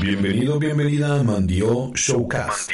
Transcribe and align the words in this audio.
Bienvenido, 0.00 0.58
bienvenida 0.58 1.20
a 1.20 1.22
Mandio 1.22 1.92
Showcast. 1.94 2.72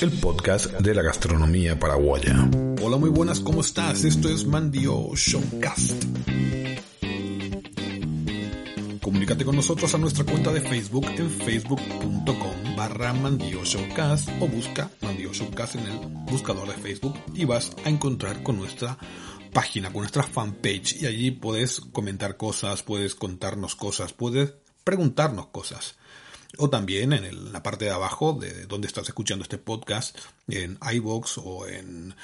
El 0.00 0.10
podcast 0.20 0.70
de 0.74 0.94
la 0.94 1.02
gastronomía 1.02 1.76
paraguaya. 1.80 2.48
Hola, 2.80 2.96
muy 2.96 3.10
buenas, 3.10 3.40
¿cómo 3.40 3.60
estás? 3.60 4.04
Esto 4.04 4.28
es 4.28 4.46
Mandio 4.46 5.16
Showcast. 5.16 6.04
Comunícate 9.02 9.44
con 9.44 9.56
nosotros 9.56 9.92
a 9.94 9.98
nuestra 9.98 10.24
cuenta 10.24 10.52
de 10.52 10.60
Facebook 10.60 11.06
en 11.16 11.28
facebook.com 11.28 12.76
barra 12.76 13.12
Mandio 13.14 13.64
Showcast 13.64 14.28
o 14.38 14.46
busca 14.46 14.90
Mandio 15.00 15.32
Showcast 15.32 15.74
en 15.74 15.86
el 15.86 15.98
buscador 16.30 16.68
de 16.68 16.74
Facebook 16.74 17.14
y 17.34 17.44
vas 17.46 17.72
a 17.84 17.88
encontrar 17.88 18.44
con 18.44 18.58
nuestra 18.58 18.96
página, 19.50 19.92
con 19.92 20.02
nuestra 20.02 20.22
fanpage 20.22 21.02
y 21.02 21.06
allí 21.06 21.30
puedes 21.30 21.80
comentar 21.80 22.36
cosas, 22.36 22.82
puedes 22.82 23.14
contarnos 23.14 23.74
cosas, 23.74 24.12
puedes 24.12 24.54
preguntarnos 24.84 25.48
cosas. 25.48 25.96
O 26.56 26.70
también 26.70 27.12
en 27.12 27.52
la 27.52 27.62
parte 27.62 27.84
de 27.84 27.90
abajo 27.90 28.32
de 28.32 28.64
donde 28.66 28.88
estás 28.88 29.06
escuchando 29.06 29.42
este 29.42 29.58
podcast, 29.58 30.16
en 30.48 30.78
iVoox 30.80 31.38
o 31.38 31.68
en, 31.68 32.14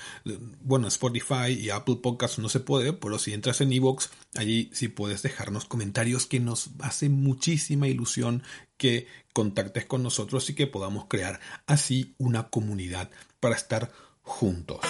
bueno, 0.62 0.88
Spotify 0.88 1.50
y 1.50 1.68
Apple 1.68 1.98
Podcasts 2.02 2.38
no 2.38 2.48
se 2.48 2.60
puede, 2.60 2.94
pero 2.94 3.18
si 3.18 3.34
entras 3.34 3.60
en 3.60 3.72
iVoox, 3.72 4.08
allí 4.36 4.70
sí 4.72 4.88
puedes 4.88 5.22
dejarnos 5.22 5.66
comentarios 5.66 6.26
que 6.26 6.40
nos 6.40 6.70
hace 6.80 7.10
muchísima 7.10 7.86
ilusión 7.86 8.42
que 8.78 9.06
contactes 9.34 9.84
con 9.84 10.02
nosotros 10.02 10.48
y 10.48 10.54
que 10.54 10.66
podamos 10.66 11.04
crear 11.06 11.38
así 11.66 12.14
una 12.16 12.48
comunidad 12.48 13.10
para 13.40 13.56
estar 13.56 13.92
juntos. 14.22 14.80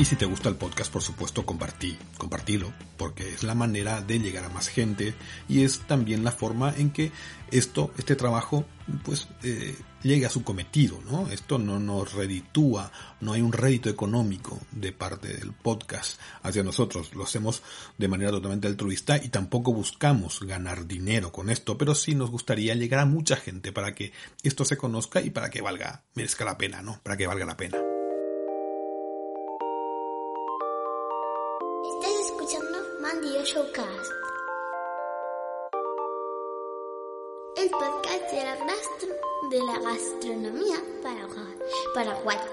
Y 0.00 0.06
si 0.06 0.16
te 0.16 0.24
gusta 0.24 0.48
el 0.48 0.56
podcast, 0.56 0.90
por 0.90 1.02
supuesto, 1.02 1.44
compartí, 1.44 1.94
compartilo, 2.16 2.72
porque 2.96 3.34
es 3.34 3.42
la 3.42 3.54
manera 3.54 4.00
de 4.00 4.18
llegar 4.18 4.46
a 4.46 4.48
más 4.48 4.68
gente 4.68 5.12
y 5.46 5.62
es 5.62 5.80
también 5.80 6.24
la 6.24 6.32
forma 6.32 6.72
en 6.74 6.90
que 6.90 7.12
esto, 7.50 7.92
este 7.98 8.16
trabajo, 8.16 8.64
pues 9.04 9.28
eh, 9.42 9.76
llegue 10.02 10.24
a 10.24 10.30
su 10.30 10.42
cometido, 10.42 10.98
¿no? 11.04 11.28
Esto 11.28 11.58
no 11.58 11.78
nos 11.78 12.14
reditúa, 12.14 12.90
no 13.20 13.34
hay 13.34 13.42
un 13.42 13.52
rédito 13.52 13.90
económico 13.90 14.58
de 14.72 14.92
parte 14.92 15.36
del 15.36 15.52
podcast 15.52 16.18
hacia 16.42 16.62
nosotros, 16.62 17.14
lo 17.14 17.24
hacemos 17.24 17.62
de 17.98 18.08
manera 18.08 18.30
totalmente 18.30 18.68
altruista 18.68 19.22
y 19.22 19.28
tampoco 19.28 19.74
buscamos 19.74 20.40
ganar 20.40 20.86
dinero 20.86 21.30
con 21.30 21.50
esto, 21.50 21.76
pero 21.76 21.94
sí 21.94 22.14
nos 22.14 22.30
gustaría 22.30 22.74
llegar 22.74 23.00
a 23.00 23.04
mucha 23.04 23.36
gente 23.36 23.70
para 23.70 23.94
que 23.94 24.14
esto 24.44 24.64
se 24.64 24.78
conozca 24.78 25.20
y 25.20 25.28
para 25.28 25.50
que 25.50 25.60
valga, 25.60 26.04
merezca 26.14 26.46
la 26.46 26.56
pena, 26.56 26.80
¿no? 26.80 26.98
Para 27.02 27.18
que 27.18 27.26
valga 27.26 27.44
la 27.44 27.58
pena. 27.58 27.89
El 37.56 37.70
podcast 37.70 38.30
de 38.30 38.44
la, 38.44 38.54
de 39.50 39.58
la 39.64 39.80
gastronomía 39.80 40.76
paraguaya. 41.94 42.44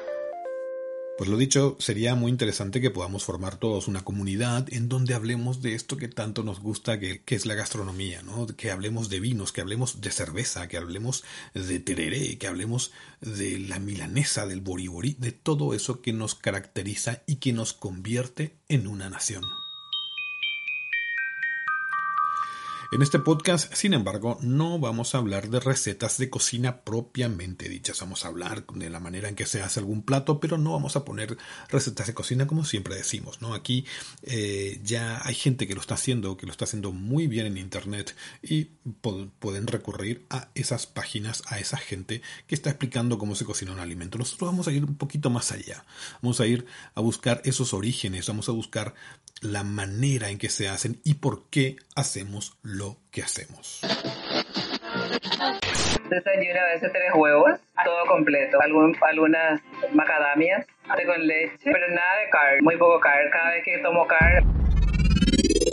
Pues 1.18 1.30
lo 1.30 1.36
dicho, 1.36 1.76
sería 1.80 2.16
muy 2.16 2.32
interesante 2.32 2.80
que 2.80 2.90
podamos 2.90 3.26
formar 3.26 3.58
todos 3.58 3.90
una 3.90 4.06
comunidad 4.06 4.72
en 4.72 4.88
donde 4.88 5.14
hablemos 5.14 5.62
de 5.62 5.76
esto 5.76 5.98
que 5.98 6.08
tanto 6.08 6.44
nos 6.44 6.62
gusta, 6.62 7.02
que, 7.02 7.22
que, 7.22 7.36
es 7.36 7.46
la 7.46 7.56
gastronomía, 7.56 8.22
¿no? 8.22 8.48
Que 8.48 8.72
hablemos 8.72 9.10
de 9.10 9.20
vinos, 9.20 9.52
que 9.52 9.60
hablemos 9.60 10.00
de 10.00 10.12
cerveza, 10.12 10.70
que 10.70 10.78
hablemos 10.78 11.26
de 11.54 11.80
tereré, 11.82 12.38
que 12.38 12.48
hablemos 12.48 12.94
de 13.20 13.60
la 13.60 13.80
milanesa, 13.80 14.48
del 14.48 14.62
boriborí, 14.62 15.18
de 15.20 15.34
todo 15.34 15.74
eso 15.74 16.02
que 16.02 16.14
nos 16.14 16.34
caracteriza 16.36 17.24
y 17.28 17.38
que 17.38 17.52
nos 17.52 17.74
convierte 17.74 18.56
en 18.70 18.88
una 18.88 19.10
nación. 19.10 19.44
En 22.90 23.02
este 23.02 23.20
podcast, 23.20 23.74
sin 23.74 23.94
embargo, 23.94 24.38
no 24.42 24.80
vamos 24.80 25.14
a 25.14 25.18
hablar 25.18 25.50
de 25.50 25.60
recetas 25.60 26.18
de 26.18 26.30
cocina 26.30 26.84
propiamente 26.84 27.68
dichas. 27.68 28.00
Vamos 28.00 28.24
a 28.24 28.30
hablar 28.30 28.66
de 28.66 28.90
la 28.90 29.02
manera 29.02 29.28
en 29.28 29.36
que 29.36 29.46
se 29.46 29.62
hace 29.62 29.82
algún 29.82 30.04
plato, 30.04 30.40
pero 30.40 30.58
no 30.58 30.72
vamos 30.72 30.96
a 30.96 31.04
poner 31.04 31.38
recetas 31.68 32.08
de 32.08 32.14
cocina 32.14 32.48
como 32.48 32.64
siempre 32.64 32.96
decimos. 32.96 33.42
¿no? 33.42 33.54
Aquí 33.54 33.86
eh, 34.24 34.80
ya 34.86 35.20
hay 35.26 35.36
gente 35.36 35.68
que 35.68 35.76
lo 35.76 35.82
está 35.82 35.96
haciendo, 35.96 36.38
que 36.38 36.46
lo 36.46 36.54
está 36.54 36.64
haciendo 36.64 36.94
muy 36.94 37.28
bien 37.28 37.46
en 37.46 37.58
Internet 37.58 38.16
y 38.42 38.70
pueden 39.02 39.68
recurrir 39.68 40.26
a 40.30 40.48
esas 40.56 40.88
páginas, 40.88 41.44
a 41.48 41.60
esa 41.60 41.76
gente 41.76 42.22
que 42.48 42.56
está 42.56 42.70
explicando 42.70 43.18
cómo 43.18 43.36
se 43.36 43.44
cocina 43.44 43.74
un 43.74 43.80
alimento. 43.80 44.18
Nosotros 44.18 44.50
vamos 44.50 44.70
a 44.70 44.72
ir 44.72 44.86
un 44.86 44.96
poquito 44.96 45.30
más 45.30 45.52
allá. 45.52 45.84
Vamos 46.22 46.40
a 46.40 46.48
ir 46.48 46.66
a 46.96 47.02
buscar 47.02 47.42
esos 47.44 47.74
orígenes, 47.74 48.28
vamos 48.28 48.48
a 48.48 48.54
buscar 48.54 48.96
la 49.42 49.64
manera 49.64 50.30
en 50.30 50.38
que 50.38 50.50
se 50.50 50.68
hacen 50.68 51.00
y 51.04 51.16
por 51.16 51.50
qué 51.50 51.78
hacemos 51.96 52.58
lo 52.64 52.98
que 53.12 53.24
hacemos. 53.24 53.82
Desayuno 56.10 56.60
a 56.60 56.74
veces 56.74 56.92
tres 56.94 57.12
huevos, 57.16 57.60
todo 57.84 58.06
completo, 58.08 58.58
algunas 58.62 59.62
macadamias, 59.94 60.66
con 61.06 61.28
leche, 61.28 61.58
pero 61.64 61.90
nada 61.90 62.20
de 62.24 62.30
carne, 62.30 62.62
muy 62.62 62.78
poco 62.78 63.00
carne. 63.00 63.30
Cada 63.32 63.52
vez 63.52 63.64
que 63.64 63.78
tomo 63.80 64.08
carne 64.08 64.58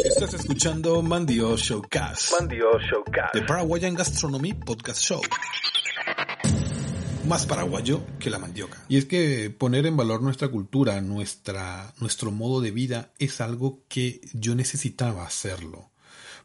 Estás 0.05 0.35
escuchando 0.35 1.01
Mandio 1.03 1.57
Showcast. 1.57 2.33
Mandio 2.39 2.79
Showcast. 2.79 3.33
The 3.35 3.43
Paraguayan 3.43 3.95
Gastronomy 3.95 4.53
Podcast 4.53 5.01
Show 5.01 5.21
más 7.27 7.47
paraguayo 7.47 8.05
que 8.19 8.31
la 8.31 8.39
mandioca. 8.39 8.85
Y 8.89 8.97
es 8.99 9.07
que 9.07 9.51
poner 9.51 9.87
en 9.87 9.97
valor 9.97 10.23
nuestra 10.23 10.49
cultura, 10.49 11.01
nuestra, 11.01 11.95
nuestro 11.99 12.31
modo 12.31 12.61
de 12.61 12.71
vida, 12.71 13.13
es 13.19 13.41
algo 13.41 13.83
que 13.89 14.21
yo 14.33 14.55
necesitaba 14.55 15.25
hacerlo. 15.25 15.91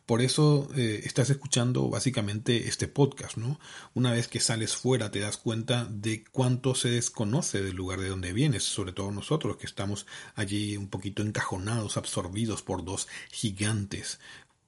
Por 0.06 0.22
eso 0.22 0.68
eh, 0.76 1.02
estás 1.04 1.30
escuchando 1.30 1.88
básicamente 1.90 2.68
este 2.68 2.88
podcast, 2.88 3.38
¿no? 3.38 3.60
Una 3.94 4.12
vez 4.12 4.28
que 4.28 4.40
sales 4.40 4.76
fuera 4.76 5.12
te 5.12 5.20
das 5.20 5.38
cuenta 5.38 5.86
de 5.86 6.24
cuánto 6.32 6.74
se 6.74 6.90
desconoce 6.90 7.62
del 7.62 7.76
lugar 7.76 8.00
de 8.00 8.10
donde 8.10 8.34
vienes, 8.34 8.64
sobre 8.64 8.92
todo 8.92 9.12
nosotros 9.12 9.58
que 9.58 9.68
estamos 9.68 10.08
allí 10.34 10.78
un 10.78 10.88
poquito 10.88 11.22
encajonados, 11.22 11.98
absorbidos 11.98 12.64
por 12.64 12.84
dos 12.84 13.08
gigantes, 13.32 14.20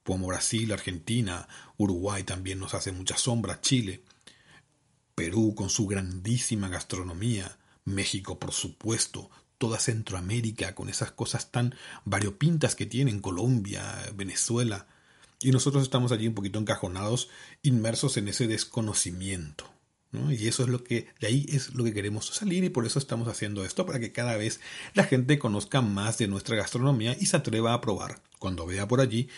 como 0.04 0.28
Brasil, 0.28 0.70
Argentina, 0.72 1.48
Uruguay 1.76 2.22
también 2.22 2.60
nos 2.60 2.74
hace 2.74 2.92
mucha 2.92 3.16
sombra, 3.16 3.60
Chile. 3.60 4.02
Perú 5.14 5.54
con 5.54 5.70
su 5.70 5.86
grandísima 5.86 6.68
gastronomía, 6.68 7.58
México 7.84 8.38
por 8.38 8.52
supuesto, 8.52 9.30
toda 9.58 9.78
Centroamérica 9.78 10.74
con 10.74 10.88
esas 10.88 11.12
cosas 11.12 11.50
tan 11.50 11.74
variopintas 12.04 12.74
que 12.74 12.86
tienen, 12.86 13.20
Colombia, 13.20 13.82
Venezuela, 14.14 14.86
y 15.40 15.50
nosotros 15.50 15.82
estamos 15.82 16.12
allí 16.12 16.28
un 16.28 16.34
poquito 16.34 16.58
encajonados, 16.58 17.28
inmersos 17.62 18.16
en 18.16 18.28
ese 18.28 18.46
desconocimiento. 18.46 19.72
Y 20.30 20.46
eso 20.46 20.62
es 20.62 20.68
lo 20.68 20.84
que, 20.84 21.08
de 21.20 21.26
ahí 21.26 21.46
es 21.48 21.74
lo 21.74 21.84
que 21.84 21.94
queremos 21.94 22.26
salir 22.26 22.64
y 22.64 22.68
por 22.68 22.84
eso 22.84 22.98
estamos 22.98 23.28
haciendo 23.28 23.64
esto, 23.64 23.86
para 23.86 23.98
que 23.98 24.12
cada 24.12 24.36
vez 24.36 24.60
la 24.92 25.04
gente 25.04 25.38
conozca 25.38 25.80
más 25.80 26.18
de 26.18 26.28
nuestra 26.28 26.54
gastronomía 26.54 27.16
y 27.18 27.26
se 27.26 27.36
atreva 27.38 27.72
a 27.72 27.80
probar. 27.80 28.20
Cuando 28.38 28.66
vea 28.66 28.86
por 28.86 29.00
allí 29.00 29.28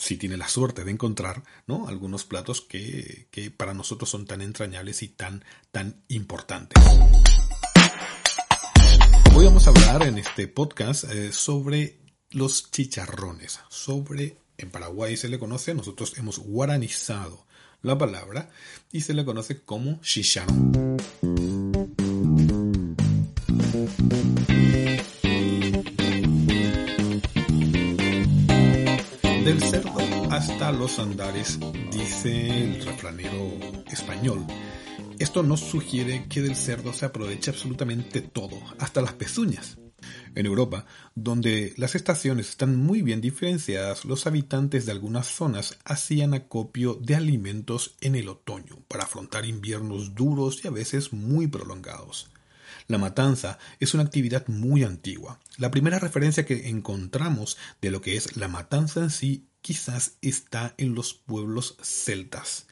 si 0.00 0.16
tiene 0.16 0.38
la 0.38 0.48
suerte 0.48 0.82
de 0.82 0.90
encontrar 0.90 1.42
¿no? 1.66 1.86
algunos 1.86 2.24
platos 2.24 2.62
que, 2.62 3.28
que, 3.30 3.50
para 3.50 3.74
nosotros 3.74 4.08
son 4.08 4.24
tan 4.24 4.40
entrañables 4.40 5.02
y 5.02 5.08
tan, 5.08 5.44
tan 5.70 6.02
importantes. 6.08 6.82
Hoy 9.34 9.44
vamos 9.44 9.66
a 9.66 9.70
hablar 9.70 10.04
en 10.04 10.16
este 10.16 10.48
podcast 10.48 11.04
eh, 11.04 11.32
sobre 11.32 12.00
los 12.30 12.70
chicharrones, 12.70 13.60
sobre, 13.68 14.38
en 14.56 14.70
Paraguay 14.70 15.18
se 15.18 15.28
le 15.28 15.38
conoce, 15.38 15.74
nosotros 15.74 16.14
hemos 16.16 16.38
guaranizado 16.38 17.44
la 17.82 17.98
palabra 17.98 18.48
y 18.90 19.02
se 19.02 19.12
le 19.12 19.24
conoce 19.24 19.62
como 19.62 20.00
chicharrón. 20.00 20.96
Del 29.44 29.62
hasta 30.40 30.72
los 30.72 30.98
andares, 30.98 31.58
dice 31.92 32.64
el 32.64 32.82
refranero 32.82 33.58
español. 33.92 34.46
Esto 35.18 35.42
nos 35.42 35.60
sugiere 35.60 36.28
que 36.30 36.40
del 36.40 36.56
cerdo 36.56 36.94
se 36.94 37.04
aprovecha 37.04 37.50
absolutamente 37.50 38.22
todo, 38.22 38.58
hasta 38.78 39.02
las 39.02 39.12
pezuñas. 39.12 39.76
En 40.34 40.46
Europa, 40.46 40.86
donde 41.14 41.74
las 41.76 41.94
estaciones 41.94 42.48
están 42.48 42.74
muy 42.74 43.02
bien 43.02 43.20
diferenciadas, 43.20 44.06
los 44.06 44.26
habitantes 44.26 44.86
de 44.86 44.92
algunas 44.92 45.26
zonas 45.26 45.76
hacían 45.84 46.32
acopio 46.32 46.94
de 46.94 47.16
alimentos 47.16 47.96
en 48.00 48.14
el 48.14 48.30
otoño 48.30 48.78
para 48.88 49.04
afrontar 49.04 49.44
inviernos 49.44 50.14
duros 50.14 50.64
y 50.64 50.68
a 50.68 50.70
veces 50.70 51.12
muy 51.12 51.48
prolongados. 51.48 52.30
La 52.86 52.96
matanza 52.96 53.58
es 53.78 53.92
una 53.92 54.04
actividad 54.04 54.48
muy 54.48 54.84
antigua. 54.84 55.38
La 55.58 55.70
primera 55.70 55.98
referencia 55.98 56.46
que 56.46 56.70
encontramos 56.70 57.58
de 57.82 57.90
lo 57.90 58.00
que 58.00 58.16
es 58.16 58.38
la 58.38 58.48
matanza 58.48 59.00
en 59.00 59.10
sí 59.10 59.49
quizás 59.62 60.16
está 60.22 60.74
en 60.78 60.94
los 60.94 61.14
pueblos 61.14 61.76
celtas. 61.82 62.66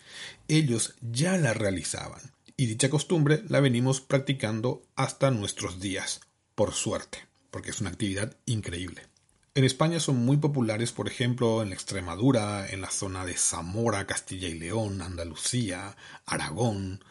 Ellos 0.49 0.95
ya 1.01 1.37
la 1.37 1.55
realizaban 1.55 2.33
Y 2.57 2.67
dicha 2.67 2.91
costumbre 2.91 3.43
la 3.49 3.61
venimos 3.61 4.01
practicando 4.01 4.83
hasta 4.97 5.31
nuestros 5.31 5.81
días, 5.81 6.21
por 6.55 6.73
suerte, 6.73 7.19
porque 7.51 7.71
es 7.71 7.81
una 7.81 7.91
actividad 7.91 8.37
increíble. 8.47 9.03
En 9.55 9.65
España 9.65 9.99
son 10.01 10.17
muy 10.17 10.37
populares, 10.37 10.93
por 10.93 11.09
ejemplo, 11.09 11.63
en 11.63 11.73
Extremadura, 11.73 12.69
en 12.69 12.81
la 12.81 12.91
zona 12.91 13.25
de 13.25 13.35
Zamora, 13.35 14.07
Castilla 14.07 14.49
y 14.49 14.59
León, 14.59 15.03
Andalucía, 15.03 15.97
Aragón, 16.27 17.03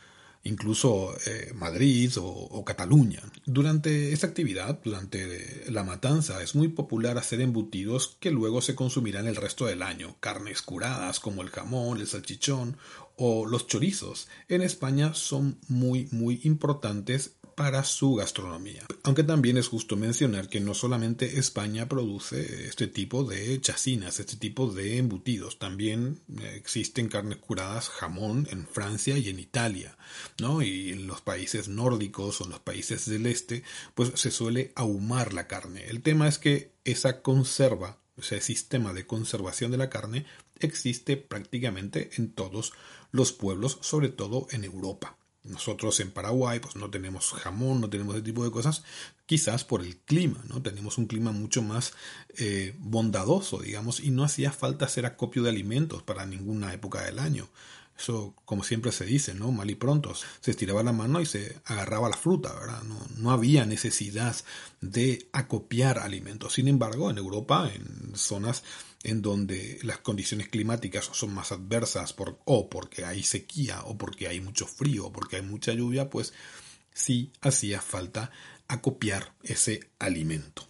incluso 0.48 1.16
eh, 1.26 1.52
Madrid 1.56 2.12
o, 2.20 2.64
Cataluña. 2.66 3.22
Durante 3.46 4.12
esta 4.14 4.28
actividad, 4.28 4.80
durante 4.84 5.70
la 5.70 5.84
matanza, 5.84 6.42
es 6.42 6.56
muy 6.56 6.70
popular 6.70 7.18
hacer 7.18 7.42
embutidos 7.42 8.18
que 8.20 8.32
luego 8.32 8.62
se 8.62 8.76
consumirán 8.76 9.28
el 9.28 9.36
resto 9.36 9.66
del 9.66 9.82
año, 9.82 10.18
carnes 10.20 10.62
curadas 10.62 11.20
como 11.20 11.42
el 11.42 11.50
jamón, 11.50 12.00
el 12.00 12.08
salchichón 12.08 12.78
o 13.16 13.46
los 13.46 13.68
chorizos. 13.68 14.28
En 14.48 14.62
España 14.62 15.14
son 15.14 15.60
muy 15.68 16.08
muy 16.12 16.42
importantes 16.44 17.38
para 17.58 17.84
su 17.84 18.14
gastronomía. 18.14 18.86
Aunque 19.02 19.24
también 19.24 19.58
es 19.58 19.68
justo 19.68 19.98
mencionar 19.98 20.48
que 20.48 20.60
no 20.60 20.76
solamente 20.76 21.40
España 21.40 21.90
produce 21.90 22.68
este 22.68 22.86
tipo 22.86 23.24
de 23.24 23.60
chacinas, 23.60 24.20
este 24.20 24.36
tipo 24.38 24.72
de 24.72 25.00
embutidos, 25.00 25.58
también 25.58 26.22
eh, 26.40 26.54
existen 26.56 27.10
carnes 27.10 27.40
curadas, 27.40 27.90
jamón 27.90 28.48
en 28.52 28.68
Francia 28.68 29.18
y 29.18 29.30
en 29.30 29.40
Italia, 29.40 29.98
¿no? 30.40 30.62
Y 30.62 30.92
en 30.92 31.08
los 31.08 31.22
países 31.22 31.68
nórdicos 31.68 32.42
o 32.42 32.44
en 32.44 32.52
los 32.52 32.60
países 32.60 33.10
del 33.10 33.26
este, 33.26 33.64
pues 33.96 34.12
se 34.14 34.30
suele 34.30 34.72
ahumar 34.76 35.34
la 35.34 35.48
carne. 35.48 35.88
El 35.88 36.04
tema 36.04 36.28
es 36.28 36.38
que 36.38 36.74
esa 36.86 37.24
conserva, 37.24 37.98
ese 38.18 38.40
sistema 38.40 38.94
de 38.94 39.08
conservación 39.08 39.72
de 39.72 39.78
la 39.78 39.90
carne 39.90 40.28
existe 40.60 41.18
prácticamente 41.18 42.12
en 42.18 42.34
todos 42.34 42.74
los 43.12 43.34
pueblos, 43.34 43.80
sobre 43.82 44.10
todo 44.10 44.46
en 44.52 44.64
Europa. 44.64 45.18
Nosotros 45.48 46.00
en 46.00 46.12
Paraguay 46.12 46.60
pues 46.60 46.76
no 46.76 46.90
tenemos 46.90 47.32
jamón, 47.34 47.82
no 47.82 47.90
tenemos 47.90 48.16
ese 48.16 48.24
tipo 48.24 48.44
de 48.44 48.52
cosas, 48.52 48.84
quizás 49.26 49.64
por 49.64 49.82
el 49.82 49.98
clima, 49.98 50.44
¿no? 50.48 50.62
Tenemos 50.62 50.98
un 50.98 51.08
clima 51.08 51.32
mucho 51.32 51.62
más 51.62 51.94
eh, 52.38 52.76
bondadoso, 52.80 53.60
digamos, 53.60 54.00
y 54.00 54.12
no 54.12 54.24
hacía 54.24 54.52
falta 54.52 54.86
hacer 54.86 55.06
acopio 55.06 55.44
de 55.44 55.50
alimentos 55.50 56.04
para 56.04 56.26
ninguna 56.26 56.74
época 56.74 57.04
del 57.04 57.20
año. 57.20 57.48
Eso, 57.98 58.36
como 58.46 58.64
siempre 58.64 58.92
se 58.92 59.06
dice, 59.06 59.34
¿no? 59.34 59.52
Mal 59.52 59.70
y 59.72 59.76
pronto. 59.76 60.14
Se 60.40 60.52
estiraba 60.52 60.84
la 60.84 60.92
mano 60.94 61.20
y 61.20 61.26
se 61.26 61.60
agarraba 61.66 62.10
la 62.10 62.18
fruta, 62.18 62.54
¿verdad? 62.54 62.84
No, 62.84 63.00
no 63.18 63.32
había 63.32 63.66
necesidad 63.66 64.36
de 64.82 65.28
acopiar 65.32 65.98
alimentos. 65.98 66.54
Sin 66.54 66.68
embargo, 66.68 67.10
en 67.10 67.18
Europa, 67.18 67.72
en 67.74 68.16
zonas 68.16 68.64
en 69.04 69.22
donde 69.22 69.80
las 69.84 70.00
condiciones 70.00 70.50
climáticas 70.50 71.10
son 71.12 71.34
más 71.34 71.52
adversas 71.52 72.14
por, 72.14 72.40
o 72.46 72.70
porque 72.70 73.06
hay 73.06 73.24
sequía 73.24 73.82
o 73.84 73.98
porque 73.98 74.28
hay 74.28 74.42
mucho 74.42 74.66
frío 74.68 75.08
o 75.08 75.12
porque 75.12 75.38
hay 75.38 75.42
mucha 75.44 75.74
lluvia, 75.74 76.10
pues 76.10 76.34
sí 76.94 77.32
hacía 77.42 77.82
falta 77.82 78.32
acopiar 78.68 79.34
ese 79.44 79.90
alimento. 80.00 80.68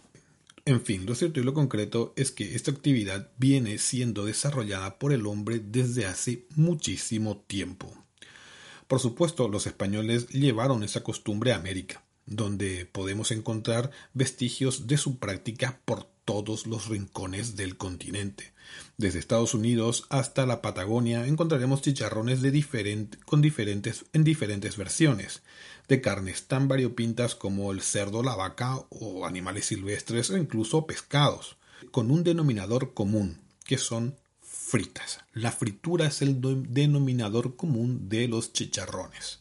En 0.64 0.82
fin, 0.82 1.06
lo 1.06 1.14
cierto 1.14 1.40
y 1.40 1.44
lo 1.44 1.54
concreto 1.54 2.12
es 2.14 2.30
que 2.30 2.54
esta 2.54 2.70
actividad 2.70 3.30
viene 3.38 3.78
siendo 3.78 4.26
desarrollada 4.26 4.98
por 4.98 5.14
el 5.14 5.26
hombre 5.26 5.60
desde 5.64 6.04
hace 6.04 6.44
muchísimo 6.56 7.38
tiempo. 7.38 8.04
Por 8.86 9.00
supuesto, 9.00 9.48
los 9.48 9.66
españoles 9.66 10.28
llevaron 10.28 10.82
esa 10.82 11.02
costumbre 11.02 11.52
a 11.52 11.56
América, 11.56 12.04
donde 12.26 12.84
podemos 12.84 13.30
encontrar 13.30 13.90
vestigios 14.12 14.86
de 14.86 14.98
su 14.98 15.18
práctica 15.18 15.80
por 15.86 16.10
todos 16.28 16.66
los 16.66 16.88
rincones 16.88 17.56
del 17.56 17.78
continente. 17.78 18.52
Desde 18.98 19.18
Estados 19.18 19.54
Unidos 19.54 20.04
hasta 20.10 20.44
la 20.44 20.60
Patagonia 20.60 21.26
encontraremos 21.26 21.80
chicharrones 21.80 22.42
de 22.42 22.50
con 23.24 23.40
diferentes, 23.40 24.04
en 24.12 24.24
diferentes 24.24 24.76
versiones, 24.76 25.40
de 25.88 26.02
carnes 26.02 26.46
tan 26.46 26.68
variopintas 26.68 27.34
como 27.34 27.72
el 27.72 27.80
cerdo, 27.80 28.22
la 28.22 28.36
vaca 28.36 28.84
o 28.90 29.24
animales 29.24 29.64
silvestres 29.64 30.28
o 30.28 30.36
incluso 30.36 30.86
pescados, 30.86 31.56
con 31.92 32.10
un 32.10 32.24
denominador 32.24 32.92
común, 32.92 33.38
que 33.64 33.78
son 33.78 34.14
fritas. 34.42 35.20
La 35.32 35.50
fritura 35.50 36.08
es 36.08 36.20
el 36.20 36.42
denominador 36.42 37.56
común 37.56 38.10
de 38.10 38.28
los 38.28 38.52
chicharrones. 38.52 39.40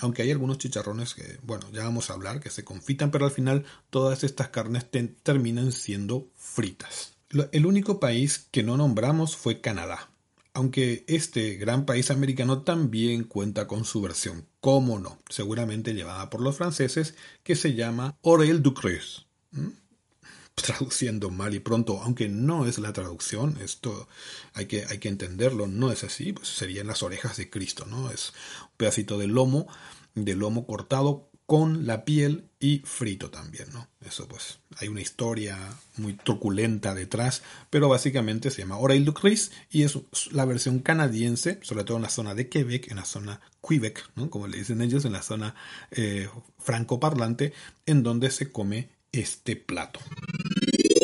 Aunque 0.00 0.22
hay 0.22 0.30
algunos 0.30 0.58
chicharrones 0.58 1.14
que, 1.14 1.38
bueno, 1.42 1.66
ya 1.72 1.84
vamos 1.84 2.10
a 2.10 2.14
hablar, 2.14 2.40
que 2.40 2.50
se 2.50 2.64
confitan, 2.64 3.10
pero 3.10 3.24
al 3.24 3.30
final 3.30 3.64
todas 3.90 4.24
estas 4.24 4.48
carnes 4.48 4.86
terminan 5.22 5.72
siendo 5.72 6.28
fritas. 6.36 7.14
El 7.52 7.66
único 7.66 8.00
país 8.00 8.46
que 8.50 8.62
no 8.62 8.76
nombramos 8.76 9.36
fue 9.36 9.60
Canadá, 9.60 10.10
aunque 10.56 11.04
este 11.06 11.56
gran 11.56 11.84
país 11.84 12.10
americano 12.10 12.62
también 12.62 13.24
cuenta 13.24 13.66
con 13.66 13.84
su 13.84 14.00
versión, 14.00 14.46
cómo 14.60 14.98
no, 14.98 15.18
seguramente 15.28 15.92
llevada 15.92 16.30
por 16.30 16.40
los 16.40 16.56
franceses, 16.56 17.14
que 17.42 17.56
se 17.56 17.74
llama 17.74 18.16
Orel 18.22 18.62
du 18.62 18.72
Creuse 18.72 19.26
traduciendo 20.54 21.30
mal 21.30 21.54
y 21.54 21.60
pronto, 21.60 22.00
aunque 22.02 22.28
no 22.28 22.66
es 22.66 22.78
la 22.78 22.94
traducción, 22.94 23.58
esto 23.60 24.08
hay 24.54 24.64
que, 24.64 24.86
hay 24.86 24.98
que 24.98 25.08
entenderlo, 25.08 25.66
no 25.66 25.92
es 25.92 26.02
así, 26.04 26.32
pues 26.32 26.48
serían 26.48 26.86
las 26.86 27.02
orejas 27.02 27.36
de 27.36 27.50
Cristo, 27.50 27.84
¿no? 27.84 28.10
Es 28.10 28.32
pedacito 28.76 29.18
de 29.18 29.26
lomo, 29.26 29.66
de 30.14 30.34
lomo 30.34 30.66
cortado 30.66 31.30
con 31.46 31.86
la 31.86 32.04
piel 32.04 32.50
y 32.58 32.80
frito 32.84 33.30
también, 33.30 33.72
¿no? 33.72 33.88
Eso 34.04 34.26
pues 34.26 34.58
hay 34.78 34.88
una 34.88 35.00
historia 35.00 35.56
muy 35.96 36.14
truculenta 36.14 36.92
detrás, 36.94 37.42
pero 37.70 37.88
básicamente 37.88 38.50
se 38.50 38.62
llama 38.62 38.78
Oreille 38.78 39.04
du 39.04 39.14
Cris 39.14 39.52
y 39.70 39.84
es 39.84 39.96
la 40.32 40.44
versión 40.44 40.80
canadiense, 40.80 41.60
sobre 41.62 41.84
todo 41.84 41.98
en 41.98 42.02
la 42.02 42.10
zona 42.10 42.34
de 42.34 42.48
Quebec, 42.48 42.90
en 42.90 42.96
la 42.96 43.04
zona 43.04 43.40
Quebec, 43.66 44.10
¿no? 44.16 44.28
Como 44.28 44.48
le 44.48 44.58
dicen 44.58 44.80
ellos, 44.82 45.04
en 45.04 45.12
la 45.12 45.22
zona 45.22 45.54
eh, 45.92 46.28
francoparlante, 46.58 47.52
en 47.86 48.02
donde 48.02 48.30
se 48.32 48.50
come 48.50 48.90
este 49.12 49.54
plato. 49.54 50.00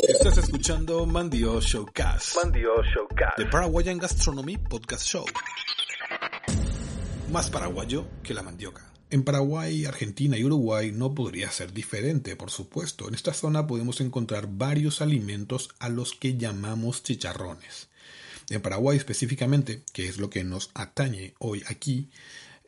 Estás 0.08 0.38
escuchando 0.38 1.06
Mandio 1.06 1.60
Showcast. 1.60 2.36
Mandio 2.42 2.82
Showcast. 2.82 3.36
The 3.36 3.46
Paraguayan 3.46 3.98
Gastronomy 3.98 4.58
Podcast 4.58 5.06
Show. 5.06 5.24
Más 7.32 7.48
paraguayo 7.48 8.04
que 8.22 8.34
la 8.34 8.42
mandioca. 8.42 8.92
En 9.08 9.22
Paraguay, 9.22 9.86
Argentina 9.86 10.36
y 10.36 10.44
Uruguay 10.44 10.92
no 10.92 11.14
podría 11.14 11.50
ser 11.50 11.72
diferente, 11.72 12.36
por 12.36 12.50
supuesto. 12.50 13.08
En 13.08 13.14
esta 13.14 13.32
zona 13.32 13.66
podemos 13.66 14.02
encontrar 14.02 14.48
varios 14.50 15.00
alimentos 15.00 15.70
a 15.78 15.88
los 15.88 16.12
que 16.12 16.36
llamamos 16.36 17.02
chicharrones. 17.02 17.88
En 18.50 18.60
Paraguay 18.60 18.98
específicamente, 18.98 19.82
que 19.94 20.08
es 20.08 20.18
lo 20.18 20.28
que 20.28 20.44
nos 20.44 20.70
atañe 20.74 21.32
hoy 21.38 21.62
aquí, 21.68 22.10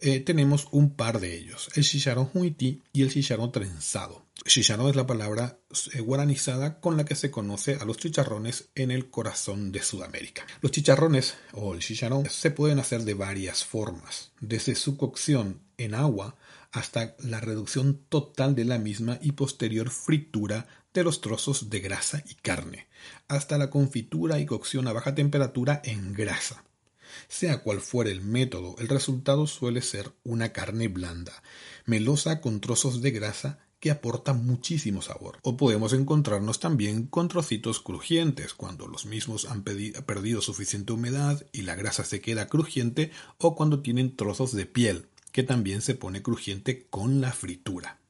eh, 0.04 0.20
tenemos 0.20 0.68
un 0.70 0.90
par 0.90 1.18
de 1.18 1.34
ellos, 1.34 1.70
el 1.76 1.82
chicharrón 1.82 2.28
huití 2.34 2.82
y 2.92 3.00
el 3.00 3.10
chicharrón 3.10 3.50
trenzado. 3.50 4.26
Chicharrón 4.44 4.90
es 4.90 4.96
la 4.96 5.06
palabra 5.06 5.58
eh, 5.94 6.00
guaranizada 6.00 6.78
con 6.78 6.98
la 6.98 7.06
que 7.06 7.14
se 7.14 7.30
conoce 7.30 7.76
a 7.76 7.86
los 7.86 7.96
chicharrones 7.96 8.68
en 8.74 8.90
el 8.90 9.08
corazón 9.08 9.72
de 9.72 9.80
Sudamérica. 9.80 10.44
Los 10.60 10.72
chicharrones 10.72 11.36
o 11.52 11.72
el 11.72 11.80
chicharrón 11.80 12.28
se 12.28 12.50
pueden 12.50 12.80
hacer 12.80 13.04
de 13.04 13.14
varias 13.14 13.64
formas, 13.64 14.32
desde 14.40 14.74
su 14.74 14.98
cocción 14.98 15.62
en 15.78 15.94
agua 15.94 16.36
hasta 16.70 17.16
la 17.20 17.40
reducción 17.40 18.04
total 18.10 18.54
de 18.54 18.66
la 18.66 18.76
misma 18.78 19.18
y 19.22 19.32
posterior 19.32 19.88
fritura 19.88 20.66
de 20.92 21.02
los 21.02 21.22
trozos 21.22 21.70
de 21.70 21.80
grasa 21.80 22.22
y 22.28 22.34
carne, 22.34 22.88
hasta 23.26 23.56
la 23.56 23.70
confitura 23.70 24.38
y 24.38 24.44
cocción 24.44 24.86
a 24.86 24.92
baja 24.92 25.14
temperatura 25.14 25.80
en 25.82 26.12
grasa. 26.12 26.62
Sea 27.28 27.58
cual 27.58 27.80
fuera 27.80 28.10
el 28.10 28.20
método, 28.22 28.76
el 28.78 28.88
resultado 28.88 29.46
suele 29.46 29.82
ser 29.82 30.12
una 30.24 30.52
carne 30.52 30.88
blanda, 30.88 31.42
melosa 31.86 32.40
con 32.40 32.60
trozos 32.60 33.02
de 33.02 33.10
grasa 33.10 33.58
que 33.80 33.90
aporta 33.90 34.32
muchísimo 34.32 35.02
sabor. 35.02 35.38
O 35.42 35.58
podemos 35.58 35.92
encontrarnos 35.92 36.58
también 36.58 37.06
con 37.06 37.28
trocitos 37.28 37.80
crujientes, 37.80 38.54
cuando 38.54 38.86
los 38.86 39.04
mismos 39.04 39.44
han 39.44 39.62
perdido 39.62 40.40
suficiente 40.40 40.94
humedad 40.94 41.44
y 41.52 41.62
la 41.62 41.74
grasa 41.74 42.04
se 42.04 42.22
queda 42.22 42.48
crujiente, 42.48 43.10
o 43.36 43.54
cuando 43.54 43.80
tienen 43.82 44.16
trozos 44.16 44.52
de 44.52 44.64
piel, 44.64 45.08
que 45.32 45.42
también 45.42 45.82
se 45.82 45.94
pone 45.94 46.22
crujiente 46.22 46.86
con 46.88 47.20
la 47.20 47.32
fritura. 47.32 48.00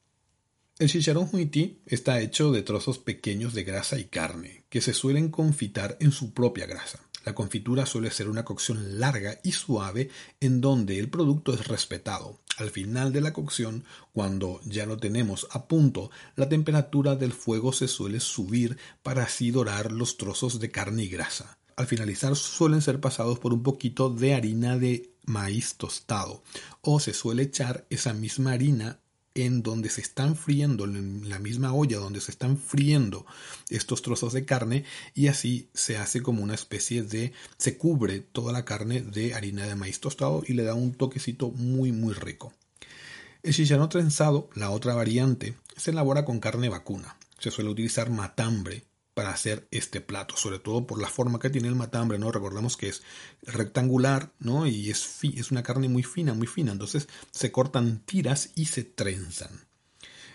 El 0.78 0.90
chicharrón 0.90 1.28
huití 1.32 1.80
está 1.86 2.20
hecho 2.20 2.52
de 2.52 2.62
trozos 2.62 2.98
pequeños 2.98 3.54
de 3.54 3.64
grasa 3.64 3.98
y 3.98 4.04
carne, 4.04 4.64
que 4.68 4.80
se 4.80 4.92
suelen 4.92 5.30
confitar 5.30 5.96
en 6.00 6.12
su 6.12 6.34
propia 6.34 6.66
grasa. 6.66 7.00
La 7.24 7.34
confitura 7.34 7.86
suele 7.86 8.10
ser 8.10 8.28
una 8.28 8.44
cocción 8.44 9.00
larga 9.00 9.40
y 9.42 9.52
suave 9.52 10.10
en 10.40 10.60
donde 10.60 10.98
el 10.98 11.08
producto 11.08 11.54
es 11.54 11.66
respetado. 11.66 12.40
Al 12.58 12.70
final 12.70 13.12
de 13.12 13.20
la 13.20 13.32
cocción, 13.32 13.84
cuando 14.12 14.60
ya 14.64 14.86
lo 14.86 14.98
tenemos 14.98 15.48
a 15.50 15.66
punto, 15.66 16.10
la 16.36 16.48
temperatura 16.48 17.16
del 17.16 17.32
fuego 17.32 17.72
se 17.72 17.88
suele 17.88 18.20
subir 18.20 18.76
para 19.02 19.24
así 19.24 19.50
dorar 19.50 19.90
los 19.90 20.16
trozos 20.16 20.60
de 20.60 20.70
carne 20.70 21.04
y 21.04 21.08
grasa. 21.08 21.58
Al 21.76 21.86
finalizar 21.86 22.36
suelen 22.36 22.82
ser 22.82 23.00
pasados 23.00 23.38
por 23.38 23.52
un 23.52 23.62
poquito 23.62 24.10
de 24.10 24.34
harina 24.34 24.78
de 24.78 25.14
maíz 25.26 25.74
tostado 25.76 26.42
o 26.82 27.00
se 27.00 27.14
suele 27.14 27.44
echar 27.44 27.86
esa 27.90 28.12
misma 28.12 28.52
harina 28.52 29.00
en 29.34 29.62
donde 29.62 29.90
se 29.90 30.00
están 30.00 30.36
friendo, 30.36 30.84
en 30.84 31.28
la 31.28 31.38
misma 31.38 31.72
olla 31.72 31.98
donde 31.98 32.20
se 32.20 32.30
están 32.30 32.56
friendo 32.56 33.26
estos 33.68 34.02
trozos 34.02 34.32
de 34.32 34.44
carne 34.44 34.84
y 35.14 35.26
así 35.26 35.68
se 35.74 35.96
hace 35.96 36.22
como 36.22 36.42
una 36.42 36.54
especie 36.54 37.02
de, 37.02 37.32
se 37.56 37.76
cubre 37.76 38.20
toda 38.20 38.52
la 38.52 38.64
carne 38.64 39.02
de 39.02 39.34
harina 39.34 39.66
de 39.66 39.74
maíz 39.74 40.00
tostado 40.00 40.42
y 40.46 40.52
le 40.52 40.64
da 40.64 40.74
un 40.74 40.94
toquecito 40.94 41.50
muy 41.50 41.92
muy 41.92 42.14
rico. 42.14 42.52
El 43.42 43.52
chicharrón 43.52 43.90
trenzado, 43.90 44.48
la 44.54 44.70
otra 44.70 44.94
variante, 44.94 45.54
se 45.76 45.90
elabora 45.90 46.24
con 46.24 46.40
carne 46.40 46.70
vacuna. 46.70 47.18
Se 47.38 47.50
suele 47.50 47.70
utilizar 47.70 48.08
matambre 48.08 48.84
para 49.14 49.30
hacer 49.30 49.66
este 49.70 50.00
plato, 50.00 50.36
sobre 50.36 50.58
todo 50.58 50.86
por 50.86 51.00
la 51.00 51.08
forma 51.08 51.38
que 51.38 51.50
tiene 51.50 51.68
el 51.68 51.76
matambre, 51.76 52.18
¿no? 52.18 52.32
Recordamos 52.32 52.76
que 52.76 52.88
es 52.88 53.02
rectangular, 53.42 54.32
¿no? 54.40 54.66
Y 54.66 54.90
es, 54.90 55.18
es 55.22 55.50
una 55.50 55.62
carne 55.62 55.88
muy 55.88 56.02
fina, 56.02 56.34
muy 56.34 56.46
fina, 56.46 56.72
entonces 56.72 57.08
se 57.30 57.52
cortan 57.52 58.00
tiras 58.04 58.50
y 58.54 58.66
se 58.66 58.84
trenzan. 58.84 59.66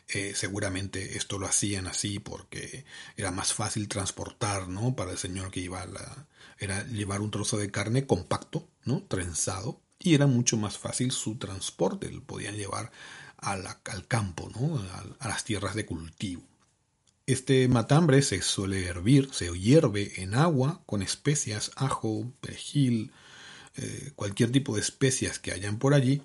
Eh, 0.08 0.34
seguramente 0.36 1.18
esto 1.18 1.38
lo 1.38 1.46
hacían 1.46 1.86
así 1.86 2.18
porque 2.18 2.84
era 3.16 3.30
más 3.32 3.54
fácil 3.54 3.88
transportar, 3.88 4.68
¿no? 4.68 4.96
Para 4.96 5.12
el 5.12 5.18
señor 5.18 5.52
que 5.52 5.60
iba 5.60 5.82
a 5.82 5.88
la... 5.88 6.28
era 6.58 6.84
llevar 6.88 7.22
un 7.22 7.32
trozo 7.32 7.58
de 7.58 7.70
carne 7.70 8.08
compacto, 8.08 8.68
¿no? 8.86 9.04
Trenzado, 9.04 9.82
y 10.00 10.16
era 10.16 10.26
mucho 10.26 10.58
más 10.58 10.78
fácil 10.78 11.12
su 11.12 11.38
transporte, 11.38 12.12
lo 12.12 12.24
podían 12.24 12.56
llevar 12.56 12.92
al 13.38 14.08
campo, 14.08 14.50
¿no? 14.56 14.80
a 15.20 15.28
las 15.28 15.44
tierras 15.44 15.76
de 15.76 15.86
cultivo. 15.86 16.49
Este 17.30 17.68
matambre 17.68 18.24
se 18.24 18.42
suele 18.42 18.88
hervir, 18.88 19.30
se 19.32 19.56
hierve 19.56 20.20
en 20.20 20.34
agua 20.34 20.82
con 20.88 21.04
especias, 21.04 21.70
ajo, 21.76 22.34
perejil, 22.42 23.12
eh, 23.78 24.14
cualquier 24.16 24.52
tipo 24.52 24.74
de 24.74 24.82
especias 24.82 25.38
que 25.38 25.52
hayan 25.52 25.78
por 25.78 25.94
allí, 25.94 26.24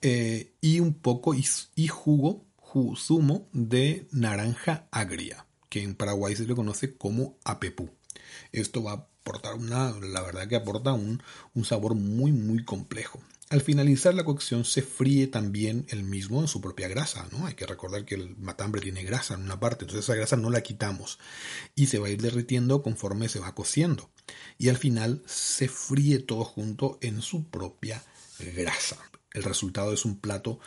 eh, 0.00 0.54
y 0.62 0.80
un 0.80 0.94
poco 0.94 1.34
y, 1.34 1.88
jugo, 1.88 2.46
zumo 2.96 3.46
de 3.52 4.08
naranja 4.10 4.88
agria, 4.90 5.44
que 5.68 5.82
en 5.82 5.94
Paraguay 5.94 6.34
se 6.34 6.46
le 6.46 6.54
conoce 6.54 6.96
como 6.96 7.36
apepú. 7.44 7.90
Esto 8.50 8.82
va 8.82 8.92
a 8.92 8.94
aportar 8.94 9.52
una, 9.52 9.90
la 10.00 10.22
verdad 10.22 10.48
que 10.48 10.56
aporta 10.56 10.94
un, 10.94 11.22
un 11.52 11.64
sabor 11.66 11.94
muy 11.94 12.32
muy 12.32 12.64
complejo. 12.64 13.20
Al 13.50 13.62
finalizar 13.62 14.14
la 14.14 14.24
cocción 14.24 14.66
se 14.66 14.82
fríe 14.82 15.26
también 15.26 15.86
el 15.88 16.02
mismo 16.02 16.42
en 16.42 16.48
su 16.48 16.60
propia 16.60 16.86
grasa, 16.86 17.26
¿no? 17.32 17.46
Hay 17.46 17.54
que 17.54 17.66
recordar 17.66 18.04
que 18.04 18.14
el 18.14 18.36
matambre 18.36 18.82
tiene 18.82 19.02
grasa 19.04 19.34
en 19.34 19.42
una 19.42 19.58
parte, 19.58 19.84
entonces 19.84 20.04
esa 20.04 20.14
grasa 20.14 20.36
no 20.36 20.50
la 20.50 20.60
quitamos 20.60 21.18
y 21.74 21.86
se 21.86 21.98
va 21.98 22.08
a 22.08 22.10
ir 22.10 22.20
derritiendo 22.20 22.82
conforme 22.82 23.30
se 23.30 23.40
va 23.40 23.54
cociendo. 23.54 24.10
Y 24.58 24.68
al 24.68 24.76
final 24.76 25.22
se 25.24 25.68
fríe 25.68 26.18
todo 26.18 26.44
junto 26.44 26.98
en 27.00 27.22
su 27.22 27.48
propia 27.48 28.04
grasa. 28.54 28.98
El 29.32 29.44
resultado 29.44 29.94
es 29.94 30.04
un 30.04 30.18
plato 30.18 30.58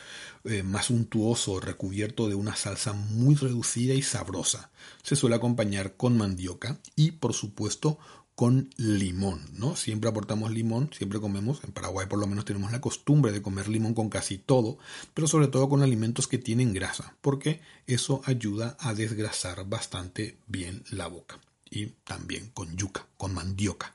eh, 0.43 0.63
más 0.63 0.89
untuoso, 0.89 1.59
recubierto 1.59 2.29
de 2.29 2.35
una 2.35 2.55
salsa 2.55 2.93
muy 2.93 3.35
reducida 3.35 3.93
y 3.93 4.01
sabrosa. 4.01 4.71
Se 5.03 5.15
suele 5.15 5.35
acompañar 5.35 5.97
con 5.97 6.17
mandioca 6.17 6.79
y, 6.95 7.11
por 7.11 7.33
supuesto, 7.33 7.99
con 8.41 8.71
limón, 8.75 9.39
¿no? 9.53 9.75
Siempre 9.75 10.09
aportamos 10.09 10.49
limón, 10.49 10.89
siempre 10.97 11.19
comemos, 11.19 11.63
en 11.63 11.73
Paraguay 11.73 12.07
por 12.07 12.17
lo 12.17 12.25
menos 12.25 12.43
tenemos 12.43 12.71
la 12.71 12.81
costumbre 12.81 13.31
de 13.31 13.43
comer 13.43 13.67
limón 13.67 13.93
con 13.93 14.09
casi 14.09 14.39
todo, 14.39 14.79
pero 15.13 15.27
sobre 15.27 15.47
todo 15.47 15.69
con 15.69 15.83
alimentos 15.83 16.27
que 16.27 16.39
tienen 16.39 16.73
grasa, 16.73 17.15
porque 17.21 17.61
eso 17.85 18.23
ayuda 18.25 18.77
a 18.79 18.95
desgrasar 18.95 19.69
bastante 19.69 20.39
bien 20.47 20.83
la 20.89 21.05
boca. 21.05 21.39
Y 21.69 21.93
también 22.03 22.49
con 22.49 22.75
yuca, 22.75 23.05
con 23.15 23.31
mandioca. 23.31 23.93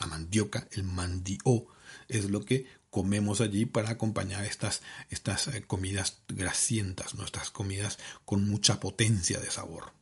La 0.00 0.06
mandioca, 0.06 0.66
el 0.70 0.84
mandio, 0.84 1.66
es 2.08 2.30
lo 2.30 2.42
que 2.42 2.64
comemos 2.88 3.42
allí 3.42 3.66
para 3.66 3.90
acompañar 3.90 4.46
estas, 4.46 4.80
estas 5.10 5.48
eh, 5.48 5.62
comidas 5.66 6.22
grasientas, 6.28 7.16
nuestras 7.16 7.50
comidas 7.50 7.98
con 8.24 8.48
mucha 8.48 8.80
potencia 8.80 9.38
de 9.40 9.50
sabor. 9.50 9.92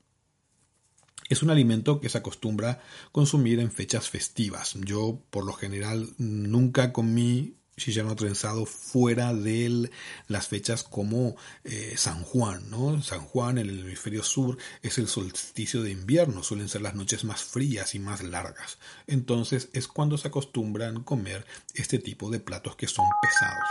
Es 1.29 1.43
un 1.43 1.51
alimento 1.51 2.01
que 2.01 2.09
se 2.09 2.19
acostumbra 2.19 2.81
consumir 3.11 3.61
en 3.61 3.71
fechas 3.71 4.09
festivas. 4.09 4.75
Yo, 4.85 5.21
por 5.31 5.45
lo 5.45 5.53
general, 5.53 6.11
nunca 6.19 6.93
comí 6.93 7.57
chicharrón 7.77 8.17
trenzado 8.17 8.67
fuera 8.67 9.35
de 9.35 9.91
las 10.29 10.49
fechas 10.49 10.83
como 10.83 11.37
eh, 11.65 11.95
San 11.97 12.23
Juan, 12.23 12.71
¿no? 12.71 13.03
San 13.03 13.21
Juan 13.21 13.59
en 13.59 13.69
el 13.69 13.81
hemisferio 13.81 14.23
sur 14.23 14.59
es 14.83 14.99
el 14.99 15.09
solsticio 15.09 15.83
de 15.83 15.91
invierno, 15.91 16.43
suelen 16.43 16.69
ser 16.69 16.83
las 16.83 16.95
noches 16.95 17.25
más 17.25 17.43
frías 17.43 17.95
y 17.95 17.99
más 17.99 18.23
largas. 18.23 18.79
Entonces 19.07 19.69
es 19.73 19.89
cuando 19.89 20.19
se 20.19 20.29
acostumbran 20.29 21.03
comer 21.03 21.47
este 21.75 21.99
tipo 21.99 22.31
de 22.31 22.41
platos 22.41 22.77
que 22.77 22.87
son 22.87 23.07
pesados. 23.23 23.69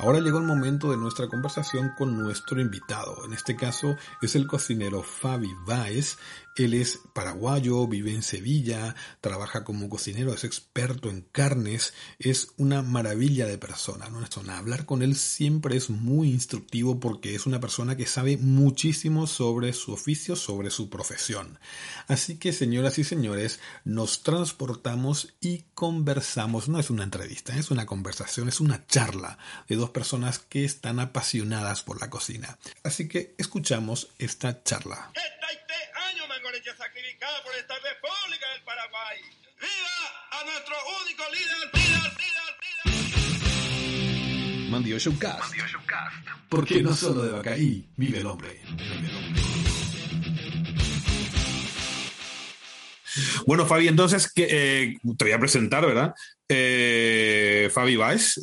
Ahora 0.00 0.20
llegó 0.20 0.38
el 0.38 0.44
momento 0.44 0.92
de 0.92 0.96
nuestra 0.96 1.26
conversación 1.26 1.90
con 1.98 2.16
nuestro 2.16 2.60
invitado. 2.60 3.24
En 3.24 3.32
este 3.32 3.56
caso 3.56 3.96
es 4.22 4.36
el 4.36 4.46
cocinero 4.46 5.02
Fabi 5.02 5.50
Baez. 5.66 6.18
Él 6.54 6.74
es 6.74 7.00
paraguayo, 7.14 7.86
vive 7.86 8.12
en 8.12 8.22
Sevilla, 8.22 8.94
trabaja 9.20 9.64
como 9.64 9.88
cocinero, 9.88 10.32
es 10.34 10.42
experto 10.42 11.08
en 11.08 11.22
carnes, 11.22 11.94
es 12.18 12.48
una 12.56 12.82
maravilla 12.82 13.46
de 13.46 13.58
persona. 13.58 14.08
Hablar 14.48 14.86
con 14.86 15.02
él 15.02 15.14
siempre 15.14 15.76
es 15.76 15.88
muy 15.88 16.30
instructivo 16.30 16.98
porque 16.98 17.36
es 17.36 17.46
una 17.46 17.60
persona 17.60 17.96
que 17.96 18.06
sabe 18.06 18.36
muchísimo 18.36 19.26
sobre 19.28 19.72
su 19.72 19.92
oficio, 19.92 20.34
sobre 20.34 20.70
su 20.70 20.90
profesión. 20.90 21.60
Así 22.08 22.38
que, 22.38 22.52
señoras 22.52 22.98
y 22.98 23.04
señores, 23.04 23.60
nos 23.84 24.22
transportamos 24.24 25.34
y 25.40 25.64
conversamos. 25.74 26.68
No 26.68 26.80
es 26.80 26.90
una 26.90 27.04
entrevista, 27.04 27.56
es 27.56 27.70
una 27.70 27.86
conversación, 27.86 28.48
es 28.48 28.60
una 28.60 28.84
charla 28.86 29.38
de 29.68 29.76
dos 29.76 29.87
personas 29.88 30.38
que 30.38 30.64
están 30.64 31.00
apasionadas 31.00 31.82
por 31.82 32.00
la 32.00 32.10
cocina. 32.10 32.58
Así 32.82 33.08
que 33.08 33.34
escuchamos 33.38 34.08
esta 34.18 34.62
charla. 34.62 35.10
años 35.14 36.28
sacrificado 36.76 37.42
por 37.44 37.54
esta 37.54 37.74
República 37.74 38.50
del 38.52 38.62
Paraguay. 38.62 39.18
¡Viva 39.60 39.98
a 40.30 40.44
nuestro 40.44 40.76
único 41.02 41.24
líder, 41.32 41.70
líder, 41.74 42.12
líder, 42.18 42.52
líder! 44.54 44.70
Mandio 44.70 44.98
Showcast. 44.98 45.40
Mandio 45.40 45.66
Showcast. 45.66 46.16
Porque 46.48 46.82
no 46.82 46.94
solo 46.94 47.22
de 47.22 47.32
Bacaí 47.32 47.88
vive 47.96 48.18
el 48.20 48.26
hombre. 48.26 48.60
Vive 48.64 49.08
el 49.08 49.16
hombre. 49.16 49.42
Bueno, 53.46 53.66
Fabi, 53.66 53.88
entonces 53.88 54.30
que, 54.32 54.46
eh, 54.50 54.98
te 55.16 55.24
voy 55.24 55.32
a 55.32 55.38
presentar, 55.38 55.84
¿verdad? 55.86 56.14
Eh, 56.48 57.47
Fabi 57.68 57.96
Baez, 57.96 58.40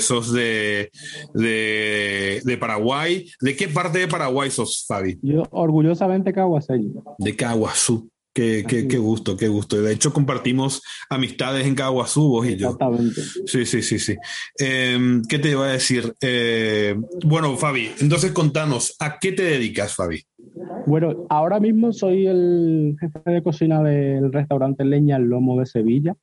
sos 0.00 0.32
de, 0.32 0.90
de, 1.34 2.56
Paraguay. 2.58 3.28
¿De 3.40 3.56
qué 3.56 3.68
parte 3.68 3.98
de 3.98 4.08
Paraguay 4.08 4.50
sos, 4.50 4.84
Fabi? 4.86 5.18
Yo 5.22 5.44
orgullosamente 5.50 6.32
caguaseño. 6.32 7.02
De 7.18 7.36
Caguazú. 7.36 8.08
Qué, 8.34 8.64
qué, 8.66 8.88
qué, 8.88 8.96
gusto, 8.96 9.36
qué 9.36 9.48
gusto. 9.48 9.80
De 9.82 9.92
hecho, 9.92 10.10
compartimos 10.10 10.82
amistades 11.10 11.66
en 11.66 11.74
Caguazú, 11.74 12.28
vos 12.28 12.46
y 12.46 12.56
yo. 12.56 12.70
Exactamente. 12.70 13.20
Sí, 13.44 13.66
sí, 13.66 13.82
sí, 13.82 13.98
sí. 13.98 14.16
Em, 14.58 15.22
¿Qué 15.22 15.38
te 15.38 15.50
iba 15.50 15.66
a 15.66 15.72
decir? 15.72 16.14
Eh, 16.22 16.96
bueno, 17.26 17.54
Fabi, 17.58 17.90
entonces 18.00 18.32
contanos, 18.32 18.96
¿a 19.00 19.18
qué 19.18 19.32
te 19.32 19.42
dedicas, 19.42 19.94
Fabi? 19.94 20.22
Bueno, 20.86 21.26
ahora 21.28 21.60
mismo 21.60 21.92
soy 21.92 22.26
el 22.26 22.96
jefe 22.98 23.20
de 23.26 23.42
cocina 23.42 23.82
del 23.82 24.32
restaurante 24.32 24.84
Leña 24.84 25.18
Lomo 25.18 25.60
de 25.60 25.66
Sevilla. 25.66 26.16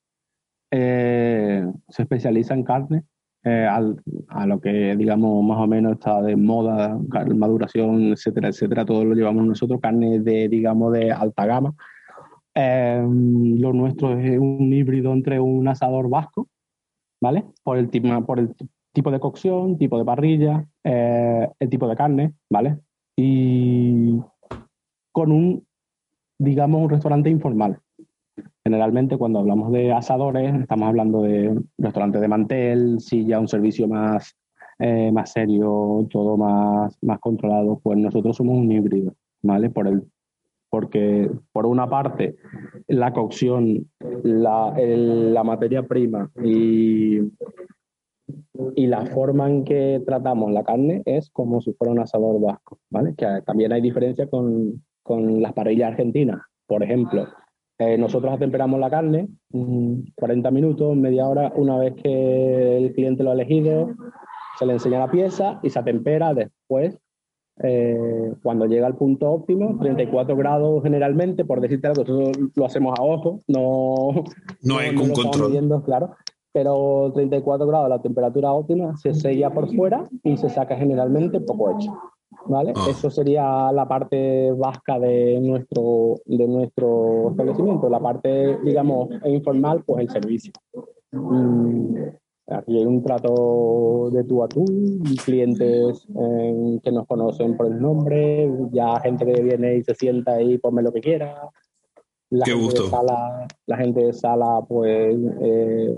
Eh, 0.71 1.65
se 1.87 2.03
especializa 2.03 2.53
en 2.53 2.63
carne, 2.63 3.03
eh, 3.43 3.67
a 3.67 4.45
lo 4.45 4.61
que 4.61 4.95
digamos 4.95 5.43
más 5.43 5.57
o 5.57 5.67
menos 5.67 5.93
está 5.93 6.21
de 6.21 6.35
moda, 6.35 6.99
maduración, 7.35 8.11
etcétera, 8.11 8.49
etcétera. 8.49 8.85
Todo 8.85 9.03
lo 9.05 9.15
llevamos 9.15 9.45
nosotros, 9.45 9.79
carne 9.81 10.19
de 10.19 10.47
digamos 10.47 10.93
de 10.93 11.11
alta 11.11 11.45
gama. 11.45 11.73
Eh, 12.53 13.01
lo 13.01 13.73
nuestro 13.73 14.17
es 14.19 14.37
un 14.39 14.71
híbrido 14.73 15.13
entre 15.13 15.39
un 15.39 15.67
asador 15.67 16.09
vasco, 16.09 16.47
¿vale? 17.21 17.45
Por 17.63 17.77
el, 17.77 17.89
por 18.25 18.39
el 18.39 18.53
tipo 18.93 19.11
de 19.11 19.19
cocción, 19.19 19.77
tipo 19.77 19.97
de 19.97 20.05
parrilla, 20.05 20.65
el 20.83 21.69
tipo 21.69 21.87
de 21.87 21.95
carne, 21.95 22.33
¿vale? 22.49 22.77
Y 23.15 24.19
con 25.11 25.31
un, 25.31 25.65
digamos, 26.39 26.81
un 26.81 26.89
restaurante 26.89 27.29
informal. 27.29 27.79
Generalmente 28.69 29.17
cuando 29.17 29.39
hablamos 29.39 29.71
de 29.71 29.91
asadores 29.91 30.53
estamos 30.53 30.89
hablando 30.89 31.23
de 31.23 31.59
restaurantes 31.79 32.21
de 32.21 32.27
mantel, 32.27 32.99
silla, 32.99 33.39
un 33.39 33.47
servicio 33.47 33.87
más, 33.87 34.37
eh, 34.77 35.11
más 35.11 35.31
serio, 35.31 36.07
todo 36.11 36.37
más, 36.37 36.95
más 37.01 37.19
controlado. 37.19 37.79
Pues 37.81 37.97
nosotros 37.97 38.37
somos 38.37 38.59
un 38.59 38.71
híbrido, 38.71 39.15
¿vale? 39.41 39.71
Por 39.71 39.87
el, 39.87 40.03
porque 40.69 41.31
por 41.51 41.65
una 41.65 41.89
parte 41.89 42.35
la 42.87 43.11
cocción, 43.11 43.89
la, 44.21 44.71
la 44.77 45.43
materia 45.43 45.87
prima 45.87 46.29
y, 46.43 47.21
y 48.75 48.85
la 48.85 49.03
forma 49.07 49.49
en 49.49 49.63
que 49.63 50.03
tratamos 50.05 50.51
la 50.51 50.63
carne 50.63 51.01
es 51.07 51.31
como 51.31 51.59
si 51.59 51.73
fuera 51.73 51.91
un 51.91 52.01
asador 52.01 52.39
vasco, 52.39 52.77
¿vale? 52.91 53.15
Que 53.17 53.25
también 53.47 53.73
hay 53.73 53.81
diferencia 53.81 54.27
con, 54.27 54.83
con 55.01 55.41
las 55.41 55.53
parrillas 55.53 55.93
argentinas. 55.93 56.39
Por 56.67 56.83
ejemplo, 56.83 57.25
eh, 57.79 57.97
nosotros 57.97 58.33
atemperamos 58.33 58.79
la 58.79 58.89
carne 58.89 59.29
40 60.15 60.51
minutos, 60.51 60.95
media 60.97 61.27
hora, 61.27 61.53
una 61.55 61.77
vez 61.77 61.95
que 61.95 62.77
el 62.77 62.93
cliente 62.93 63.23
lo 63.23 63.31
ha 63.31 63.33
elegido, 63.33 63.95
se 64.57 64.65
le 64.65 64.73
enseña 64.73 64.99
la 64.99 65.09
pieza 65.09 65.59
y 65.63 65.69
se 65.69 65.79
atempera 65.79 66.33
después 66.33 66.99
eh, 67.61 68.33
cuando 68.43 68.65
llega 68.65 68.85
al 68.85 68.95
punto 68.95 69.31
óptimo, 69.31 69.77
34 69.79 70.35
grados 70.35 70.83
generalmente, 70.83 71.45
por 71.45 71.61
decirte 71.61 71.87
algo, 71.87 72.03
nosotros 72.03 72.51
lo 72.53 72.65
hacemos 72.65 72.99
a 72.99 73.01
ojo, 73.03 73.39
no, 73.47 74.23
no 74.61 74.77
hay 74.77 74.89
un 74.89 75.11
control. 75.11 75.47
Midiendo, 75.47 75.81
claro, 75.81 76.15
pero 76.51 77.11
34 77.13 77.65
grados 77.65 77.89
la 77.89 78.01
temperatura 78.01 78.51
óptima 78.51 78.95
se 78.97 79.13
sella 79.13 79.51
por 79.51 79.73
fuera 79.73 80.03
y 80.23 80.35
se 80.35 80.49
saca 80.49 80.75
generalmente 80.75 81.39
poco 81.39 81.71
hecho. 81.71 81.91
¿Vale? 82.45 82.73
Ah. 82.75 82.87
Eso 82.89 83.09
sería 83.09 83.71
la 83.71 83.87
parte 83.87 84.51
vasca 84.53 84.99
de 84.99 85.39
nuestro, 85.41 86.15
de 86.25 86.47
nuestro 86.47 87.31
establecimiento. 87.31 87.89
La 87.89 87.99
parte, 87.99 88.57
digamos, 88.63 89.09
informal, 89.25 89.83
pues 89.85 90.01
el 90.01 90.09
servicio. 90.09 90.53
Mm, 91.11 91.95
aquí 92.47 92.77
hay 92.77 92.85
un 92.85 93.03
trato 93.03 94.09
de 94.11 94.23
tú 94.23 94.43
a 94.43 94.47
tú, 94.47 94.65
clientes 95.25 96.07
eh, 96.15 96.79
que 96.83 96.91
nos 96.91 97.05
conocen 97.07 97.57
por 97.57 97.67
el 97.67 97.79
nombre, 97.79 98.51
ya 98.71 98.99
gente 99.01 99.25
que 99.25 99.41
viene 99.41 99.77
y 99.77 99.83
se 99.83 99.95
sienta 99.95 100.33
ahí, 100.33 100.57
ponme 100.57 100.81
lo 100.81 100.91
que 100.91 101.01
quiera, 101.01 101.49
la 102.31 102.45
Qué 102.45 102.51
gente 102.51 102.65
gusto. 102.65 102.83
De 102.83 102.89
sala, 102.89 103.47
la 103.65 103.77
gente 103.77 104.05
de 104.05 104.13
sala, 104.13 104.61
pues, 104.67 105.17
eh, 105.41 105.95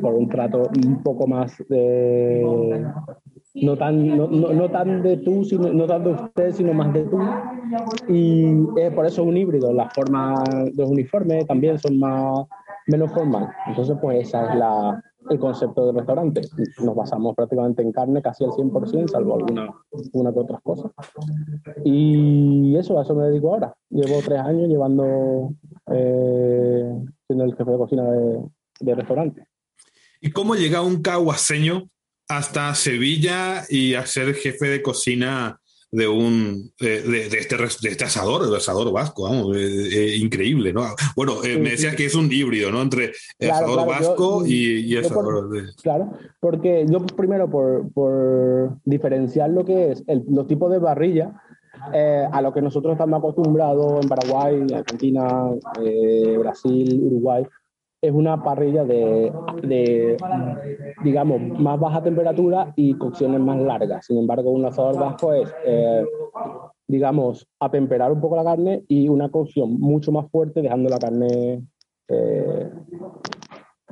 por 0.00 0.14
un 0.14 0.28
trato 0.28 0.62
un 0.84 1.02
poco 1.02 1.26
más 1.26 1.56
de. 1.68 2.86
No 3.54 3.76
tan, 3.76 4.16
no, 4.16 4.28
no, 4.28 4.70
tan 4.70 5.02
de 5.02 5.18
tú, 5.18 5.44
sino, 5.44 5.72
no 5.72 5.86
tan 5.86 6.04
de 6.04 6.10
usted, 6.10 6.52
sino 6.52 6.72
más 6.72 6.92
de 6.94 7.04
tú. 7.04 7.18
Y 8.08 8.46
eh, 8.80 8.90
por 8.90 9.04
eso 9.04 9.22
es 9.22 9.28
un 9.28 9.36
híbrido. 9.36 9.72
Las 9.74 9.92
formas 9.92 10.42
de 10.44 10.72
los 10.74 10.90
uniformes 10.90 11.46
también 11.46 11.78
son 11.78 11.98
más 11.98 12.46
menos 12.86 13.12
formal. 13.12 13.48
Entonces, 13.66 13.96
pues, 14.00 14.28
esa 14.28 14.52
es 14.52 14.58
la, 14.58 15.02
el 15.30 15.38
concepto 15.38 15.86
del 15.86 15.96
restaurante. 15.96 16.42
Nos 16.82 16.94
basamos 16.94 17.34
prácticamente 17.34 17.82
en 17.82 17.92
carne 17.92 18.22
casi 18.22 18.44
al 18.44 18.50
100%, 18.50 19.08
salvo 19.08 19.36
algunas 19.36 19.70
una 20.12 20.32
que 20.32 20.38
otras 20.38 20.60
cosas. 20.62 20.90
Y 21.84 22.76
eso, 22.76 22.98
a 22.98 23.02
eso 23.02 23.14
me 23.14 23.24
dedico 23.24 23.52
ahora. 23.52 23.74
Llevo 23.90 24.20
tres 24.24 24.40
años 24.40 24.68
llevando, 24.68 25.52
eh, 25.92 26.90
siendo 27.26 27.44
el 27.44 27.54
jefe 27.54 27.70
de 27.70 27.76
cocina 27.76 28.04
de, 28.04 28.42
de 28.80 28.94
restaurante. 28.94 29.46
¿Y 30.20 30.30
cómo 30.30 30.54
llega 30.54 30.82
un 30.82 31.02
caguaseño 31.02 31.88
hasta 32.36 32.74
Sevilla 32.74 33.64
y 33.68 33.94
a 33.94 34.06
ser 34.06 34.34
jefe 34.34 34.66
de 34.66 34.82
cocina 34.82 35.58
de 35.90 36.08
un 36.08 36.72
de, 36.80 37.02
de, 37.02 37.28
de, 37.28 37.38
este, 37.38 37.56
de 37.56 37.88
este 37.90 38.04
asador, 38.04 38.48
el 38.48 38.54
asador 38.54 38.90
vasco, 38.92 39.24
vamos, 39.24 39.54
eh, 39.54 39.60
eh, 39.60 40.16
increíble, 40.16 40.72
¿no? 40.72 40.86
Bueno, 41.14 41.44
eh, 41.44 41.58
me 41.58 41.70
decías 41.72 41.94
que 41.94 42.06
es 42.06 42.14
un 42.14 42.32
híbrido, 42.32 42.70
¿no? 42.70 42.80
Entre 42.80 43.12
claro, 43.38 43.54
asador 43.56 43.74
claro, 43.74 43.90
vasco 43.90 44.40
yo, 44.40 44.46
y, 44.46 44.80
y, 44.86 44.96
asador 44.96 45.24
por, 45.24 45.50
de... 45.50 45.74
Claro, 45.82 46.12
porque 46.40 46.86
yo 46.88 47.04
primero 47.04 47.50
por, 47.50 47.92
por 47.92 48.78
diferenciar 48.84 49.50
lo 49.50 49.66
que 49.66 49.92
es 49.92 50.02
el, 50.06 50.24
los 50.30 50.46
tipos 50.46 50.72
de 50.72 50.80
parrilla, 50.80 51.34
eh, 51.92 52.26
a 52.30 52.40
lo 52.40 52.52
que 52.52 52.62
nosotros 52.62 52.92
estamos 52.92 53.18
acostumbrados 53.18 54.02
en 54.02 54.08
Paraguay, 54.08 54.66
Argentina, 54.74 55.50
eh, 55.82 56.36
Brasil, 56.38 57.00
Uruguay, 57.02 57.44
es 58.02 58.12
una 58.12 58.42
parrilla 58.42 58.84
de, 58.84 59.32
de, 59.62 60.16
digamos, 61.04 61.40
más 61.60 61.78
baja 61.78 62.02
temperatura 62.02 62.72
y 62.74 62.94
cocciones 62.94 63.40
más 63.40 63.60
largas. 63.60 64.06
Sin 64.06 64.18
embargo, 64.18 64.50
un 64.50 64.64
asador 64.64 64.98
vasco 64.98 65.32
es, 65.32 65.54
eh, 65.64 66.04
digamos, 66.88 67.46
atemperar 67.60 68.10
un 68.10 68.20
poco 68.20 68.34
la 68.34 68.42
carne 68.42 68.82
y 68.88 69.08
una 69.08 69.30
cocción 69.30 69.78
mucho 69.78 70.10
más 70.10 70.28
fuerte, 70.32 70.62
dejando 70.62 70.90
la 70.90 70.98
carne 70.98 71.64
eh, 72.08 72.70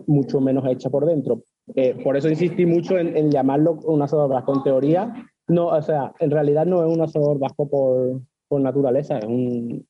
mucho 0.08 0.40
menos 0.40 0.66
hecha 0.66 0.90
por 0.90 1.06
dentro. 1.06 1.44
Eh, 1.76 1.96
por 2.02 2.16
eso 2.16 2.28
insistí 2.28 2.66
mucho 2.66 2.98
en, 2.98 3.16
en, 3.16 3.30
llamarlo 3.30 3.78
un 3.84 4.02
asador 4.02 4.28
vasco. 4.28 4.54
En 4.56 4.64
teoría, 4.64 5.14
no, 5.46 5.68
o 5.68 5.82
sea, 5.82 6.12
en 6.18 6.32
realidad 6.32 6.66
no 6.66 6.84
es 6.84 6.92
un 6.92 7.00
asador 7.00 7.38
vasco 7.38 7.68
por, 7.68 8.20
por 8.48 8.60
naturaleza, 8.60 9.18
es 9.18 9.24
un, 9.24 9.86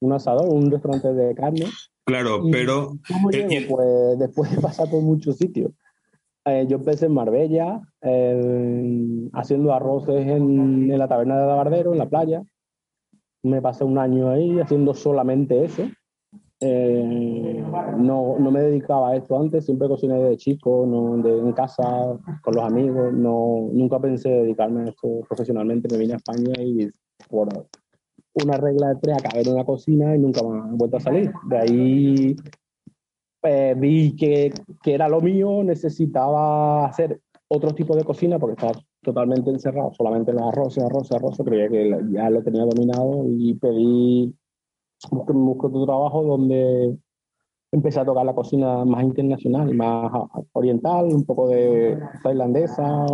un 0.00 0.12
asador, 0.12 0.52
un 0.52 0.72
restaurante 0.72 1.14
de 1.14 1.36
carne 1.36 1.66
Claro, 2.04 2.42
pero... 2.50 2.98
¿Cómo 3.08 3.30
llego? 3.30 3.50
Eh, 3.50 3.66
pues 3.68 4.18
después 4.18 4.50
de 4.50 4.60
pasar 4.60 4.90
por 4.90 5.02
muchos 5.02 5.36
sitios. 5.36 5.72
Eh, 6.44 6.66
yo 6.68 6.76
empecé 6.76 7.06
en 7.06 7.14
Marbella, 7.14 7.80
eh, 8.02 9.30
haciendo 9.32 9.72
arroces 9.72 10.26
en, 10.26 10.90
en, 10.90 10.98
la 10.98 11.08
taberna 11.08 11.40
de 11.40 11.46
Dabardero, 11.46 11.92
en 11.92 11.98
la 11.98 12.08
playa. 12.08 12.42
Me 13.42 13.62
pasé 13.62 13.84
un 13.84 13.98
año 13.98 14.30
ahí 14.30 14.60
haciendo 14.60 14.92
solamente 14.92 15.64
eso. 15.64 15.84
no, 16.60 18.38
no 18.38 18.50
me 18.50 18.60
dedicaba 18.60 19.10
a 19.10 19.16
esto 19.16 19.40
antes, 19.40 19.64
siempre 19.64 19.88
cociné 19.88 20.18
de 20.18 20.36
chico, 20.36 20.86
no, 20.86 21.16
de, 21.22 21.38
en 21.38 21.52
casa, 21.52 22.18
con 22.42 22.54
los 22.54 22.64
amigos. 22.64 23.14
No, 23.14 23.70
nunca 23.72 23.98
pensé 23.98 24.28
dedicarme 24.28 24.82
a 24.82 24.88
esto 24.90 25.20
profesionalmente. 25.26 25.88
Me 25.90 25.98
vine 25.98 26.14
a 26.14 26.16
España 26.16 26.52
y 26.58 26.90
por, 27.30 27.48
una 28.42 28.56
regla 28.56 28.88
de 28.88 28.96
tres, 28.96 29.16
acabé 29.18 29.42
en 29.42 29.52
una 29.52 29.64
cocina 29.64 30.14
y 30.14 30.18
nunca 30.18 30.42
más 30.42 30.72
he 30.72 30.76
vuelto 30.76 30.96
a 30.96 31.00
salir. 31.00 31.32
De 31.48 31.58
ahí 31.58 32.36
eh, 33.42 33.74
vi 33.76 34.16
que, 34.16 34.52
que, 34.82 34.94
era 34.94 35.08
lo 35.08 35.20
mío, 35.20 35.62
necesitaba 35.62 36.86
hacer 36.86 37.20
otro 37.48 37.72
tipo 37.74 37.96
de 37.96 38.04
cocina 38.04 38.38
porque 38.38 38.54
estaba 38.54 38.72
totalmente 39.02 39.50
encerrado, 39.50 39.92
solamente 39.92 40.30
en 40.30 40.38
los 40.38 40.48
arroces, 40.48 40.82
arroces, 40.82 41.12
arroces, 41.12 41.46
creía 41.46 41.68
que 41.68 42.00
ya 42.10 42.30
lo 42.30 42.42
tenía 42.42 42.64
dominado 42.64 43.24
y 43.28 43.54
pedí, 43.54 44.34
busqué, 45.10 45.32
busqué 45.32 45.66
otro 45.66 45.84
trabajo 45.84 46.22
donde 46.24 46.96
empecé 47.70 48.00
a 48.00 48.04
tocar 48.04 48.24
la 48.24 48.34
cocina 48.34 48.84
más 48.84 49.04
internacional 49.04 49.74
más 49.74 50.10
oriental, 50.52 51.06
un 51.06 51.24
poco 51.24 51.48
de 51.48 51.98
tailandesa, 52.22 53.06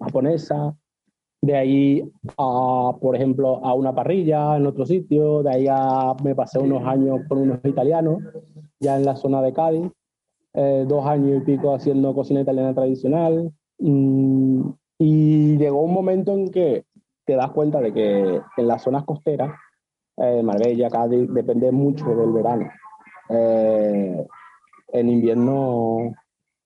japonesa, 0.00 0.76
de 1.46 1.56
ahí 1.56 2.12
a, 2.36 2.92
por 3.00 3.14
ejemplo, 3.14 3.64
a 3.64 3.72
una 3.72 3.94
parrilla 3.94 4.56
en 4.56 4.66
otro 4.66 4.84
sitio, 4.84 5.44
de 5.44 5.50
ahí 5.50 5.66
a, 5.70 6.14
me 6.24 6.34
pasé 6.34 6.58
unos 6.58 6.84
años 6.84 7.20
con 7.28 7.38
unos 7.38 7.60
italianos, 7.64 8.18
ya 8.80 8.96
en 8.96 9.04
la 9.04 9.14
zona 9.14 9.40
de 9.42 9.52
Cádiz, 9.52 9.90
eh, 10.54 10.84
dos 10.88 11.06
años 11.06 11.38
y 11.38 11.44
pico 11.44 11.72
haciendo 11.72 12.14
cocina 12.14 12.40
italiana 12.40 12.74
tradicional, 12.74 13.52
mm, 13.78 14.60
y 14.98 15.56
llegó 15.56 15.82
un 15.82 15.92
momento 15.92 16.32
en 16.32 16.50
que 16.50 16.84
te 17.24 17.36
das 17.36 17.50
cuenta 17.52 17.80
de 17.80 17.92
que 17.92 18.40
en 18.56 18.66
las 18.66 18.82
zonas 18.82 19.04
costeras, 19.04 19.52
eh, 20.16 20.42
Marbella, 20.42 20.90
Cádiz, 20.90 21.28
depende 21.32 21.70
mucho 21.70 22.06
del 22.06 22.32
verano. 22.32 22.68
Eh, 23.28 24.26
en 24.88 25.08
invierno, 25.08 26.12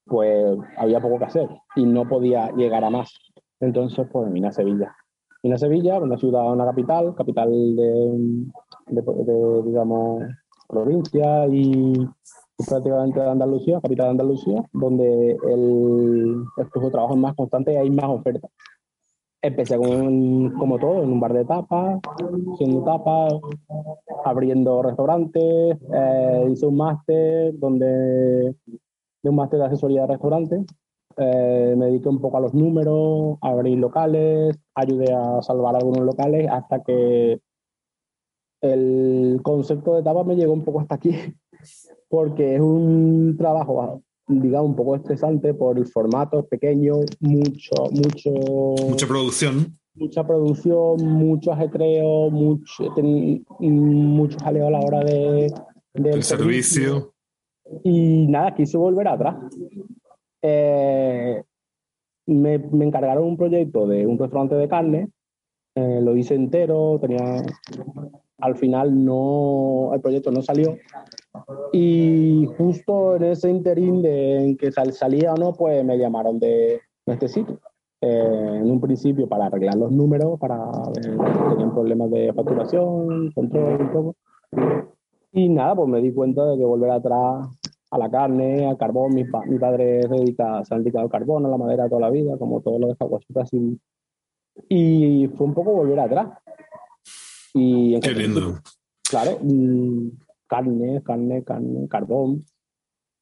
pues 0.06 0.56
había 0.78 1.00
poco 1.00 1.18
que 1.18 1.24
hacer 1.24 1.48
y 1.76 1.84
no 1.84 2.08
podía 2.08 2.50
llegar 2.52 2.84
a 2.84 2.90
más. 2.90 3.12
Entonces, 3.60 4.06
pues 4.10 4.32
vine 4.32 4.50
Sevilla. 4.52 4.96
Vine 5.42 5.58
Sevilla, 5.58 5.98
una 5.98 6.16
ciudad, 6.16 6.52
una 6.52 6.64
capital, 6.64 7.14
capital 7.14 7.50
de, 7.76 9.62
digamos, 9.64 10.22
provincia 10.68 11.46
y, 11.46 11.92
y, 11.92 12.64
prácticamente 12.66 13.20
de 13.20 13.30
Andalucía, 13.30 13.80
capital 13.80 14.06
de 14.06 14.10
Andalucía, 14.10 14.62
donde 14.72 15.32
el, 15.32 16.44
el 16.56 16.66
flujo 16.66 16.86
de 16.86 16.92
trabajo 16.92 17.14
es 17.14 17.20
más 17.20 17.34
constante 17.34 17.72
y 17.72 17.76
hay 17.76 17.90
más 17.90 18.06
ofertas. 18.06 18.50
Empecé 19.42 19.78
con, 19.78 20.50
como 20.58 20.78
todo, 20.78 21.02
en 21.02 21.12
un 21.12 21.20
bar 21.20 21.32
de 21.32 21.46
tapas, 21.46 21.98
haciendo 22.52 22.84
tapas, 22.84 23.32
abriendo 24.24 24.82
restaurantes, 24.82 25.78
eh, 25.94 26.48
hice 26.50 26.66
un 26.66 26.76
máster 26.76 27.58
donde, 27.58 28.54
de 29.22 29.28
un 29.28 29.34
máster 29.34 29.60
de 29.60 29.66
asesoría 29.66 30.02
de 30.02 30.08
restaurantes, 30.08 30.66
eh, 31.16 31.74
me 31.76 31.86
dediqué 31.86 32.08
un 32.08 32.20
poco 32.20 32.36
a 32.36 32.40
los 32.40 32.54
números, 32.54 33.38
a 33.42 33.48
abrir 33.48 33.78
locales, 33.78 34.56
ayudé 34.74 35.12
a 35.12 35.42
salvar 35.42 35.74
algunos 35.76 36.04
locales 36.04 36.48
hasta 36.50 36.82
que 36.82 37.40
el 38.60 39.40
concepto 39.42 39.94
de 39.94 40.02
tapa 40.02 40.22
me 40.24 40.36
llegó 40.36 40.52
un 40.52 40.64
poco 40.64 40.80
hasta 40.80 40.94
aquí, 40.94 41.10
porque 42.08 42.54
es 42.54 42.60
un 42.60 43.36
trabajo, 43.36 44.02
digamos, 44.28 44.70
un 44.70 44.76
poco 44.76 44.96
estresante 44.96 45.54
por 45.54 45.78
el 45.78 45.86
formato 45.86 46.46
pequeño, 46.46 46.96
mucho, 47.20 47.74
mucho... 47.90 48.30
Mucha 48.88 49.06
producción. 49.06 49.76
Mucha 49.94 50.24
producción, 50.24 51.04
mucho 51.04 51.52
ajetreo, 51.52 52.30
mucho, 52.30 52.84
mucho 53.58 54.38
jaleo 54.38 54.68
a 54.68 54.70
la 54.70 54.80
hora 54.80 55.00
de... 55.00 55.52
Del 55.92 56.14
el 56.14 56.22
servicio. 56.22 56.82
servicio. 56.82 57.14
Y 57.82 58.26
nada, 58.28 58.54
quise 58.54 58.78
volver 58.78 59.08
atrás 59.08 59.36
eh, 60.42 61.42
me, 62.26 62.58
me, 62.58 62.84
encargaron 62.84 63.24
un 63.24 63.36
proyecto 63.36 63.86
de 63.86 64.06
un 64.06 64.18
restaurante 64.18 64.54
de 64.54 64.68
carne, 64.68 65.08
eh, 65.74 66.00
lo 66.00 66.16
hice 66.16 66.34
entero, 66.34 66.98
tenía, 67.00 67.42
al 68.38 68.56
final 68.56 69.04
no, 69.04 69.90
el 69.94 70.00
proyecto 70.00 70.30
no 70.30 70.42
salió 70.42 70.76
y 71.72 72.46
justo 72.58 73.16
en 73.16 73.24
ese 73.24 73.50
interín 73.50 74.02
de 74.02 74.44
en 74.44 74.56
que 74.56 74.72
sal, 74.72 74.92
salía 74.92 75.32
o 75.34 75.36
no, 75.36 75.52
pues 75.52 75.84
me 75.84 75.98
llamaron 75.98 76.38
de, 76.38 76.80
este 77.06 77.28
sitio. 77.28 77.60
Eh, 78.02 78.60
en 78.62 78.70
un 78.70 78.80
principio 78.80 79.28
para 79.28 79.46
arreglar 79.46 79.76
los 79.76 79.92
números, 79.92 80.38
para 80.40 80.56
ver 80.94 81.18
tenían 81.50 81.74
problemas 81.74 82.10
de 82.10 82.32
facturación, 82.32 83.30
control 83.32 83.78
y 83.82 83.92
todo. 83.92 84.16
Y 85.32 85.48
nada, 85.48 85.76
pues 85.76 85.88
me 85.88 86.00
di 86.00 86.12
cuenta 86.12 86.44
de 86.46 86.56
que 86.56 86.64
volver 86.64 86.90
atrás 86.90 87.46
a 87.90 87.98
la 87.98 88.10
carne, 88.10 88.66
al 88.66 88.76
carbón. 88.76 89.14
Mi, 89.14 89.24
pa 89.24 89.44
mi 89.44 89.58
padre 89.58 90.02
se, 90.02 90.08
dedica, 90.08 90.64
se 90.64 90.74
ha 90.74 90.78
dedicado 90.78 91.04
al 91.04 91.10
carbón, 91.10 91.46
a 91.46 91.48
la 91.48 91.56
madera 91.56 91.88
toda 91.88 92.02
la 92.02 92.10
vida, 92.10 92.36
como 92.38 92.60
todos 92.60 92.80
los 92.80 92.96
de 92.98 93.46
sin, 93.46 93.80
Y 94.68 95.28
fue 95.36 95.46
un 95.46 95.54
poco 95.54 95.72
volver 95.72 96.00
atrás. 96.00 96.28
Y 97.54 97.98
Qué 98.00 98.12
lindo. 98.12 98.60
Claro, 99.08 99.38
mm, 99.42 100.08
carne, 100.46 101.02
carne, 101.02 101.42
carne, 101.42 101.88
carbón. 101.88 102.44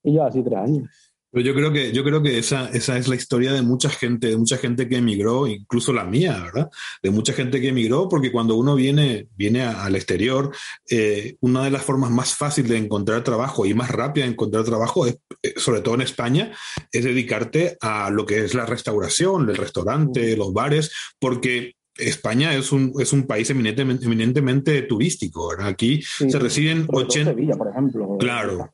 Y 0.03 0.15
yo 0.15 0.25
así 0.25 0.43
tres 0.43 0.59
años. 0.59 1.08
Pero 1.31 1.45
yo 1.45 1.55
creo 1.55 1.73
que, 1.73 1.93
yo 1.93 2.03
creo 2.05 2.23
que 2.23 2.38
esa, 2.38 2.69
esa 2.71 2.97
es 2.97 3.07
la 3.07 3.14
historia 3.14 3.53
de 3.53 3.61
mucha 3.62 3.91
gente, 3.91 4.29
de 4.29 4.38
mucha 4.38 4.57
gente 4.57 4.88
que 4.88 4.97
emigró, 4.97 5.47
incluso 5.47 5.93
la 5.93 6.05
mía, 6.05 6.41
¿verdad? 6.43 6.71
De 7.03 7.11
mucha 7.11 7.33
gente 7.35 7.61
que 7.61 7.69
emigró, 7.69 8.09
porque 8.09 8.33
cuando 8.33 8.55
uno 8.57 8.75
viene, 8.75 9.29
viene 9.37 9.62
a- 9.62 9.85
al 9.85 9.95
exterior, 9.95 10.51
eh, 10.91 11.37
una 11.41 11.64
de 11.64 11.71
las 11.71 11.83
formas 11.83 12.11
más 12.11 12.35
fáciles 12.35 12.71
de 12.71 12.79
encontrar 12.79 13.23
trabajo 13.25 13.67
y 13.67 13.75
más 13.75 13.91
rápida 13.91 14.25
de 14.25 14.31
encontrar 14.33 14.64
trabajo, 14.64 15.07
es, 15.07 15.19
eh, 15.43 15.53
sobre 15.57 15.83
todo 15.83 15.95
en 15.97 16.01
España, 16.03 16.53
es 16.93 17.05
dedicarte 17.05 17.77
a 17.81 18.11
lo 18.11 18.25
que 18.25 18.45
es 18.45 18.55
la 18.55 18.64
restauración, 18.64 19.51
el 19.51 19.57
restaurante, 19.57 20.37
los 20.37 20.53
bares, 20.55 20.91
porque 21.19 21.75
España 21.99 22.55
es 22.55 22.73
un, 22.73 22.93
es 23.01 23.12
un 23.12 23.27
país 23.27 23.51
eminentemente, 23.51 24.07
eminentemente 24.07 24.83
turístico, 24.83 25.49
¿verdad? 25.49 25.67
Aquí 25.69 26.01
Sí, 26.01 26.31
se 26.31 26.38
todo 26.87 27.01
80, 27.03 27.33
Sevilla, 27.33 27.55
por 27.57 27.69
ejemplo. 27.69 28.17
Claro. 28.19 28.71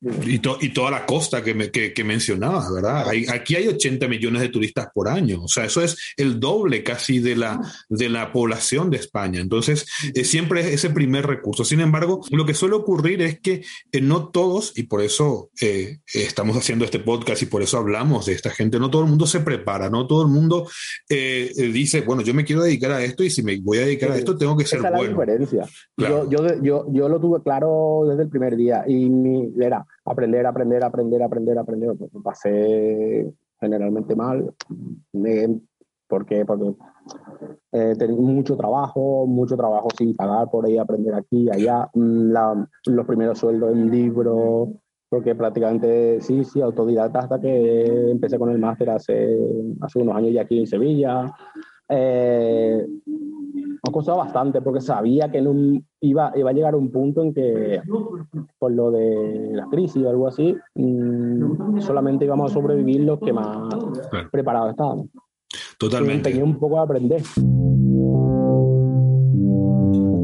Y, 0.00 0.38
to- 0.38 0.58
y 0.60 0.72
toda 0.72 0.90
la 0.90 1.04
costa 1.06 1.42
que, 1.42 1.54
me, 1.54 1.70
que, 1.70 1.92
que 1.92 2.04
mencionabas, 2.04 2.72
¿verdad? 2.72 3.08
Hay- 3.08 3.26
aquí 3.26 3.56
hay 3.56 3.66
80 3.68 4.06
millones 4.08 4.42
de 4.42 4.48
turistas 4.48 4.88
por 4.94 5.08
año, 5.08 5.42
o 5.42 5.48
sea, 5.48 5.64
eso 5.64 5.82
es 5.82 5.96
el 6.16 6.38
doble 6.38 6.82
casi 6.84 7.18
de 7.18 7.34
la, 7.36 7.60
de 7.88 8.08
la 8.08 8.32
población 8.32 8.90
de 8.90 8.98
España. 8.98 9.40
Entonces, 9.40 9.86
eh, 10.14 10.24
siempre 10.24 10.60
es 10.60 10.66
ese 10.68 10.90
primer 10.90 11.26
recurso. 11.26 11.64
Sin 11.64 11.80
embargo, 11.80 12.20
lo 12.30 12.46
que 12.46 12.54
suele 12.54 12.76
ocurrir 12.76 13.22
es 13.22 13.40
que 13.40 13.62
eh, 13.92 14.00
no 14.00 14.28
todos, 14.28 14.72
y 14.76 14.84
por 14.84 15.02
eso 15.02 15.50
eh, 15.60 15.98
estamos 16.14 16.56
haciendo 16.56 16.84
este 16.84 17.00
podcast 17.00 17.42
y 17.42 17.46
por 17.46 17.62
eso 17.62 17.78
hablamos 17.78 18.26
de 18.26 18.34
esta 18.34 18.50
gente, 18.50 18.78
no 18.78 18.90
todo 18.90 19.02
el 19.02 19.08
mundo 19.08 19.26
se 19.26 19.40
prepara, 19.40 19.90
no 19.90 20.06
todo 20.06 20.22
el 20.22 20.28
mundo 20.28 20.68
eh, 21.08 21.50
eh, 21.56 21.62
dice, 21.72 22.02
bueno, 22.02 22.22
yo 22.22 22.34
me 22.34 22.44
quiero 22.44 22.62
dedicar 22.62 22.92
a 22.92 23.02
esto 23.02 23.24
y 23.24 23.30
si 23.30 23.42
me 23.42 23.58
voy 23.60 23.78
a 23.78 23.82
dedicar 23.82 24.12
a 24.12 24.16
esto, 24.16 24.36
tengo 24.36 24.56
que 24.56 24.64
ser 24.64 24.78
Esa 24.78 24.88
es 24.88 24.92
la 24.92 24.98
bueno. 24.98 25.12
diferencia. 25.12 25.66
Claro. 25.96 26.28
Yo, 26.30 26.46
yo, 26.46 26.62
yo, 26.62 26.86
yo 26.92 27.08
lo 27.08 27.20
tuve 27.20 27.42
claro 27.42 28.04
desde 28.08 28.22
el 28.22 28.28
primer 28.28 28.56
día 28.56 28.84
y 28.86 29.08
mi, 29.08 29.52
era 29.60 29.84
aprender, 30.04 30.46
aprender, 30.46 30.82
aprender, 30.84 31.22
aprender, 31.22 31.58
aprender. 31.58 31.96
Pues 31.96 32.10
pasé 32.22 33.32
generalmente 33.60 34.14
mal. 34.16 34.54
Me- 35.12 35.60
¿Por 36.08 36.24
qué? 36.24 36.44
Porque 36.46 36.74
eh, 37.72 37.94
tenía 37.98 38.16
mucho 38.16 38.56
trabajo, 38.56 39.26
mucho 39.26 39.56
trabajo 39.56 39.88
sin 39.96 40.16
pagar 40.16 40.48
por 40.50 40.64
ahí, 40.64 40.78
aprender 40.78 41.14
aquí 41.14 41.50
allá. 41.50 41.88
Mm, 41.94 42.32
los 42.86 43.06
primeros 43.06 43.38
sueldos 43.38 43.72
en 43.72 43.90
libros, 43.90 44.70
porque 45.10 45.34
prácticamente 45.34 46.20
sí, 46.22 46.44
sí, 46.44 46.60
autodidacta 46.62 47.20
hasta 47.20 47.40
que 47.40 48.10
empecé 48.10 48.38
con 48.38 48.50
el 48.50 48.58
máster 48.58 48.90
hace, 48.90 49.38
hace 49.80 49.98
unos 49.98 50.16
años 50.16 50.32
ya 50.32 50.42
aquí 50.42 50.58
en 50.60 50.66
Sevilla. 50.66 51.30
Eh, 51.88 52.86
me 53.06 53.78
ha 53.88 53.92
costado 53.92 54.18
bastante 54.18 54.60
porque 54.60 54.80
sabía 54.80 55.30
que 55.30 55.38
en 55.38 55.46
un- 55.46 55.86
iba, 56.00 56.32
iba 56.36 56.50
a 56.50 56.52
llegar 56.52 56.74
un 56.74 56.90
punto 56.90 57.22
en 57.22 57.32
que, 57.32 57.80
por 58.58 58.72
lo 58.72 58.90
de 58.90 59.50
la 59.54 59.66
crisis 59.68 60.04
o 60.04 60.10
algo 60.10 60.26
así, 60.26 60.54
mm, 60.74 61.80
solamente 61.80 62.24
íbamos 62.24 62.50
a 62.50 62.54
sobrevivir 62.54 63.00
los 63.04 63.18
que 63.20 63.32
más 63.32 63.46
Claro. 64.10 64.28
preparados 64.30 64.70
estábamos. 64.70 65.06
Y 65.06 65.78
Totalmente. 65.78 66.28
empeñé 66.28 66.42
un 66.44 66.58
poco 66.58 66.78
a 66.78 66.82
aprender. 66.82 67.22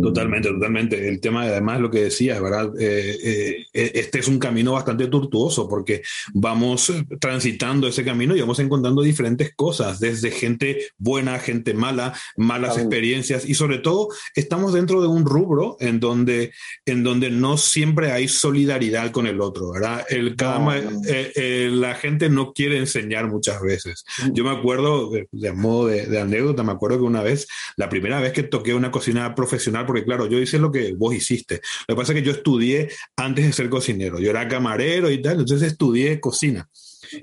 Totalmente, 0.05 0.49
totalmente. 0.51 1.09
El 1.09 1.19
tema, 1.21 1.43
además, 1.45 1.81
lo 1.81 1.91
que 1.91 2.05
decías, 2.05 2.41
¿verdad? 2.43 2.71
Eh, 2.79 3.65
eh, 3.73 3.91
este 3.95 4.19
es 4.19 4.29
un 4.29 4.39
camino 4.39 4.73
bastante 4.73 5.07
tortuoso 5.07 5.67
porque 5.69 6.03
vamos 6.35 6.93
transitando 7.21 7.89
ese 7.89 8.05
camino 8.05 8.37
y 8.37 8.41
vamos 8.41 8.59
encontrando 8.59 9.01
diferentes 9.01 9.55
cosas, 9.57 10.01
desde 10.01 10.31
gente 10.31 10.89
buena, 10.99 11.39
gente 11.39 11.73
mala, 11.73 12.13
malas 12.37 12.77
experiencias 12.77 13.49
y 13.49 13.55
sobre 13.55 13.79
todo 13.79 14.09
estamos 14.35 14.75
dentro 14.75 15.01
de 15.01 15.09
un 15.09 15.25
rubro 15.25 15.77
en 15.81 16.01
donde, 16.01 16.53
en 16.85 17.03
donde 17.03 17.31
no 17.31 17.57
siempre 17.57 18.13
hay 18.13 18.29
solidaridad 18.29 19.11
con 19.11 19.27
el 19.27 19.41
otro, 19.41 19.73
¿verdad? 19.73 20.05
El, 20.11 20.37
cada 20.37 20.59
No, 20.59 20.65
ma- 20.67 20.79
no. 20.81 21.01
eh, 21.09 21.33
eh, 21.35 21.71
la 21.73 21.95
gente 21.95 22.29
no 22.29 22.53
quiere 22.53 22.77
enseñar 22.79 23.29
muchas 23.29 23.63
veces. 23.63 24.05
Yo 24.35 24.45
me 24.45 24.51
acuerdo, 24.51 25.09
de, 25.11 25.29
de 25.33 25.53
modo 25.53 25.87
de, 25.87 26.07
de 26.07 26.21
anécdota, 26.21 26.63
me 26.63 26.73
acuerdo 26.73 26.99
que 26.99 27.05
una 27.05 27.23
vez, 27.23 27.47
la 27.77 27.89
primera 27.89 28.21
vez 28.21 28.33
que 28.33 28.43
toqué 28.43 28.75
una 28.75 28.91
cocina 28.91 29.35
profesional, 29.35 29.87
porque 29.95 30.07
claro, 30.07 30.27
yo 30.27 30.41
hice 30.41 30.59
lo 30.59 30.73
que 30.73 30.93
vos 30.95 31.15
hiciste. 31.15 31.61
Lo 31.87 31.95
que 31.95 32.01
pasa 32.01 32.13
es 32.13 32.19
que 32.19 32.25
yo 32.27 32.33
estudié 32.33 32.89
antes 33.17 33.47
de 33.47 33.53
ser 33.53 33.69
cocinero. 33.69 34.19
Yo 34.19 34.31
era 34.31 34.49
camarero 34.49 35.09
y 35.09 35.23
tal, 35.23 35.39
entonces 35.39 35.71
estudié 35.71 36.19
cocina. 36.19 36.69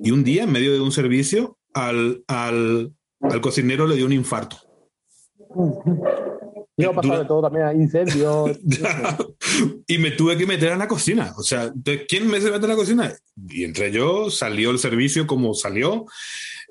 Y 0.02 0.12
un 0.12 0.24
día, 0.24 0.44
en 0.44 0.52
medio 0.54 0.72
de 0.72 0.80
un 0.80 0.94
servicio, 0.94 1.58
al, 1.74 2.24
al, 2.28 2.94
al 3.20 3.42
cocinero 3.42 3.88
le 3.88 3.98
dio 3.98 4.06
un 4.06 4.14
infarto. 4.14 4.56
Yo 6.78 6.94
Dura- 6.94 7.20
de 7.20 7.26
todo 7.26 7.42
también, 7.42 7.66
a 7.66 7.74
incendios. 7.74 8.58
y 9.88 9.98
me 9.98 10.12
tuve 10.12 10.38
que 10.38 10.48
meter 10.48 10.72
en 10.72 10.80
la 10.80 10.88
cocina. 10.88 11.34
O 11.38 11.44
sea, 11.44 11.70
¿de 11.76 12.06
¿quién 12.06 12.28
me 12.28 12.40
se 12.40 12.50
mete 12.50 12.64
en 12.64 12.70
la 12.70 12.76
cocina? 12.78 13.14
Y 13.50 13.66
entre 13.66 13.92
yo, 13.92 14.32
salió 14.32 14.72
el 14.72 14.80
servicio 14.80 15.28
como 15.28 15.54
salió. 15.54 16.06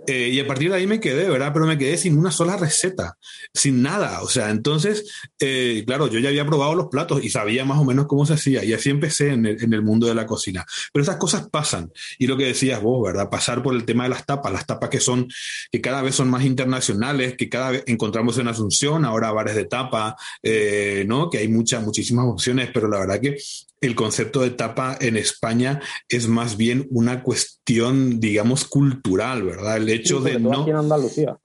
Eh, 0.07 0.29
y 0.29 0.41
a 0.41 0.47
partir 0.47 0.71
de 0.71 0.77
ahí 0.77 0.87
me 0.87 1.01
quedé, 1.01 1.29
¿verdad? 1.29 1.53
Pero 1.53 1.67
me 1.67 1.79
quedé 1.79 1.97
sin 1.97 2.19
una 2.19 2.31
sola 2.31 2.57
receta, 2.57 3.19
sin 3.53 3.83
nada. 3.83 4.23
O 4.23 4.29
sea, 4.29 4.51
entonces, 4.51 5.13
eh, 5.39 5.85
claro, 5.87 6.09
yo 6.09 6.19
ya 6.19 6.31
había 6.31 6.47
probado 6.47 6.75
los 6.75 6.89
platos 6.89 7.23
y 7.23 7.29
sabía 7.29 7.65
más 7.65 7.79
o 7.79 7.85
menos 7.85 8.07
cómo 8.07 8.25
se 8.27 8.35
hacía. 8.35 8.65
Y 8.65 8.73
así 8.73 8.91
empecé 8.91 9.31
en 9.31 9.47
el, 9.47 9.63
en 9.63 9.73
el 9.73 9.83
mundo 9.83 10.07
de 10.07 10.15
la 10.15 10.27
cocina. 10.27 10.65
Pero 10.93 11.03
esas 11.03 11.17
cosas 11.17 11.49
pasan. 11.51 11.93
Y 12.19 12.27
lo 12.27 12.37
que 12.37 12.47
decías 12.47 12.83
vos, 12.83 13.03
¿verdad? 13.05 13.29
Pasar 13.29 13.63
por 13.63 13.75
el 13.75 13.85
tema 13.85 14.05
de 14.05 14.11
las 14.11 14.27
tapas, 14.27 14.53
las 14.53 14.67
tapas 14.67 14.91
que 14.91 15.01
son, 15.01 15.29
que 15.71 15.81
cada 15.81 16.03
vez 16.03 16.15
son 16.15 16.31
más 16.31 16.45
internacionales, 16.45 17.35
que 17.37 17.49
cada 17.49 17.71
vez 17.71 17.85
encontramos 17.87 18.39
en 18.39 18.49
Asunción, 18.49 19.05
ahora 19.05 19.33
bares 19.33 19.55
de 19.55 19.65
tapa, 19.65 20.17
eh, 20.43 21.05
¿no? 21.07 21.31
Que 21.31 21.39
hay 21.39 21.49
muchas, 21.49 21.83
muchísimas 21.83 22.27
opciones, 22.27 22.71
pero 22.73 22.89
la 22.89 22.99
verdad 22.99 23.21
que 23.21 23.37
el 23.81 23.95
concepto 23.95 24.41
de 24.41 24.51
tapa 24.51 24.97
en 25.01 25.17
España 25.17 25.81
es 26.09 26.29
más 26.29 26.57
bien 26.57 26.87
una 26.91 27.23
cuestión, 27.23 28.21
digamos, 28.21 28.65
cultural, 28.67 29.43
¿verdad? 29.43 29.79
El 29.79 29.89
hecho 29.89 30.21
de 30.21 30.39
no 30.39 30.61
aquí 30.63 30.71
en 30.71 30.77
Andalucía. 30.77 31.39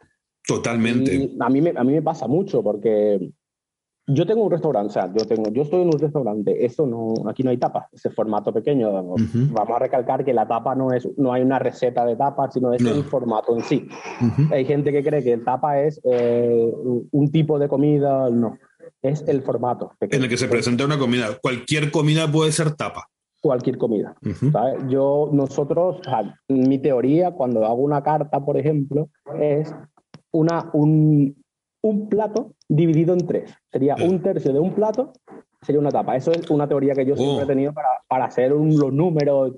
totalmente. 0.47 1.15
Y 1.15 1.37
a 1.39 1.49
mí, 1.49 1.61
me, 1.61 1.73
a 1.75 1.83
mí 1.83 1.93
me 1.93 2.01
pasa 2.01 2.27
mucho 2.27 2.61
porque 2.61 3.31
yo 4.07 4.25
tengo 4.27 4.43
un 4.43 4.51
restaurante, 4.51 4.89
o 4.89 4.93
sea, 4.93 5.11
yo, 5.17 5.25
tengo, 5.25 5.49
yo 5.51 5.63
estoy 5.63 5.81
en 5.81 5.87
un 5.87 5.97
restaurante, 5.99 6.63
esto 6.63 6.85
no, 6.85 7.27
aquí 7.27 7.41
no 7.41 7.49
hay 7.49 7.57
tapa, 7.57 7.89
ese 7.91 8.11
formato 8.11 8.53
pequeño. 8.53 8.91
Vamos 8.93 9.19
a 9.75 9.79
recalcar 9.79 10.23
que 10.23 10.31
la 10.33 10.47
tapa 10.47 10.75
no 10.75 10.93
es, 10.93 11.07
no 11.17 11.33
hay 11.33 11.41
una 11.41 11.57
receta 11.57 12.05
de 12.05 12.15
tapa, 12.15 12.51
sino 12.51 12.71
es 12.71 12.81
No. 12.83 12.91
el 12.91 13.03
formato 13.05 13.55
en 13.55 13.63
sí. 13.63 13.87
Hay 14.51 14.65
gente 14.65 14.91
que 14.91 15.03
cree 15.03 15.23
que 15.23 15.33
el 15.33 15.43
tapa 15.43 15.81
es 15.81 15.99
eh, 16.03 16.71
un 17.11 17.31
tipo 17.31 17.57
de 17.57 17.67
comida, 17.67 18.29
no, 18.29 18.57
es 19.09 19.23
el 19.27 19.41
formato. 19.41 19.91
En 19.99 20.23
el 20.23 20.29
que 20.29 20.37
se 20.37 20.47
presenta 20.47 20.85
una 20.85 20.97
comida. 20.99 21.27
Cualquier 21.41 21.91
comida 21.91 22.31
puede 22.31 22.51
ser 22.51 22.71
tapa. 22.75 23.07
Cualquier 23.41 23.77
comida. 23.77 24.15
Yo, 24.89 25.29
nosotros, 25.31 25.97
o 25.99 26.03
sea, 26.03 26.39
mi 26.49 26.79
teoría 26.79 27.31
cuando 27.31 27.63
hago 27.65 27.75
una 27.83 28.01
carta, 28.01 28.43
por 28.43 28.57
ejemplo, 28.57 29.09
es 29.39 29.73
una, 30.31 30.69
un, 30.73 31.35
un 31.81 32.09
plato 32.09 32.53
dividido 32.67 33.13
en 33.13 33.27
tres. 33.27 33.53
Sería 33.71 33.95
un 34.03 34.21
tercio 34.23 34.51
de 34.51 34.59
un 34.59 34.73
plato, 34.73 35.13
sería 35.61 35.79
una 35.79 35.91
tapa. 35.91 36.15
Eso 36.15 36.31
es 36.31 36.49
una 36.49 36.67
teoría 36.67 36.93
que 36.95 37.05
yo 37.05 37.15
siempre 37.15 37.41
Oh. 37.41 37.43
he 37.43 37.47
tenido 37.47 37.71
para, 37.73 37.89
para 38.07 38.25
hacer 38.25 38.51
un- 38.53 38.77
los 38.79 38.91
números. 38.91 39.53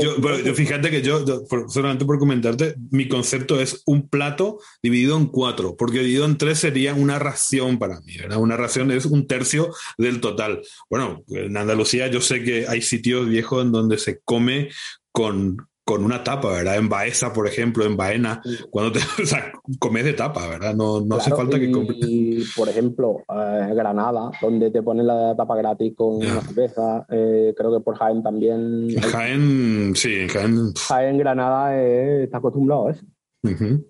Yo, 0.00 0.14
pero 0.22 0.38
yo 0.38 0.54
fíjate 0.54 0.90
que 0.90 1.02
yo, 1.02 1.24
yo, 1.24 1.44
por- 1.46 1.68
solamente 1.70 2.04
por 2.04 2.18
comentarte, 2.18 2.76
mi 2.90 3.08
concepto 3.08 3.60
es 3.60 3.82
un 3.86 4.08
plato 4.08 4.58
dividido 4.82 5.16
en 5.16 5.26
cuatro, 5.26 5.74
porque 5.76 5.98
dividido 5.98 6.24
en 6.24 6.38
tres 6.38 6.60
sería 6.60 6.94
una 6.94 7.18
ración 7.18 7.78
para 7.78 8.00
mí, 8.02 8.16
¿verdad? 8.16 8.38
Una 8.38 8.56
ración 8.56 8.92
es 8.92 9.06
un 9.06 9.26
tercio 9.26 9.74
del 9.98 10.20
total. 10.20 10.62
Bueno, 10.88 11.24
en 11.28 11.56
Andalucía 11.56 12.06
yo 12.08 12.20
sé 12.20 12.44
que 12.44 12.66
hay 12.68 12.80
sitios 12.80 13.28
viejos 13.28 13.64
en 13.64 13.72
donde 13.72 13.98
se 13.98 14.20
come 14.20 14.68
con, 15.10 15.56
con 15.86 16.04
una 16.04 16.24
tapa, 16.24 16.50
¿verdad? 16.50 16.76
En 16.78 16.88
Baeza, 16.88 17.32
por 17.32 17.46
ejemplo, 17.46 17.84
en 17.86 17.96
Baena, 17.96 18.42
cuando 18.70 18.90
te 18.90 18.98
o 19.22 19.24
sea, 19.24 19.52
comes 19.78 20.04
de 20.04 20.14
tapa, 20.14 20.48
¿verdad? 20.48 20.74
No, 20.74 21.00
no 21.00 21.14
hace 21.14 21.30
claro, 21.30 21.44
falta 21.44 21.60
que 21.60 21.70
compres. 21.70 21.98
y, 22.02 22.42
por 22.56 22.68
ejemplo, 22.68 23.18
eh, 23.28 23.70
Granada, 23.72 24.32
donde 24.42 24.72
te 24.72 24.82
ponen 24.82 25.06
la 25.06 25.34
tapa 25.36 25.54
gratis 25.56 25.92
con 25.96 26.20
Ya. 26.20 26.32
una 26.32 26.40
cerveza. 26.42 27.06
eh, 27.08 27.54
creo 27.56 27.72
que 27.78 27.84
por 27.84 27.96
Jaén 27.96 28.20
también. 28.20 28.88
Jaén, 29.00 29.92
sí, 29.94 30.12
en 30.16 30.28
Jaén. 30.28 30.72
Jaén, 30.88 31.18
Granada, 31.18 31.80
eh, 31.80 32.24
está 32.24 32.38
acostumbrado 32.38 32.88
a 32.88 32.90
eso. 32.90 33.04
ujú. 33.44 33.88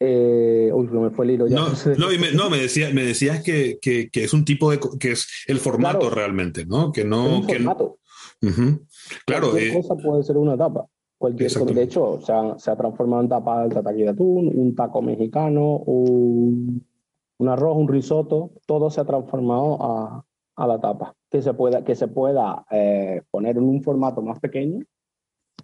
Eh, 0.00 0.70
uy, 0.72 0.86
me 0.88 1.10
fue 1.10 1.24
el 1.24 1.30
hilo 1.32 1.46
ya. 1.48 1.56
No, 1.56 1.68
no, 1.98 2.12
y 2.12 2.18
me, 2.18 2.30
no, 2.32 2.48
me, 2.50 2.58
decía, 2.58 2.90
me 2.92 3.04
decías 3.04 3.42
que, 3.42 3.78
que, 3.80 4.08
que 4.10 4.24
es 4.24 4.32
un 4.32 4.44
tipo 4.44 4.70
de, 4.70 4.78
que 5.00 5.12
es 5.12 5.26
el 5.48 5.58
formato 5.58 6.00
Claro. 6.00 6.14
realmente, 6.14 6.66
¿no? 6.66 6.92
Que 6.92 7.00
Es 7.00 7.06
no, 7.06 7.38
un 7.38 7.46
que 7.46 7.58
no- 7.58 7.70
formato. 7.74 7.98
Ujú. 8.42 8.86
Claro, 9.26 9.56
eh, 9.56 9.72
cosa 9.74 9.96
puede 9.96 10.22
ser 10.22 10.36
una 10.36 10.56
tapa. 10.56 10.86
Cualquier 11.18 11.52
cosa. 11.52 11.74
De 11.74 11.82
hecho, 11.82 12.20
se 12.20 12.32
ha, 12.32 12.58
se 12.58 12.70
ha 12.70 12.76
transformado 12.76 13.22
en 13.22 13.28
tapa 13.28 13.64
el 13.64 13.72
tataki 13.72 14.02
de 14.02 14.08
atún, 14.10 14.52
un 14.54 14.74
taco 14.74 15.02
mexicano, 15.02 15.78
un, 15.78 16.86
un 17.38 17.48
arroz, 17.48 17.76
un 17.76 17.88
risotto. 17.88 18.52
Todo 18.66 18.88
se 18.88 19.00
ha 19.00 19.04
transformado 19.04 19.82
a, 19.82 20.24
a 20.56 20.66
la 20.66 20.80
tapa. 20.80 21.14
Que 21.28 21.42
se 21.42 21.52
pueda, 21.54 21.84
que 21.84 21.94
se 21.94 22.08
pueda 22.08 22.64
eh, 22.70 23.22
poner 23.30 23.56
en 23.56 23.64
un 23.64 23.82
formato 23.82 24.22
más 24.22 24.38
pequeño 24.38 24.84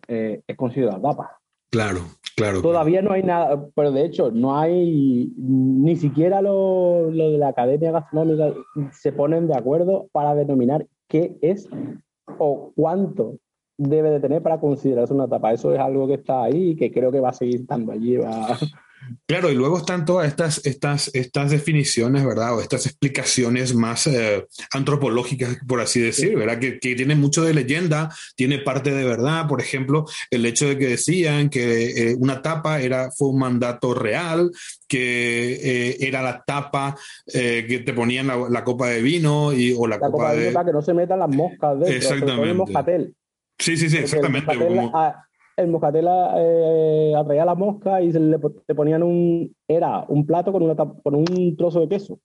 eh, 0.08 0.42
es 0.46 0.56
considerado 0.56 1.00
tapa. 1.00 1.40
claro. 1.70 2.00
Claro. 2.36 2.62
Todavía 2.62 3.00
no 3.00 3.12
hay 3.12 3.22
nada, 3.22 3.64
pero 3.76 3.92
de 3.92 4.04
hecho 4.04 4.32
no 4.32 4.58
hay 4.58 5.32
ni 5.36 5.94
siquiera 5.94 6.42
lo, 6.42 7.08
lo 7.12 7.30
de 7.30 7.38
la 7.38 7.46
Academia 7.46 7.92
Gastronómica 7.92 8.52
se 8.90 9.12
ponen 9.12 9.46
de 9.46 9.54
acuerdo 9.54 10.08
para 10.10 10.34
denominar 10.34 10.84
qué 11.06 11.38
es 11.42 11.68
o 12.40 12.72
cuánto 12.74 13.38
debe 13.76 14.10
de 14.10 14.20
tener 14.20 14.42
para 14.42 14.60
considerarse 14.60 15.14
una 15.14 15.28
tapa. 15.28 15.52
Eso 15.52 15.72
es 15.72 15.80
algo 15.80 16.06
que 16.06 16.14
está 16.14 16.44
ahí 16.44 16.70
y 16.70 16.76
que 16.76 16.92
creo 16.92 17.10
que 17.10 17.20
va 17.20 17.30
a 17.30 17.34
seguir 17.34 17.60
estando 17.60 17.92
allí. 17.92 18.16
Va, 18.16 18.58
Claro, 19.26 19.50
y 19.50 19.54
luego 19.54 19.78
están 19.78 20.04
todas 20.04 20.28
estas, 20.28 20.64
estas, 20.64 21.10
estas 21.14 21.50
definiciones, 21.50 22.24
¿verdad? 22.24 22.56
O 22.56 22.60
estas 22.60 22.86
explicaciones 22.86 23.74
más 23.74 24.06
eh, 24.06 24.46
antropológicas, 24.72 25.58
por 25.66 25.80
así 25.80 26.00
decir, 26.00 26.36
¿verdad? 26.36 26.58
Que, 26.58 26.78
que 26.78 26.94
tienen 26.94 27.20
mucho 27.20 27.42
de 27.42 27.54
leyenda, 27.54 28.10
tiene 28.36 28.58
parte 28.58 28.92
de 28.92 29.04
verdad. 29.04 29.46
Por 29.46 29.60
ejemplo, 29.60 30.04
el 30.30 30.46
hecho 30.46 30.68
de 30.68 30.78
que 30.78 30.88
decían 30.88 31.50
que 31.50 32.10
eh, 32.12 32.16
una 32.18 32.42
tapa 32.42 32.80
era, 32.80 33.10
fue 33.10 33.28
un 33.28 33.38
mandato 33.38 33.94
real, 33.94 34.50
que 34.88 35.54
eh, 35.54 35.96
era 36.00 36.22
la 36.22 36.42
tapa 36.46 36.96
eh, 37.32 37.66
que 37.68 37.80
te 37.80 37.92
ponían 37.92 38.26
la, 38.26 38.48
la 38.48 38.64
copa 38.64 38.88
de 38.88 39.02
vino 39.02 39.52
y, 39.52 39.74
o 39.76 39.86
la, 39.86 39.96
la 39.96 40.06
copa, 40.06 40.12
copa 40.12 40.32
de 40.32 40.36
de... 40.36 40.42
vino 40.44 40.54
para 40.54 40.66
que 40.66 40.72
no 40.72 40.82
se 40.82 40.94
metan 40.94 41.18
las 41.18 41.30
moscas 41.30 41.78
dentro. 41.78 41.96
Exactamente. 41.96 42.50
El 42.50 42.56
moscatel. 42.56 43.14
Sí, 43.58 43.76
sí, 43.76 43.88
sí, 43.88 43.98
exactamente. 43.98 44.52
El 44.52 44.58
moscatel, 44.58 44.90
como- 44.90 45.14
el 45.56 45.68
moscatel 45.68 46.06
eh, 46.36 47.12
atraía 47.16 47.44
la 47.44 47.54
mosca 47.54 48.02
y 48.02 48.12
se 48.12 48.18
le, 48.20 48.38
te 48.66 48.74
ponían 48.74 49.02
un. 49.02 49.54
Era 49.68 50.04
un 50.08 50.26
plato 50.26 50.52
con, 50.52 50.62
una, 50.62 50.74
con 50.76 51.14
un 51.14 51.56
trozo 51.56 51.80
de 51.80 51.88
queso. 51.88 52.18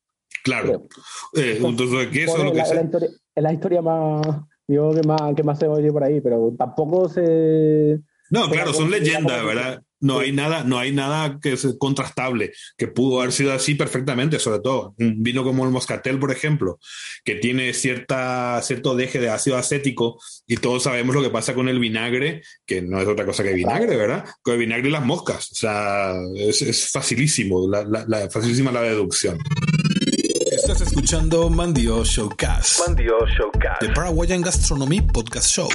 claro, 0.43 0.87
eh, 1.35 1.59
un 1.63 1.75
trozo 1.75 1.97
de 1.99 2.09
queso, 2.09 2.43
lo 2.43 2.51
que 2.51 2.57
la- 2.57 2.65
sea. 2.65 2.75
la 2.75 2.83
historia- 2.83 3.09
es 3.35 3.43
la 3.43 3.53
historia 3.53 3.81
más. 3.81 4.21
Digo 4.67 4.93
que 4.93 5.01
más, 5.07 5.21
que 5.35 5.43
más 5.43 5.57
se 5.59 5.67
oye 5.67 5.91
por 5.91 6.03
ahí, 6.03 6.21
pero 6.21 6.53
tampoco 6.57 7.09
se. 7.09 7.99
No, 8.31 8.47
claro, 8.49 8.73
son 8.73 8.89
leyendas, 8.91 9.43
¿verdad? 9.45 9.81
No 10.01 10.19
hay 10.19 10.31
nada, 10.31 10.63
no 10.63 10.79
hay 10.79 10.91
nada 10.93 11.39
que 11.41 11.53
es 11.53 11.67
contrastable, 11.77 12.53
que 12.77 12.87
pudo 12.87 13.19
haber 13.19 13.33
sido 13.33 13.51
así 13.53 13.75
perfectamente, 13.75 14.39
sobre 14.39 14.59
todo 14.59 14.93
un 14.97 15.21
vino 15.21 15.43
como 15.43 15.65
el 15.65 15.71
Moscatel, 15.71 16.19
por 16.19 16.31
ejemplo, 16.31 16.79
que 17.25 17.35
tiene 17.35 17.73
cierta, 17.73 18.61
cierto 18.63 18.95
deje 18.95 19.19
de 19.19 19.29
ácido 19.29 19.57
acético, 19.57 20.19
y 20.47 20.55
todos 20.57 20.83
sabemos 20.83 21.13
lo 21.15 21.21
que 21.21 21.29
pasa 21.29 21.53
con 21.53 21.67
el 21.67 21.79
vinagre, 21.79 22.41
que 22.65 22.81
no 22.81 22.99
es 23.01 23.07
otra 23.07 23.25
cosa 23.25 23.43
que 23.43 23.53
vinagre, 23.53 23.97
¿verdad? 23.97 24.25
Con 24.41 24.53
el 24.53 24.59
vinagre 24.61 24.87
y 24.87 24.91
las 24.91 25.03
moscas. 25.05 25.51
O 25.51 25.55
sea, 25.55 26.13
es, 26.35 26.61
es 26.61 26.91
facilísimo, 26.91 27.67
la, 27.69 27.83
la- 27.83 28.05
la- 28.07 28.29
facilísima 28.29 28.71
la 28.71 28.81
deducción. 28.83 29.37
Estás 30.51 30.81
escuchando 30.81 31.49
Mandio 31.49 32.03
Showcast. 32.05 32.87
Mandio 32.87 33.17
Showcast. 33.27 33.81
The 33.81 33.89
Paraguayan 33.89 34.41
Gastronomy 34.41 35.01
Podcast 35.01 35.47
Show. 35.49 35.69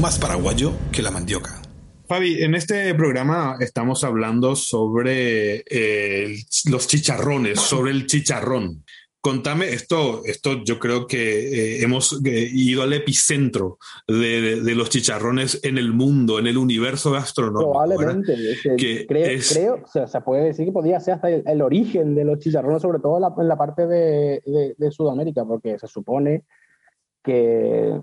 Más 0.00 0.18
paraguayo 0.18 0.72
que 0.92 1.02
la 1.02 1.10
mandioca. 1.10 1.60
Fabi, 2.06 2.42
en 2.42 2.54
este 2.54 2.94
programa 2.94 3.56
estamos 3.60 4.04
hablando 4.04 4.54
sobre 4.56 5.64
eh, 5.70 6.36
los 6.70 6.86
chicharrones, 6.86 7.58
sobre 7.60 7.92
el 7.92 8.06
chicharrón. 8.06 8.84
Contame 9.22 9.70
esto, 9.70 10.20
esto 10.26 10.62
yo 10.64 10.78
creo 10.78 11.06
que 11.06 11.78
eh, 11.78 11.82
hemos 11.82 12.20
eh, 12.26 12.46
ido 12.52 12.82
al 12.82 12.92
epicentro 12.92 13.78
de, 14.06 14.14
de- 14.42 14.60
de 14.60 14.74
los 14.74 14.90
chicharrones 14.90 15.60
en 15.64 15.78
el 15.78 15.94
mundo, 15.94 16.38
en 16.38 16.46
el 16.46 16.58
universo 16.58 17.10
gastronómico. 17.12 17.70
Probablemente. 17.72 18.34
es 18.34 18.60
que 18.76 19.06
creo, 19.06 19.26
es- 19.26 19.54
creo, 19.54 19.80
o 19.82 19.88
sea, 19.88 20.06
se 20.06 20.20
puede 20.20 20.44
decir 20.44 20.66
que 20.66 20.72
podría 20.72 21.00
ser 21.00 21.14
hasta 21.14 21.30
el, 21.30 21.42
el 21.46 21.62
origen 21.62 22.14
de 22.14 22.24
los 22.26 22.38
chicharrones, 22.38 22.82
sobre 22.82 22.98
todo 22.98 23.16
en 23.16 23.22
la, 23.22 23.32
en 23.38 23.48
la 23.48 23.56
parte 23.56 23.86
de 23.86 24.42
Sudamérica, 24.90 25.46
porque 25.46 25.78
se 25.78 25.86
supone 25.88 26.44
que 27.22 27.98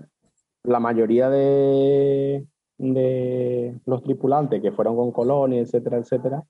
la 0.64 0.80
mayoría 0.80 1.30
de, 1.30 2.44
de 2.82 3.80
los 3.86 4.02
tripulantes 4.02 4.60
que 4.60 4.72
fueron 4.72 4.96
con 4.96 5.12
Colón, 5.12 5.52
etcétera, 5.52 5.98
etcétera, 5.98 6.42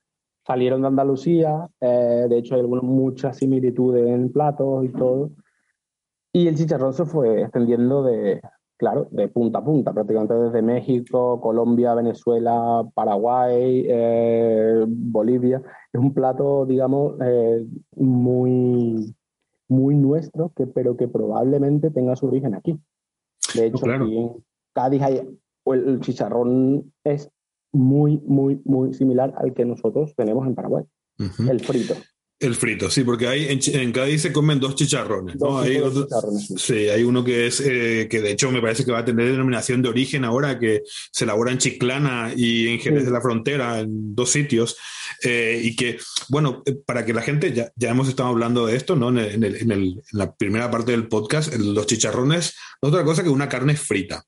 salieron 0.46 0.82
de 0.82 0.88
Andalucía. 0.88 1.68
eh, 1.80 2.26
de 2.28 2.38
hecho, 2.38 2.54
hay 2.54 2.60
algunas, 2.60 2.84
muchas 2.84 3.36
similitudes 3.36 4.06
en 4.06 4.32
platos 4.32 4.84
y 4.84 4.88
todo. 4.88 5.30
Y 6.32 6.48
el 6.48 6.56
chicharrón 6.56 6.94
se 6.94 7.04
fue 7.04 7.42
extendiendo 7.42 8.02
de, 8.02 8.40
claro, 8.78 9.06
de 9.10 9.28
punta 9.28 9.58
a 9.58 9.64
punta, 9.64 9.92
prácticamente 9.92 10.34
desde 10.34 10.62
México, 10.62 11.40
Colombia, 11.40 11.94
Venezuela, 11.94 12.82
Paraguay, 12.94 13.84
eh, 13.86 14.84
Bolivia. 14.88 15.62
Es 15.92 16.00
un 16.00 16.14
plato, 16.14 16.64
digamos, 16.64 17.14
eh, 17.20 17.66
muy, 17.96 19.14
muy 19.68 19.94
nuestro, 19.94 20.52
que, 20.56 20.66
pero 20.66 20.96
que 20.96 21.06
probablemente 21.06 21.90
tenga 21.90 22.16
su 22.16 22.26
origen 22.26 22.54
aquí. 22.54 22.78
De 23.54 23.66
hecho, 23.66 23.84
claro. 23.84 24.06
aquí 24.06 24.16
en 24.16 24.44
Cádiz 24.72 25.02
hay, 25.02 25.38
o 25.64 25.74
el, 25.74 26.00
chicharrón 26.00 26.92
es 27.04 27.28
muy, 27.72 28.18
muy, 28.26 28.60
muy 28.64 28.92
similar 28.94 29.32
al 29.38 29.54
que 29.54 29.64
nosotros 29.64 30.14
tenemos 30.16 30.46
en 30.46 30.54
Paraguay, 30.54 30.84
el 31.48 31.60
frito. 31.60 31.96
El 32.40 32.56
frito, 32.56 32.90
sí, 32.90 33.04
porque 33.04 33.28
hay, 33.28 33.44
en, 33.46 33.60
en 33.80 33.92
Cádiz 33.92 34.22
se 34.22 34.32
comen 34.32 34.58
dos 34.58 34.74
chicharrones, 34.74 35.36
¿no? 35.36 35.46
Dos 35.52 35.64
Hay 35.64 35.76
tipos 35.76 35.94
de 35.94 36.00
otro- 36.00 36.08
chicharrones, 36.18 36.46
sí. 36.48 36.54
sí, 36.58 36.74
hay 36.88 37.04
uno 37.04 37.22
que 37.22 37.46
es, 37.46 37.60
eh, 37.60 38.08
que 38.10 38.20
de 38.20 38.32
hecho 38.32 38.50
me 38.50 38.60
parece 38.60 38.84
que 38.84 38.90
va 38.90 38.98
a 38.98 39.04
tener 39.04 39.30
denominación 39.30 39.80
de 39.80 39.88
origen 39.90 40.24
ahora, 40.24 40.58
que 40.58 40.82
se 41.12 41.22
elabora 41.22 41.52
en 41.52 41.58
Chiclana 41.58 42.32
y 42.36 42.66
en 42.66 42.80
Jerez 42.80 43.00
Sí. 43.00 43.06
de 43.06 43.12
la 43.12 43.20
Frontera, 43.20 43.78
en 43.78 44.16
dos 44.16 44.30
sitios, 44.30 44.76
eh, 45.22 45.60
y 45.62 45.76
que, 45.76 45.98
bueno, 46.30 46.64
eh, 46.66 46.74
para 46.84 47.06
que 47.06 47.14
la 47.14 47.22
gente, 47.22 47.52
ya, 47.52 47.70
ya 47.76 47.90
hemos 47.90 48.08
estado 48.08 48.30
hablando 48.30 48.66
de 48.66 48.74
esto, 48.74 48.96
¿no? 48.96 49.10
En, 49.10 49.18
el- 49.18 49.34
en 49.36 49.44
el- 49.44 49.56
en 49.62 49.70
el- 49.70 50.02
la 50.10 50.34
primera 50.34 50.68
parte 50.68 50.90
del 50.90 51.06
podcast, 51.06 51.54
los 51.54 51.86
chicharrones 51.86 52.56
no 52.82 52.88
es 52.88 52.92
otra 52.94 53.04
cosa 53.04 53.22
que 53.22 53.28
una 53.28 53.48
carne 53.48 53.76
frita 53.76 54.24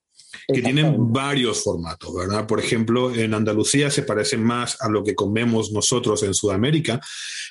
que 0.48 0.62
tienen 0.62 1.12
varios 1.12 1.62
formatos, 1.62 2.14
¿verdad? 2.14 2.46
Por 2.46 2.61
ejemplo, 2.61 3.14
en 3.14 3.35
Andalucía 3.35 3.90
se 3.90 4.02
parece 4.02 4.37
más 4.37 4.80
a 4.80 4.88
lo 4.88 5.02
que 5.04 5.14
comemos 5.14 5.72
nosotros 5.72 6.22
en 6.22 6.35
Sudamérica, 6.35 7.00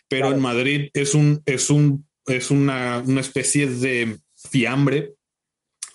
pero 0.07 0.27
Claro. 0.27 0.35
en 0.35 0.41
Madrid 0.41 0.89
es 0.93 1.13
un 1.13 1.41
es 1.45 1.69
un 1.69 2.05
es 2.25 2.51
una, 2.51 3.03
una 3.05 3.21
especie 3.21 3.67
de 3.67 4.17
fiambre 4.35 5.13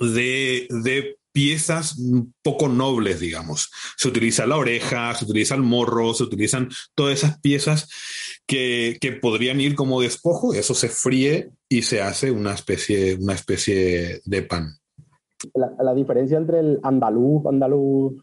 de, 0.00 0.66
de 0.70 1.16
piezas 1.32 1.96
poco 2.42 2.68
nobles, 2.68 3.20
digamos. 3.20 3.70
Se 3.96 4.08
utiliza 4.08 4.46
la 4.46 4.56
oreja, 4.56 5.14
se 5.14 5.24
utiliza 5.24 5.54
el 5.54 5.62
morro, 5.62 6.12
se 6.14 6.24
utilizan 6.24 6.68
todas 6.94 7.18
esas 7.18 7.40
piezas 7.40 7.88
que, 8.46 8.98
que 9.00 9.12
podrían 9.12 9.60
ir 9.60 9.74
como 9.74 10.00
despojo, 10.00 10.52
eso 10.54 10.74
se 10.74 10.88
fríe 10.88 11.50
y 11.68 11.82
se 11.82 12.02
hace 12.02 12.30
una 12.30 12.54
especie, 12.54 13.14
una 13.14 13.34
especie 13.34 14.20
de 14.24 14.42
pan. 14.42 14.77
La, 15.54 15.74
la 15.80 15.94
diferencia 15.94 16.38
entre 16.38 16.60
el 16.60 16.80
andaluz, 16.82 17.46
andaluz 17.46 18.14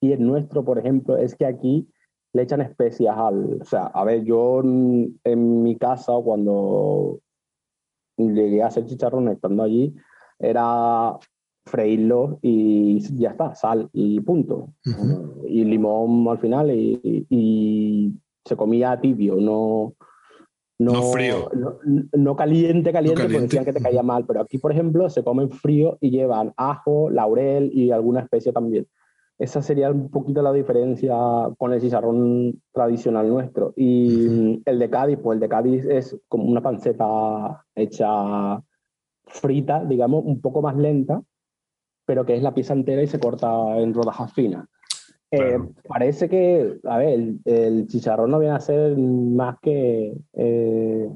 y 0.00 0.12
el 0.12 0.26
nuestro, 0.26 0.64
por 0.64 0.78
ejemplo, 0.78 1.16
es 1.16 1.34
que 1.34 1.46
aquí 1.46 1.88
le 2.32 2.42
echan 2.42 2.60
especias 2.60 3.16
al. 3.16 3.60
O 3.60 3.64
sea, 3.64 3.86
a 3.86 4.04
ver, 4.04 4.24
yo 4.24 4.60
en 4.62 5.62
mi 5.62 5.76
casa, 5.76 6.12
cuando 6.22 7.20
llegué 8.16 8.62
a 8.62 8.68
hacer 8.68 8.86
chicharrones 8.86 9.34
estando 9.34 9.62
allí, 9.62 9.94
era 10.38 11.18
freírlo 11.66 12.38
y 12.42 13.00
ya 13.16 13.30
está, 13.30 13.54
sal 13.54 13.88
y 13.92 14.20
punto. 14.20 14.72
Y 15.46 15.64
limón 15.64 16.26
al 16.28 16.38
final 16.38 16.70
y, 16.70 17.26
y 17.28 18.12
se 18.44 18.56
comía 18.56 19.00
tibio, 19.00 19.36
no. 19.36 19.94
No 20.80 21.02
frío. 21.12 21.50
No, 21.54 21.78
no 22.12 22.36
caliente, 22.36 22.90
caliente, 22.90 23.20
porque 23.20 23.34
caliente. 23.34 23.42
decían 23.42 23.64
que 23.66 23.72
te 23.72 23.82
caía 23.82 24.02
mal. 24.02 24.24
Pero 24.26 24.40
aquí, 24.40 24.56
por 24.56 24.72
ejemplo, 24.72 25.10
se 25.10 25.22
comen 25.22 25.50
frío 25.50 25.98
y 26.00 26.10
llevan 26.10 26.54
ajo, 26.56 27.10
laurel 27.10 27.70
y 27.72 27.90
alguna 27.90 28.20
especie 28.20 28.52
también. 28.52 28.86
Esa 29.38 29.60
sería 29.62 29.90
un 29.90 30.10
poquito 30.10 30.40
la 30.42 30.52
diferencia 30.52 31.14
con 31.58 31.72
el 31.72 31.80
chicharrón 31.80 32.62
tradicional 32.72 33.28
nuestro. 33.28 33.74
Y 33.76 34.62
el 34.64 34.78
de 34.78 34.90
Cádiz, 34.90 35.18
pues 35.22 35.36
el 35.36 35.40
de 35.40 35.48
Cádiz 35.48 35.84
es 35.84 36.18
como 36.28 36.44
una 36.44 36.62
panceta 36.62 37.64
hecha 37.74 38.62
frita, 39.26 39.84
digamos, 39.84 40.24
un 40.24 40.40
poco 40.40 40.62
más 40.62 40.76
lenta, 40.76 41.22
pero 42.06 42.24
que 42.24 42.36
es 42.36 42.42
la 42.42 42.54
pieza 42.54 42.72
entera 42.72 43.02
y 43.02 43.06
se 43.06 43.20
corta 43.20 43.78
en 43.78 43.92
rodajas 43.92 44.32
finas. 44.32 44.66
Eh, 45.32 45.58
parece 45.86 46.28
que, 46.28 46.78
a 46.84 46.98
ver, 46.98 47.08
el, 47.10 47.40
el 47.44 47.86
chicharrón 47.86 48.30
no 48.30 48.38
viene 48.40 48.54
a 48.56 48.60
ser 48.60 48.96
más 48.98 49.58
que 49.62 50.12
eh, 50.34 51.08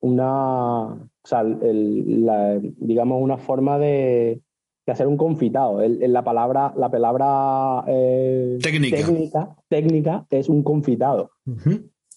una, 0.00 0.86
o 0.92 0.98
sea, 1.22 1.40
el- 1.40 2.24
la- 2.26 2.58
digamos, 2.60 3.22
una 3.22 3.38
forma 3.38 3.78
de, 3.78 4.40
de 4.86 4.92
hacer 4.92 5.06
un 5.06 5.16
confitado. 5.16 5.80
El- 5.82 6.12
la 6.12 6.24
palabra, 6.24 6.74
la 6.76 6.90
palabra 6.90 7.84
eh, 7.86 8.58
Técnica. 8.62 8.96
técnica, 8.96 9.56
técnica 9.68 10.26
es 10.30 10.48
un 10.48 10.62
confitado, 10.62 11.30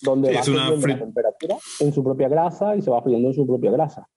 donde 0.02 0.30
Sí, 0.30 0.36
va 0.36 0.41
es 0.41 0.47
una 0.47 0.69
la 0.71 1.00
temperatura 1.00 1.56
en 1.80 1.93
su 1.93 2.04
propia 2.04 2.28
grasa 2.30 2.76
y 2.76 2.82
se 2.82 2.89
va 2.91 3.02
friendo 3.02 3.28
en 3.30 3.34
su 3.34 3.45
propia 3.47 3.71
grasa 3.71 4.08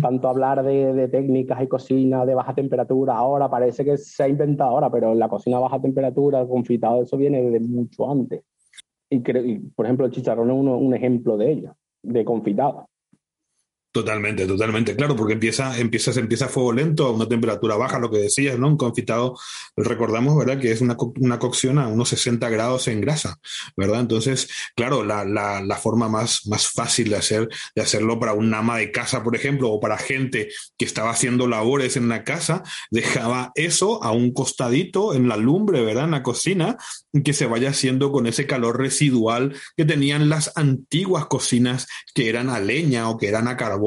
Tanto 0.00 0.28
hablar 0.28 0.62
de, 0.62 1.08
técnicas 1.08 1.62
y 1.62 1.66
cocina 1.66 2.26
de 2.26 2.34
baja 2.34 2.54
temperatura 2.54 3.16
ahora, 3.16 3.48
parece 3.50 3.84
que 3.84 3.96
se 3.96 4.22
ha 4.22 4.28
inventado 4.28 4.70
ahora, 4.70 4.90
pero 4.90 5.14
la 5.14 5.28
cocina 5.28 5.56
a 5.56 5.60
baja 5.60 5.80
temperatura, 5.80 6.46
confitado, 6.46 7.02
eso 7.02 7.16
viene 7.16 7.40
de 7.42 7.60
mucho 7.60 8.10
antes. 8.10 8.42
Y, 9.08 9.16
y, 9.38 9.58
por 9.74 9.86
ejemplo, 9.86 10.06
el 10.06 10.12
chicharrón 10.12 10.50
es 10.50 10.56
uno- 10.56 10.78
un 10.78 10.94
ejemplo 10.94 11.36
de 11.36 11.52
ello, 11.52 11.76
de 12.02 12.24
confitado. 12.24 12.86
Totalmente, 13.92 14.46
totalmente, 14.46 14.96
claro, 14.96 15.14
porque 15.14 15.34
empieza, 15.34 15.78
empieza, 15.78 16.14
se 16.14 16.20
empieza 16.20 16.46
a 16.46 16.48
fuego 16.48 16.72
lento, 16.72 17.04
a 17.04 17.12
una 17.12 17.28
temperatura 17.28 17.76
baja, 17.76 17.98
lo 17.98 18.10
que 18.10 18.16
decías, 18.16 18.58
¿no? 18.58 18.68
Un 18.68 18.78
confitado, 18.78 19.38
recordamos, 19.76 20.34
¿verdad? 20.34 20.58
Que 20.58 20.72
es 20.72 20.80
una, 20.80 20.96
una 21.20 21.38
cocción 21.38 21.78
a 21.78 21.88
unos 21.88 22.08
60 22.08 22.48
grados 22.48 22.88
en 22.88 23.02
grasa, 23.02 23.38
¿verdad? 23.76 24.00
Entonces, 24.00 24.48
claro, 24.74 25.04
la, 25.04 25.26
la, 25.26 25.60
la, 25.60 25.76
forma 25.76 26.08
más, 26.08 26.46
más 26.46 26.68
fácil 26.68 27.10
de, 27.10 27.16
hacer, 27.16 27.50
de 27.74 27.82
hacerlo 27.82 28.18
para 28.18 28.32
un 28.32 28.54
ama 28.54 28.78
de 28.78 28.90
casa, 28.92 29.22
por 29.22 29.36
ejemplo, 29.36 29.68
o 29.70 29.78
para 29.78 29.98
gente 29.98 30.48
que 30.78 30.86
estaba 30.86 31.10
haciendo 31.10 31.46
labores 31.46 31.98
en 31.98 32.08
la 32.08 32.24
casa, 32.24 32.62
dejaba 32.90 33.52
eso 33.56 34.02
a 34.02 34.12
un 34.12 34.32
costadito 34.32 35.12
en 35.12 35.28
la 35.28 35.36
lumbre, 35.36 35.82
¿verdad? 35.82 36.06
En 36.06 36.12
la 36.12 36.22
cocina, 36.22 36.78
que 37.22 37.34
se 37.34 37.44
vaya 37.44 37.68
haciendo 37.68 38.10
con 38.10 38.26
ese 38.26 38.46
calor 38.46 38.78
residual 38.78 39.54
que 39.76 39.84
tenían 39.84 40.30
las 40.30 40.50
antiguas 40.56 41.26
cocinas 41.26 41.88
que 42.14 42.30
eran 42.30 42.48
a 42.48 42.58
leña 42.58 43.10
o 43.10 43.18
que 43.18 43.28
eran 43.28 43.48
a 43.48 43.58
carbón 43.58 43.81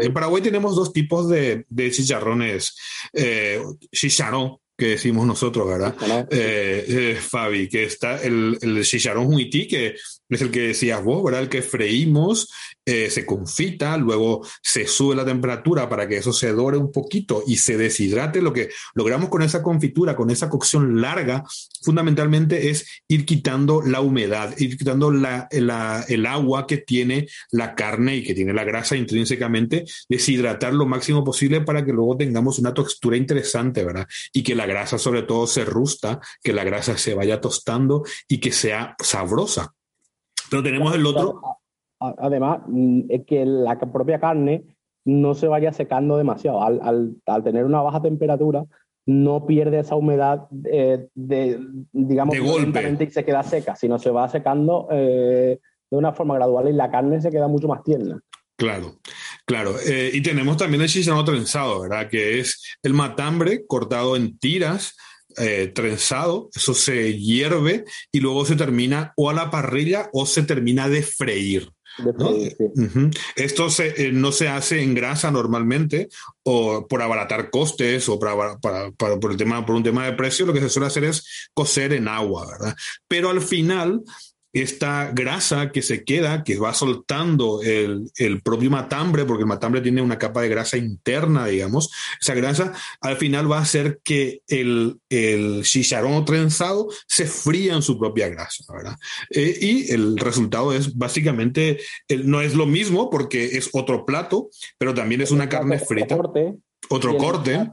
en 0.00 0.12
Paraguay 0.12 0.42
tenemos 0.42 0.76
dos 0.76 0.92
tipos 0.92 1.28
de, 1.28 1.64
chicharrones. 1.90 2.76
Eh, 3.12 3.62
chicharrón, 3.92 4.58
que 4.76 4.88
decimos 4.88 5.26
nosotros, 5.26 5.66
¿verdad? 5.68 5.94
Eh, 6.30 6.84
eh, 6.88 7.18
Fabi, 7.20 7.68
que 7.68 7.84
está 7.84 8.20
el, 8.22 8.58
el 8.60 8.84
chicharrón 8.84 9.32
huití, 9.32 9.68
que 9.68 9.94
es 10.34 10.42
el 10.42 10.50
que 10.50 10.60
decías 10.60 11.02
vos, 11.02 11.22
¿verdad? 11.24 11.42
El 11.42 11.48
que 11.48 11.62
freímos, 11.62 12.50
eh, 12.86 13.08
se 13.10 13.24
confita, 13.24 13.96
luego 13.96 14.46
se 14.62 14.86
sube 14.86 15.16
la 15.16 15.24
temperatura 15.24 15.88
para 15.88 16.06
que 16.06 16.18
eso 16.18 16.32
se 16.32 16.52
dore 16.52 16.76
un 16.76 16.92
poquito 16.92 17.42
y 17.46 17.56
se 17.56 17.78
deshidrate. 17.78 18.42
Lo 18.42 18.52
que 18.52 18.68
logramos 18.94 19.30
con 19.30 19.42
esa 19.42 19.62
confitura, 19.62 20.14
con 20.14 20.30
esa 20.30 20.48
cocción 20.48 21.00
larga, 21.00 21.44
fundamentalmente 21.82 22.70
es 22.70 22.86
ir 23.08 23.24
quitando 23.24 23.80
la 23.80 24.00
humedad, 24.00 24.54
ir 24.58 24.76
quitando 24.76 25.10
el 25.10 26.26
agua 26.26 26.66
que 26.66 26.78
tiene 26.78 27.26
la 27.50 27.74
carne 27.74 28.16
y 28.16 28.22
que 28.22 28.34
tiene 28.34 28.52
la 28.52 28.64
grasa 28.64 28.96
intrínsecamente, 28.96 29.84
deshidratar 30.08 30.74
lo 30.74 30.86
máximo 30.86 31.24
posible 31.24 31.62
para 31.62 31.84
que 31.84 31.92
luego 31.92 32.16
tengamos 32.16 32.58
una 32.58 32.74
textura 32.74 33.16
interesante, 33.16 33.84
¿verdad? 33.84 34.06
Y 34.32 34.42
que 34.42 34.54
la 34.54 34.66
grasa 34.66 34.98
sobre 34.98 35.22
todo 35.22 35.46
se 35.46 35.64
rusta, 35.64 36.20
que 36.42 36.52
la 36.52 36.64
grasa 36.64 36.98
se 36.98 37.14
vaya 37.14 37.40
tostando 37.40 38.02
y 38.28 38.38
que 38.38 38.52
sea 38.52 38.94
sabrosa. 38.98 39.72
Pero 40.54 40.62
tenemos 40.62 40.94
el 40.94 41.04
otro. 41.04 41.40
Además, 41.98 42.60
mm, 42.68 43.00
es 43.08 43.26
que 43.26 43.44
la 43.44 43.76
propia 43.76 44.20
carne 44.20 44.76
no 45.04 45.34
se 45.34 45.48
vaya 45.48 45.72
secando 45.72 46.16
demasiado. 46.16 46.62
Al, 46.62 47.16
tener 47.42 47.64
una 47.64 47.82
baja 47.82 48.00
temperatura, 48.00 48.64
no 49.04 49.46
pierde 49.46 49.80
esa 49.80 49.96
humedad 49.96 50.46
eh, 50.64 51.08
de, 51.14 51.58
digamos, 51.92 52.36
de 52.36 53.04
y 53.04 53.10
se 53.10 53.24
queda 53.24 53.42
seca, 53.42 53.74
sino 53.74 53.98
se 53.98 54.10
va 54.10 54.28
secando 54.28 54.86
eh, 54.92 55.58
de 55.90 55.96
una 55.96 56.12
forma 56.12 56.36
gradual 56.36 56.68
y 56.68 56.72
la 56.72 56.88
carne 56.88 57.20
se 57.20 57.32
queda 57.32 57.48
mucho 57.48 57.66
más 57.66 57.82
tierna. 57.82 58.20
Claro, 58.56 59.00
claro. 59.44 59.74
Eh, 59.84 60.10
y 60.14 60.22
tenemos 60.22 60.56
también 60.56 60.82
el 60.82 60.88
chicharrón 60.88 61.24
trenzado, 61.24 61.80
¿verdad? 61.80 62.08
Que 62.08 62.38
es 62.38 62.78
el 62.84 62.94
matambre 62.94 63.66
cortado 63.66 64.14
en 64.14 64.38
tiras 64.38 64.96
eh, 65.36 65.72
trenzado, 65.74 66.50
eso 66.54 66.74
se 66.74 67.18
hierve 67.18 67.84
y 68.12 68.20
luego 68.20 68.44
se 68.44 68.56
termina 68.56 69.12
o 69.16 69.30
a 69.30 69.34
la 69.34 69.50
parrilla 69.50 70.10
o 70.12 70.26
se 70.26 70.42
termina 70.42 70.88
de 70.88 71.02
freír. 71.02 71.70
Esto 73.36 73.68
eh, 73.78 74.10
no 74.12 74.32
se 74.32 74.48
hace 74.48 74.82
en 74.82 74.94
grasa 74.94 75.30
normalmente 75.30 76.08
o 76.42 76.86
por 76.88 77.02
abaratar 77.02 77.50
costes 77.50 78.08
o 78.08 78.18
para, 78.18 78.58
por, 78.58 79.30
el 79.30 79.36
tema, 79.36 79.64
por 79.64 79.76
un 79.76 79.84
tema 79.84 80.06
de 80.06 80.14
precio, 80.14 80.46
lo 80.46 80.52
que 80.52 80.60
se 80.60 80.68
suele 80.68 80.88
hacer 80.88 81.04
es 81.04 81.48
cocer 81.54 81.92
en 81.92 82.08
agua, 82.08 82.46
¿verdad? 82.46 82.76
Pero 83.06 83.30
al 83.30 83.40
final 83.40 84.02
esta 84.54 85.10
grasa 85.12 85.72
que 85.72 85.82
se 85.82 86.04
queda, 86.04 86.44
que 86.44 86.56
va 86.56 86.72
soltando 86.72 87.60
el, 87.62 88.10
propio 88.42 88.70
matambre, 88.70 89.24
porque 89.24 89.42
el 89.42 89.48
matambre 89.48 89.80
tiene 89.80 90.00
una 90.00 90.18
capa 90.18 90.42
de 90.42 90.48
grasa 90.48 90.76
interna, 90.76 91.46
digamos, 91.46 91.90
esa 92.20 92.34
grasa 92.34 92.72
al 93.00 93.16
final 93.16 93.50
va 93.50 93.58
a 93.58 93.62
hacer 93.62 94.00
que 94.04 94.42
el, 94.46 95.00
el 95.10 95.62
chicharrón 95.64 96.24
trenzado 96.24 96.88
se 97.08 97.26
fría 97.26 97.74
en 97.74 97.82
su 97.82 97.98
propia 97.98 98.28
grasa, 98.28 98.64
¿verdad? 98.72 98.96
Eh, 99.30 99.58
y 99.60 99.92
el 99.92 100.16
resultado 100.16 100.72
es 100.72 100.96
básicamente, 100.96 101.80
no 102.24 102.40
es 102.40 102.54
lo 102.54 102.66
mismo 102.66 103.10
porque 103.10 103.58
es 103.58 103.70
otro 103.72 104.06
plato, 104.06 104.50
pero 104.78 104.94
también 104.94 105.20
es 105.20 105.32
una 105.32 105.48
carne 105.48 105.80
frita. 105.80 106.14
Otro 106.14 106.32
corte. 106.32 106.54
Otro 106.88 107.16
corte. 107.16 107.70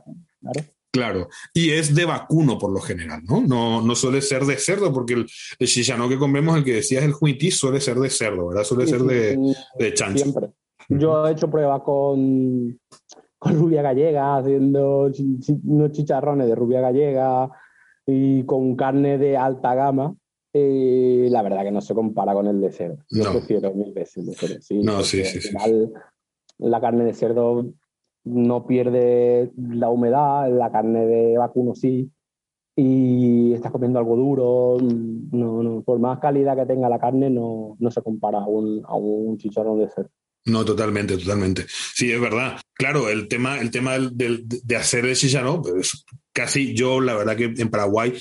Claro, 0.92 1.30
y 1.54 1.70
es 1.70 1.96
de 1.96 2.04
vacuno 2.04 2.58
por 2.58 2.74
lo 2.74 2.82
general, 2.82 3.22
¿no? 3.24 3.42
No, 3.42 3.82
no 3.82 3.96
suele 3.96 4.22
ser 4.22 4.44
de 4.44 4.58
cerdo, 4.58 4.92
porque 4.92 5.14
el, 5.14 5.26
el 5.58 6.10
que 6.10 6.18
comemos, 6.20 6.58
el 6.58 6.66
que 6.66 6.74
decías 6.76 7.04
el 7.06 7.14
juití, 7.14 7.50
suele 7.50 7.80
ser 7.80 7.98
de 7.98 8.10
cerdo, 8.10 8.50
¿verdad? 8.50 8.66
Suele 8.66 8.88
ser 8.88 9.02
de, 9.02 9.56
de, 9.80 9.94
chancho. 9.94 10.24
Siempre. 10.24 10.50
Yo 10.90 11.26
he 11.26 11.32
hecho 11.32 11.50
pruebas 11.50 11.82
con, 11.84 12.78
con 13.40 13.58
rubia 13.58 13.82
gallega, 13.82 14.36
haciendo 14.36 15.10
unos 15.64 15.92
chicharrones 15.94 16.48
de 16.48 16.56
rubia 16.56 16.82
gallega 16.82 17.50
y 18.06 18.44
con 18.44 18.76
carne 18.76 19.18
de 19.18 19.38
alta 19.38 19.74
gama. 19.74 20.14
Y 20.54 21.30
la 21.30 21.42
verdad 21.42 21.64
que 21.64 21.72
no 21.72 21.80
se 21.80 21.94
compara 21.94 22.34
con 22.34 22.48
el 22.48 22.60
de 22.60 22.74
cerdo. 22.74 22.98
Yo 23.10 23.32
prefiero 23.32 23.74
mil 23.74 23.94
veces 23.94 24.18
el 24.18 24.26
de 24.26 24.34
cerdo. 24.34 24.62
Sí, 24.62 24.80
no, 24.84 25.02
sí, 25.04 25.24
sí, 25.24 25.40
sí. 25.40 25.56
La 26.58 26.82
carne 26.82 27.06
de 27.06 27.14
cerdo 27.14 27.72
no 28.24 28.68
pierde 28.68 29.52
la 29.58 29.90
humedad, 29.90 30.50
la 30.52 30.72
carne 30.72 31.06
de 31.06 31.38
vacuno 31.38 31.76
sí, 31.76 32.12
y 32.76 33.54
estás 33.54 33.72
comiendo 33.72 34.00
algo 34.00 34.16
duro, 34.16 34.78
no, 34.82 35.64
no, 35.64 35.82
por 35.84 36.00
más 36.00 36.20
calidad 36.20 36.56
que 36.56 36.66
tenga 36.66 36.90
la 36.90 37.00
carne, 37.00 37.30
no, 37.30 37.76
no 37.80 37.92
se 37.92 38.02
compara 38.02 38.40
a 38.40 38.48
un, 38.48 38.82
a 38.86 38.96
un 38.96 39.38
chicharrón 39.38 39.80
de 39.80 39.90
cerdo. 39.90 40.10
No, 40.46 40.66
totalmente, 40.66 41.18
totalmente. 41.18 41.66
Sí, 41.68 42.12
es 42.12 42.20
verdad. 42.20 42.60
Claro, 42.74 43.10
el 43.10 43.28
tema, 43.28 43.60
el 43.60 43.70
tema 43.70 44.00
de 44.00 44.76
hacer 44.76 45.06
el 45.06 45.16
chicharrón, 45.16 45.62
pues 45.62 46.06
casi 46.34 46.74
yo, 46.74 47.00
la 47.00 47.16
verdad 47.16 47.36
que 47.36 47.54
en 47.56 47.70
Paraguay 47.70 48.14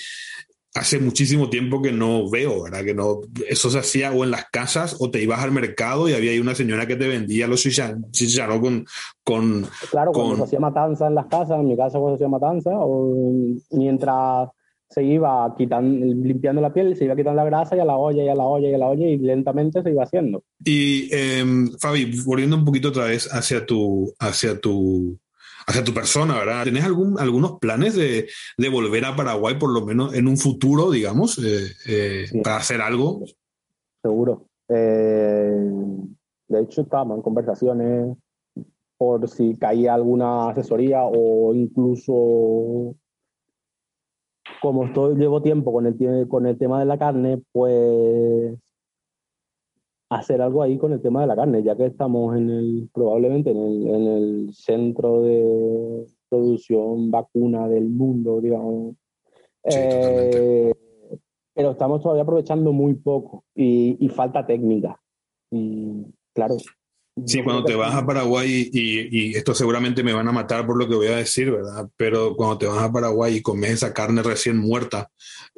hace 0.74 1.00
muchísimo 1.00 1.50
tiempo 1.50 1.82
que 1.82 1.92
no 1.92 2.30
veo, 2.30 2.62
¿verdad? 2.62 2.84
Que 2.84 2.94
no, 2.94 3.20
eso 3.48 3.70
se 3.70 3.78
hacía 3.78 4.12
o 4.12 4.24
en 4.24 4.30
las 4.30 4.46
casas 4.50 4.96
o 5.00 5.10
te 5.10 5.22
ibas 5.22 5.40
al 5.40 5.52
mercado 5.52 6.08
y 6.08 6.12
había 6.12 6.30
ahí 6.30 6.38
una 6.38 6.54
señora 6.54 6.86
que 6.86 6.96
te 6.96 7.08
vendía 7.08 7.48
los 7.48 7.62
chicharrón 7.62 8.60
con, 8.60 8.86
con... 9.24 9.66
Claro, 9.90 10.12
cuando 10.12 10.36
se 10.36 10.42
hacía 10.44 10.60
matanza 10.60 11.08
en 11.08 11.14
las 11.14 11.26
casas, 11.26 11.58
en 11.58 11.66
mi 11.66 11.76
casa 11.76 11.98
cuando 11.98 12.16
se 12.16 12.24
hacía 12.24 12.28
matanza, 12.28 12.70
o 12.72 13.14
mientras 13.72 14.48
se 14.88 15.04
iba 15.04 15.54
quitando, 15.56 16.04
limpiando 16.06 16.60
la 16.60 16.72
piel, 16.72 16.96
se 16.96 17.04
iba 17.04 17.16
quitando 17.16 17.36
la 17.36 17.44
grasa 17.44 17.76
y 17.76 17.80
a 17.80 17.84
la 17.84 17.96
olla 17.96 18.22
y 18.22 18.28
a 18.28 18.34
la 18.34 18.44
olla 18.44 18.68
y 18.68 18.74
a 18.74 18.78
la 18.78 18.88
olla 18.88 19.06
y 19.06 19.18
lentamente 19.18 19.82
se 19.82 19.90
iba 19.90 20.02
haciendo. 20.02 20.42
Y 20.64 21.08
eh, 21.12 21.44
Fabi, 21.80 22.22
volviendo 22.24 22.56
un 22.56 22.64
poquito 22.64 22.88
otra 22.88 23.04
vez 23.04 23.28
hacia 23.32 23.64
tu, 23.66 24.12
hacia 24.18 24.60
tu 24.60 25.18
hacia 25.66 25.84
tu 25.84 25.92
persona, 25.92 26.34
¿verdad? 26.34 26.64
¿Tenés 26.64 26.84
algún, 26.84 27.18
algunos 27.18 27.58
planes 27.58 27.94
de, 27.94 28.28
de, 28.56 28.68
volver 28.68 29.04
a 29.04 29.16
Paraguay, 29.16 29.56
por 29.58 29.72
lo 29.72 29.84
menos 29.84 30.14
en 30.14 30.28
un 30.28 30.36
futuro, 30.36 30.90
digamos, 30.90 31.38
eh, 31.38 31.66
eh, 31.86 32.24
para 32.42 32.56
hacer 32.56 32.80
algo? 32.80 33.24
Seguro. 34.02 34.46
Eh, 34.68 35.70
de 36.48 36.60
hecho, 36.60 36.82
estamos 36.82 37.16
en 37.16 37.22
conversaciones 37.22 38.16
por 38.96 39.28
si 39.28 39.56
caía 39.56 39.94
alguna 39.94 40.50
asesoría 40.50 41.02
o 41.04 41.54
incluso 41.54 42.94
como 44.60 44.84
estoy, 44.84 45.16
llevo 45.16 45.42
tiempo 45.42 45.72
con 45.72 45.86
el, 45.86 46.28
con 46.28 46.46
el 46.46 46.58
tema 46.58 46.78
de 46.80 46.84
la 46.84 46.98
carne, 46.98 47.42
pues 47.52 48.58
hacer 50.10 50.42
algo 50.42 50.62
ahí 50.62 50.76
con 50.76 50.92
el 50.92 51.00
tema 51.00 51.20
de 51.20 51.28
la 51.28 51.36
carne, 51.36 51.62
ya 51.62 51.76
que 51.76 51.86
estamos 51.86 52.36
en 52.36 52.50
el, 52.50 52.90
probablemente 52.92 53.50
en 53.52 53.56
el, 53.58 53.86
en 53.86 54.06
el 54.06 54.52
centro 54.52 55.22
de 55.22 56.04
producción 56.28 57.10
vacuna 57.10 57.68
del 57.68 57.88
mundo, 57.88 58.40
digamos. 58.40 58.96
Eh, 59.64 60.72
pero 61.54 61.70
estamos 61.72 62.02
todavía 62.02 62.24
aprovechando 62.24 62.72
muy 62.72 62.94
poco 62.94 63.44
y, 63.54 64.04
y 64.04 64.08
falta 64.08 64.46
técnica. 64.46 65.00
Y 65.50 66.06
claro, 66.32 66.56
Sí, 67.26 67.42
cuando 67.42 67.64
te 67.64 67.74
vas 67.74 67.94
a 67.94 68.06
Paraguay, 68.06 68.70
y, 68.72 69.36
esto 69.36 69.54
seguramente 69.54 70.02
me 70.02 70.12
van 70.12 70.28
a 70.28 70.32
matar 70.32 70.66
por 70.66 70.78
lo 70.78 70.88
que 70.88 70.94
voy 70.94 71.08
a 71.08 71.16
decir, 71.16 71.50
¿verdad? 71.50 71.88
Pero 71.96 72.34
cuando 72.36 72.58
te 72.58 72.66
vas 72.66 72.82
a 72.82 72.92
Paraguay 72.92 73.36
y 73.36 73.42
comes 73.42 73.72
esa 73.72 73.92
carne 73.92 74.22
recién 74.22 74.56
muerta, 74.56 75.10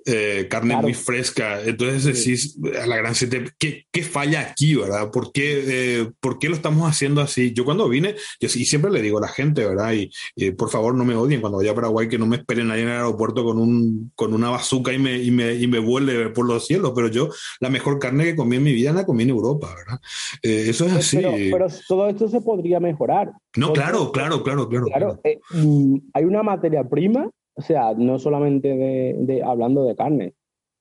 eh, 0.04 0.48
carne 0.50 0.76
muy 0.76 0.94
fresca, 0.94 1.62
entonces 1.62 2.04
decís 2.04 2.58
a 2.80 2.86
la 2.86 2.96
gran 2.96 3.14
siete, 3.14 3.44
¿qué, 3.58 3.86
¿qué, 3.92 4.02
falla 4.02 4.40
aquí, 4.40 4.74
verdad? 4.74 5.10
¿Por 5.12 5.30
qué, 5.30 5.62
eh, 6.00 6.10
¿Por 6.18 6.38
qué 6.40 6.48
lo 6.48 6.56
estamos 6.56 6.90
haciendo 6.90 7.20
así? 7.20 7.52
Yo 7.52 7.64
cuando 7.64 7.88
vine, 7.88 8.16
y 8.40 8.48
siempre 8.48 8.90
le 8.90 9.02
digo 9.02 9.18
a 9.18 9.22
la 9.22 9.28
gente, 9.28 9.64
¿verdad? 9.64 9.92
Y, 9.92 10.10
por 10.52 10.70
favor 10.70 10.94
no 10.94 11.04
me 11.04 11.14
odien 11.14 11.40
cuando 11.40 11.58
vaya 11.58 11.70
a 11.70 11.74
Paraguay, 11.74 12.08
que 12.08 12.18
no 12.18 12.26
me 12.26 12.36
esperen 12.36 12.70
ahí 12.70 12.80
en 12.80 12.88
el 12.88 12.94
aeropuerto 12.94 13.44
con, 13.44 13.58
un, 13.58 14.10
con 14.16 14.34
una 14.34 14.50
bazuca 14.50 14.92
y 14.92 14.98
me, 14.98 15.18
y, 15.18 15.30
me, 15.30 15.54
y 15.54 15.66
me 15.68 15.78
vuelve 15.78 16.30
por 16.30 16.46
los 16.46 16.66
cielos, 16.66 16.92
pero 16.96 17.08
yo 17.08 17.28
la 17.60 17.70
mejor 17.70 17.98
carne 17.98 18.24
que 18.24 18.36
comí 18.36 18.56
en 18.56 18.64
mi 18.64 18.72
vida 18.72 18.92
la 18.92 19.06
comí 19.06 19.22
en 19.22 19.30
Europa, 19.30 19.72
¿verdad? 19.76 20.00
Eh, 20.42 20.66
eso 20.68 20.86
es 20.86 20.92
así 20.94 21.20
pero 21.51 21.51
todo 21.88 22.08
esto 22.08 22.28
se 22.28 22.40
podría 22.40 22.80
mejorar. 22.80 23.32
No, 23.56 23.72
claro, 23.72 24.12
claro, 24.12 24.42
claro, 24.42 24.68
claro. 24.68 24.86
Claro, 24.86 25.20
eh, 25.24 25.40
mm, 25.54 25.96
hay 26.14 26.24
una 26.24 26.42
materia 26.42 26.84
prima, 26.84 27.30
o 27.54 27.62
sea, 27.62 27.94
no 27.94 28.18
solamente 28.18 28.68
de, 28.68 29.42
hablando 29.42 29.84
de 29.84 29.96
carne. 29.96 30.34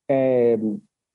Eh, 0.07 0.57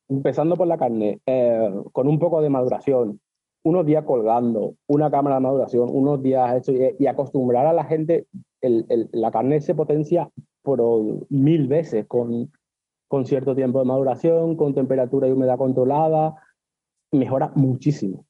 empezando 0.09 0.57
por 0.57 0.67
la 0.67 0.79
carne, 0.79 1.21
eh, 1.27 1.71
con 1.93 2.09
un 2.09 2.19
poco 2.19 2.41
de 2.41 2.51
maduración, 2.51 3.21
unos 3.65 3.85
días 3.85 4.05
colgando, 4.05 4.75
una 4.87 5.11
cámara 5.11 5.37
de 5.37 5.43
maduración, 5.43 5.89
unos 5.91 6.23
días 6.23 6.57
hecho, 6.57 6.73
y, 6.73 7.07
acostumbrar 7.07 7.67
a 7.67 7.73
la 7.73 7.85
gente, 7.85 8.27
la 8.61 9.31
carne 9.33 9.61
se 9.61 9.75
potencia 9.75 10.31
por 10.63 10.81
mil 11.31 11.67
veces 11.67 12.07
con, 12.07 12.53
con 13.09 13.27
cierto 13.27 13.55
tiempo 13.57 13.81
de 13.81 13.87
maduración, 13.87 14.57
con 14.57 14.75
temperatura 14.75 15.27
y 15.27 15.33
humedad 15.33 15.59
controlada, 15.59 16.37
mejora 17.13 17.53
muchísimo, 17.55 18.26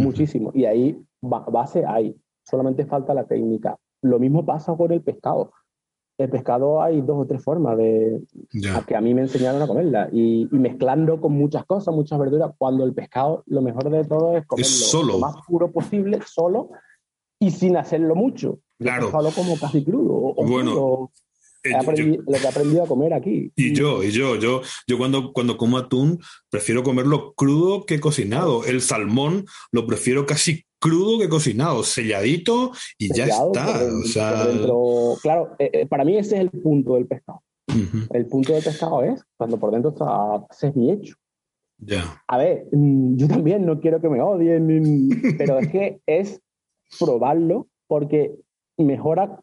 muchísimo. 0.00 0.50
Y 0.54 0.64
ahí, 0.64 1.02
base 1.20 1.84
hay, 1.86 2.16
solamente 2.42 2.84
falta 2.86 3.14
la 3.14 3.24
técnica. 3.24 3.76
Lo 4.02 4.18
mismo 4.18 4.44
pasa 4.44 4.74
con 4.76 4.92
el 4.92 5.02
pescado 5.02 5.52
el 6.20 6.28
pescado 6.28 6.82
hay 6.82 7.00
dos 7.00 7.16
o 7.18 7.26
tres 7.26 7.42
formas 7.42 7.78
de 7.78 8.20
que 8.86 8.94
a 8.94 9.00
mí 9.00 9.14
me 9.14 9.22
enseñaron 9.22 9.62
a 9.62 9.66
comerla 9.66 10.10
y, 10.12 10.46
mezclando 10.52 11.18
con 11.18 11.32
muchas 11.32 11.64
cosas, 11.64 11.94
muchas 11.94 12.18
verduras, 12.18 12.52
cuando 12.58 12.84
el 12.84 12.92
pescado 12.92 13.42
lo 13.46 13.62
mejor 13.62 13.88
de 13.88 14.04
todo 14.04 14.36
es 14.36 14.46
comerlo 14.46 15.12
lo 15.14 15.18
más 15.18 15.36
puro 15.46 15.72
posible, 15.72 16.20
solo 16.26 16.70
y 17.38 17.50
sin 17.50 17.78
hacerlo 17.78 18.14
mucho. 18.14 18.58
Claro. 18.78 19.10
como 19.10 19.58
casi 19.58 19.82
crudo. 19.82 20.34
O 20.36 20.46
bueno, 20.46 21.10
eh, 21.62 21.72
lo 22.26 22.38
que 22.38 22.44
he 22.44 22.48
aprendido 22.48 22.84
a 22.84 22.86
comer 22.86 23.14
aquí. 23.14 23.52
Y 23.56 23.74
yo, 23.74 24.02
y 24.02 24.10
yo, 24.10 24.36
yo, 24.36 24.62
yo 24.86 24.98
cuando, 24.98 25.32
cuando 25.32 25.56
como 25.56 25.78
atún 25.78 26.18
prefiero 26.48 26.82
comerlo 26.82 27.34
crudo 27.34 27.84
que 27.84 28.00
cocinado. 28.00 28.64
El 28.64 28.80
salmón 28.80 29.46
lo 29.72 29.86
prefiero 29.86 30.26
casi 30.26 30.64
crudo 30.78 31.18
que 31.18 31.28
cocinado, 31.28 31.82
selladito 31.82 32.72
y 32.98 33.14
ya 33.14 33.26
está. 33.26 33.80
o 33.84 34.06
sea... 34.06 34.46
claro, 35.22 35.54
eh, 35.58 35.70
eh, 35.72 35.86
para 35.86 36.04
mí 36.04 36.16
ese 36.16 36.36
es 36.36 36.40
el 36.40 36.50
punto 36.50 36.94
del 36.94 37.06
pescado. 37.06 37.42
El 38.12 38.26
punto 38.26 38.52
del 38.52 38.64
pescado 38.64 39.04
es 39.04 39.22
cuando 39.36 39.58
por 39.58 39.70
dentro 39.70 39.90
está 39.90 40.44
semi 40.50 40.90
hecho. 40.90 41.14
Ya. 41.78 42.22
A 42.26 42.36
ver, 42.36 42.66
mm, 42.72 43.16
yo 43.16 43.28
también 43.28 43.64
no 43.64 43.80
quiero 43.80 44.00
que 44.00 44.08
me 44.08 44.20
odien, 44.20 45.08
pero 45.38 45.58
es 45.58 45.68
que 45.68 46.00
es 46.06 46.40
probarlo 46.98 47.68
porque 47.86 48.34
mejora, 48.76 49.40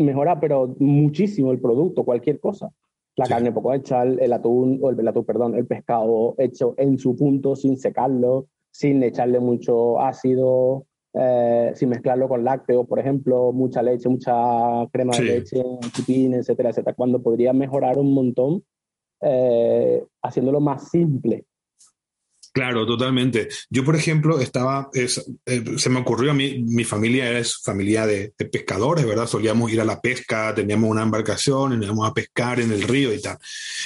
mejora, 0.00 0.40
pero 0.40 0.74
muchísimo 0.78 1.52
el 1.52 1.60
producto, 1.60 2.04
cualquier 2.04 2.40
cosa. 2.40 2.70
La 3.16 3.26
carne 3.26 3.52
poco 3.52 3.74
hecha, 3.74 4.02
el, 4.02 4.32
atún, 4.32 4.78
o 4.82 4.90
el, 4.90 5.06
atún, 5.06 5.24
perdón, 5.24 5.54
el 5.54 5.66
pescado 5.66 6.34
hecho 6.38 6.74
en 6.78 6.98
su 6.98 7.16
punto, 7.16 7.56
sin 7.56 7.76
secarlo, 7.76 8.46
sin 8.70 9.02
echarle 9.02 9.40
mucho 9.40 10.00
ácido, 10.00 10.86
eh, 11.12 11.72
sin 11.74 11.88
mezclarlo 11.88 12.28
con 12.28 12.44
lácteos, 12.44 12.86
por 12.86 12.98
ejemplo, 13.00 13.52
mucha 13.52 13.82
leche, 13.82 14.08
mucha 14.08 14.32
crema 14.92 15.16
de 15.16 15.22
leche, 15.22 15.62
chipín, 15.92 16.34
etcétera, 16.34 16.70
etcétera, 16.70 16.94
cuando 16.94 17.20
podría 17.20 17.52
mejorar 17.52 17.98
un 17.98 18.14
montón 18.14 18.62
eh, 19.20 20.04
haciéndolo 20.22 20.60
más 20.60 20.88
simple. 20.88 21.44
Claro, 22.52 22.84
totalmente. 22.84 23.48
Yo, 23.68 23.84
por 23.84 23.94
ejemplo, 23.94 24.40
estaba, 24.40 24.90
eh, 24.92 25.08
se 25.08 25.90
me 25.90 26.00
ocurrió 26.00 26.32
a 26.32 26.34
mí, 26.34 26.64
mi 26.66 26.82
familia 26.82 27.38
es 27.38 27.58
familia 27.62 28.06
de, 28.06 28.32
pescadores, 28.50 29.06
¿verdad? 29.06 29.28
Solíamos 29.28 29.70
ir 29.70 29.80
a 29.80 29.84
la 29.84 30.00
pesca, 30.00 30.52
teníamos 30.54 30.90
una 30.90 31.02
embarcación, 31.02 31.80
íbamos 31.80 32.08
a 32.08 32.12
pescar 32.12 32.60
en 32.60 32.72
el 32.72 32.82
río 32.82 33.14
y 33.14 33.20
tal. 33.20 33.38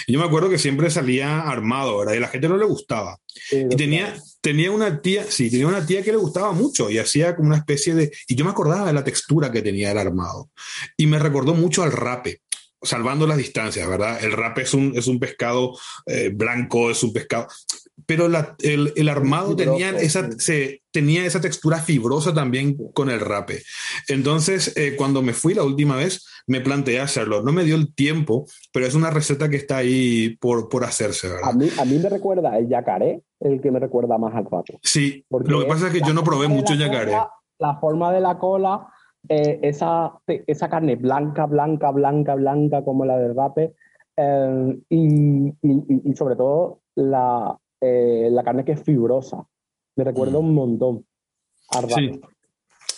Y 0.06 0.14
yo 0.14 0.18
me 0.18 0.24
acuerdo 0.24 0.48
que 0.48 0.58
siempre 0.58 0.88
salía 0.88 1.40
armado, 1.40 1.98
¿verdad? 1.98 2.14
Y 2.14 2.16
a 2.16 2.20
la 2.20 2.28
gente 2.28 2.48
no 2.48 2.56
le 2.56 2.64
gustaba. 2.64 3.18
y 3.50 3.76
tenía, 3.76 4.14
tenía 4.40 4.70
una 4.70 5.02
tía, 5.02 5.24
sí, 5.28 5.50
tenía 5.50 5.66
una 5.66 5.84
tía 5.84 6.02
que 6.02 6.12
le 6.12 6.16
gustaba 6.18 6.52
mucho 6.52 6.88
y 6.88 6.98
hacía 6.98 7.36
como 7.36 7.48
una 7.48 7.58
especie 7.58 7.94
de, 7.94 8.12
y 8.28 8.34
yo 8.34 8.46
me 8.46 8.52
acordaba 8.52 8.86
de 8.86 8.92
la 8.94 9.04
textura 9.04 9.52
que 9.52 9.60
tenía 9.60 9.92
el 9.92 9.98
armado. 9.98 10.50
Y 10.96 11.06
me 11.06 11.18
recordó 11.18 11.54
mucho 11.54 11.82
al 11.82 11.92
rape 11.92 12.40
salvando 12.84 13.26
las 13.26 13.38
distancias, 13.38 13.88
¿verdad? 13.88 14.22
El 14.22 14.32
rape 14.32 14.62
es 14.62 14.74
un, 14.74 14.92
es 14.96 15.06
un 15.06 15.18
pescado 15.18 15.76
eh, 16.06 16.30
blanco, 16.32 16.90
es 16.90 17.02
un 17.02 17.12
pescado 17.12 17.48
pero 18.06 18.26
el, 18.26 19.08
armado 19.08 19.56
tenía 19.56 19.90
esa, 19.90 20.30
se, 20.38 20.82
tenía 20.90 21.24
esa 21.24 21.40
textura 21.40 21.78
fibrosa 21.78 22.32
también 22.32 22.76
con 22.92 23.10
el 23.10 23.20
rape. 23.20 23.62
Entonces, 24.08 24.76
eh, 24.76 24.94
cuando 24.96 25.22
me 25.22 25.32
fui 25.32 25.54
la 25.54 25.64
última 25.64 25.96
vez, 25.96 26.26
me 26.46 26.60
planteé 26.60 27.00
hacerlo. 27.00 27.42
No 27.42 27.52
me 27.52 27.64
dio 27.64 27.76
el 27.76 27.94
tiempo, 27.94 28.46
pero 28.72 28.86
es 28.86 28.94
una 28.94 29.10
receta 29.10 29.48
que 29.48 29.56
está 29.56 29.78
ahí 29.78 30.36
por, 30.40 30.68
por 30.68 30.84
hacerse. 30.84 31.28
A, 31.42 31.52
mí, 31.52 31.68
a 31.78 31.84
mí 31.84 31.98
me 31.98 32.08
recuerda 32.08 32.56
el 32.58 32.68
yacaré, 32.68 33.22
el 33.40 33.60
que 33.60 33.70
me 33.70 33.80
recuerda 33.80 34.18
más 34.18 34.34
al 34.34 34.44
rape. 34.44 34.78
Sí, 34.82 35.24
lo 35.30 35.60
que 35.60 35.66
pasa 35.66 35.88
es 35.88 35.92
que 35.92 36.06
yo 36.06 36.14
no 36.14 36.24
probé 36.24 36.48
mucho 36.48 36.74
yacaré. 36.74 37.12
la 37.58 37.76
forma 37.80 38.12
de 38.12 38.20
la 38.20 38.38
cola, 38.38 38.88
eh, 39.28 39.58
esa, 39.62 40.12
esa 40.26 40.68
carne 40.68 40.96
blanca, 40.96 41.46
blanca, 41.46 41.90
blanca, 41.90 42.34
blanca 42.34 42.84
como 42.84 43.04
la 43.04 43.16
del 43.16 43.34
rape, 43.34 43.74
eh, 44.16 44.78
y, 44.90 45.52
y 45.60 46.14
sobre 46.14 46.36
todo 46.36 46.82
la, 46.94 47.58
eh, 47.84 48.30
la 48.30 48.42
carne 48.42 48.64
que 48.64 48.72
es 48.72 48.82
fibrosa. 48.82 49.46
Me 49.96 50.04
recuerda 50.04 50.38
un 50.38 50.54
montón 50.54 51.04
Sí. 51.88 52.20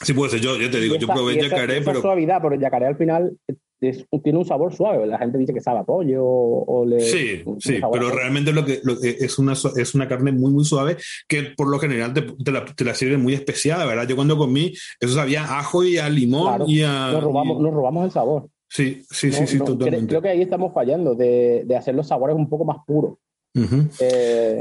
sí, 0.03 0.13
puede 0.13 0.31
ser. 0.31 0.41
Yo, 0.41 0.57
yo 0.57 0.71
te 0.71 0.81
digo, 0.81 0.97
yo 0.97 1.07
probé 1.07 1.41
yacaré, 1.41 1.81
pero. 1.83 2.01
suavidad, 2.01 2.41
pero 2.43 2.55
el 2.55 2.61
yacaré 2.61 2.87
al 2.87 2.97
final 2.97 3.37
tiene 3.79 4.39
un 4.39 4.45
sabor 4.45 4.75
suave. 4.75 5.07
La 5.07 5.19
gente 5.19 5.39
dice 5.39 5.53
que 5.53 5.61
sabe 5.61 5.81
a 5.81 5.85
pollo 5.85 6.25
o, 6.25 6.85
le. 6.85 7.01
Sí, 7.01 7.43
sí, 7.59 7.81
pero 7.93 8.11
realmente 8.11 8.53
lo 8.53 8.65
que, 8.65 8.81
es, 9.03 9.39
una, 9.39 9.53
es 9.53 9.95
una 9.95 10.09
carne 10.09 10.33
muy, 10.33 10.53
muy 10.53 10.65
suave 10.65 10.97
que 11.29 11.55
por 11.57 11.69
lo 11.69 11.79
general 11.79 12.13
te, 12.13 12.23
te, 12.23 12.53
la, 12.53 12.65
te, 12.65 12.95
sirve 12.95 13.17
muy 13.17 13.35
especiada, 13.35 13.87
¿verdad? 13.87 14.07
Yo 14.07 14.17
cuando 14.17 14.37
comí, 14.37 14.73
eso 15.01 15.15
sabía 15.15 15.59
ajo 15.59 15.85
y 15.85 15.99
a 15.99 16.09
limón 16.09 16.69
y 16.69 16.83
a. 16.83 17.13
Nos 17.13 17.25
robamos, 17.25 17.61
nos 17.61 17.73
robamos 17.73 18.05
el 18.07 18.11
sabor. 18.11 18.49
Sí, 18.69 19.05
sí, 19.11 19.31
sí, 19.31 19.47
sí, 19.47 19.59
totalmente. 19.59 20.09
Creo, 20.09 20.23
que 20.23 20.29
ahí 20.29 20.43
estamos 20.43 20.73
fallando, 20.73 21.15
de, 21.15 21.63
de 21.65 21.77
hacer 21.77 21.95
los 21.95 22.09
sabores 22.09 22.35
un 22.35 22.49
poco 22.49 22.65
más 22.65 22.79
puros. 22.85 23.15
Eh, 24.01 24.61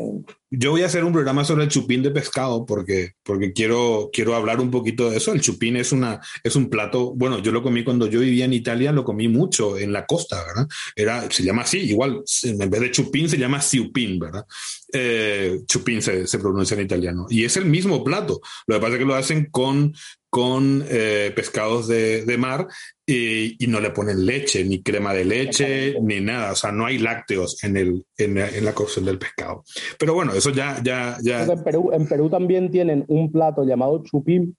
yo 0.52 0.72
voy 0.72 0.84
a 0.84 0.86
hacer 0.86 1.04
un 1.04 1.12
programa 1.12 1.44
sobre 1.44 1.66
el 1.66 1.70
chupín 1.70 2.02
de 2.02 2.12
pescado 2.12 2.66
porque, 2.66 3.12
porque 3.24 3.52
quiero, 3.52 4.10
quiero 4.14 4.36
hablar 4.36 4.62
un 4.62 4.72
poquito 4.72 5.10
de 5.10 5.18
eso. 5.18 5.34
El 5.34 5.42
chupín 5.42 5.76
es, 5.76 5.92
una, 5.92 6.22
es 6.44 6.56
un 6.56 6.70
plato, 6.70 7.14
bueno, 7.14 7.40
yo 7.40 7.52
lo 7.52 7.62
comí 7.62 7.84
cuando 7.84 8.08
yo 8.08 8.22
vivía 8.22 8.46
en 8.46 8.54
Italia, 8.54 8.94
lo 8.94 9.04
comí 9.04 9.28
mucho 9.28 9.78
en 9.78 9.92
la 9.92 10.06
costa, 10.06 10.44
¿verdad? 10.46 10.68
Era, 10.96 11.30
se 11.30 11.44
llama 11.44 11.64
así, 11.64 11.80
igual, 11.80 12.24
en 12.44 12.70
vez 12.70 12.82
de 12.82 12.92
chupín 12.92 13.28
se 13.28 13.38
llama 13.38 13.62
siupín, 13.62 14.18
¿verdad? 14.18 14.46
Eh, 14.94 15.60
chupín 15.66 16.02
se, 16.02 16.26
se, 16.26 16.40
pronuncia 16.40 16.76
en 16.76 16.86
italiano. 16.86 17.26
Y 17.30 17.44
es 17.44 17.58
el 17.58 17.66
mismo 17.66 18.04
plato. 18.04 18.40
Lo 18.68 18.76
que 18.76 18.82
pasa 18.82 18.94
es 18.94 19.00
que 19.00 19.06
lo 19.06 19.16
hacen 19.16 19.50
con, 19.52 19.94
con 20.30 20.86
eh, 20.88 21.34
pescados 21.36 21.88
de, 21.88 22.24
de 22.24 22.38
mar 22.38 22.68
y, 23.06 23.64
y, 23.64 23.68
no 23.68 23.80
le 23.80 23.92
ponen 23.92 24.26
leche, 24.26 24.64
ni 24.64 24.82
crema 24.82 25.14
de 25.14 25.26
leche, 25.26 26.00
ni 26.02 26.20
nada. 26.22 26.54
O 26.54 26.56
sea, 26.56 26.72
no 26.72 26.86
hay 26.86 26.98
lácteos 26.98 27.64
en, 27.64 27.78
el, 27.78 28.06
en, 28.18 28.38
en, 28.38 28.66
la 28.66 28.74
cocción 28.74 29.06
del 29.06 29.20
pescado. 29.20 29.64
Pero 30.00 30.16
bueno, 30.16 30.34
eso 30.34 30.50
ya... 30.50 30.82
ya, 30.84 31.18
ya... 31.22 31.44
En, 31.44 31.64
Perú, 31.64 31.92
en 31.94 32.08
Perú 32.08 32.30
también 32.30 32.72
tienen 32.72 33.06
un 33.08 33.32
plato 33.32 33.64
llamado 33.64 34.02
chupín 34.04 34.58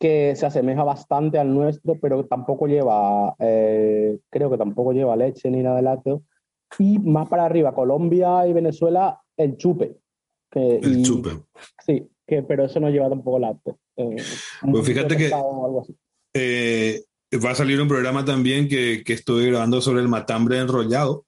que 0.00 0.34
se 0.34 0.46
asemeja 0.46 0.82
bastante 0.82 1.38
al 1.38 1.52
nuestro, 1.52 1.96
pero 2.00 2.24
tampoco 2.24 2.66
lleva, 2.66 3.34
eh, 3.38 4.18
creo 4.30 4.50
que 4.50 4.56
tampoco 4.56 4.92
lleva 4.92 5.14
leche 5.14 5.50
ni 5.50 5.62
nada 5.62 5.76
de 5.76 5.82
lácteos. 5.82 6.22
Y 6.78 6.98
más 6.98 7.28
para 7.28 7.44
arriba, 7.44 7.74
Colombia 7.74 8.46
y 8.46 8.54
Venezuela, 8.54 9.20
el 9.36 9.58
chupe. 9.58 9.98
Que, 10.50 10.76
el 10.76 11.02
chupe. 11.02 11.30
Sí, 11.84 12.08
que, 12.26 12.42
pero 12.42 12.64
eso 12.64 12.80
no 12.80 12.88
lleva 12.88 13.10
tampoco 13.10 13.38
lácteos. 13.38 13.76
Eh, 13.96 14.16
pues 14.62 14.86
fíjate 14.86 15.16
que 15.18 15.30
eh, 16.32 17.02
va 17.38 17.50
a 17.50 17.54
salir 17.54 17.80
un 17.80 17.88
programa 17.88 18.24
también 18.24 18.68
que, 18.68 19.02
que 19.04 19.12
estoy 19.12 19.46
grabando 19.46 19.80
sobre 19.80 20.02
el 20.02 20.08
matambre 20.08 20.58
enrollado. 20.58 21.26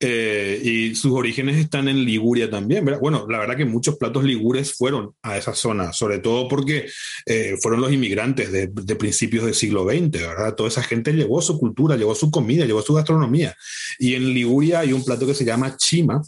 Eh, 0.00 0.60
y 0.62 0.94
sus 0.94 1.10
orígenes 1.10 1.56
están 1.56 1.88
en 1.88 2.04
Liguria 2.04 2.48
también. 2.48 2.84
Bueno, 3.00 3.26
la 3.28 3.38
verdad 3.38 3.56
que 3.56 3.64
muchos 3.64 3.96
platos 3.96 4.22
ligures 4.22 4.74
fueron 4.74 5.14
a 5.22 5.36
esa 5.36 5.54
zona, 5.54 5.92
sobre 5.92 6.20
todo 6.20 6.46
porque 6.46 6.88
eh, 7.26 7.56
fueron 7.60 7.80
los 7.80 7.92
inmigrantes 7.92 8.52
de, 8.52 8.68
de, 8.68 8.96
principios 8.96 9.44
del 9.44 9.54
siglo 9.54 9.84
XX, 9.84 10.12
¿verdad? 10.12 10.54
Toda 10.54 10.68
esa 10.68 10.84
gente 10.84 11.12
llevó 11.12 11.42
su 11.42 11.58
cultura, 11.58 11.96
llevó 11.96 12.14
su 12.14 12.30
comida, 12.30 12.64
llevó 12.64 12.80
su 12.82 12.94
gastronomía. 12.94 13.56
Y 13.98 14.14
en 14.14 14.32
Liguria 14.32 14.80
hay 14.80 14.92
un 14.92 15.04
plato 15.04 15.26
que 15.26 15.34
se 15.34 15.44
llama 15.44 15.76
chima, 15.76 16.22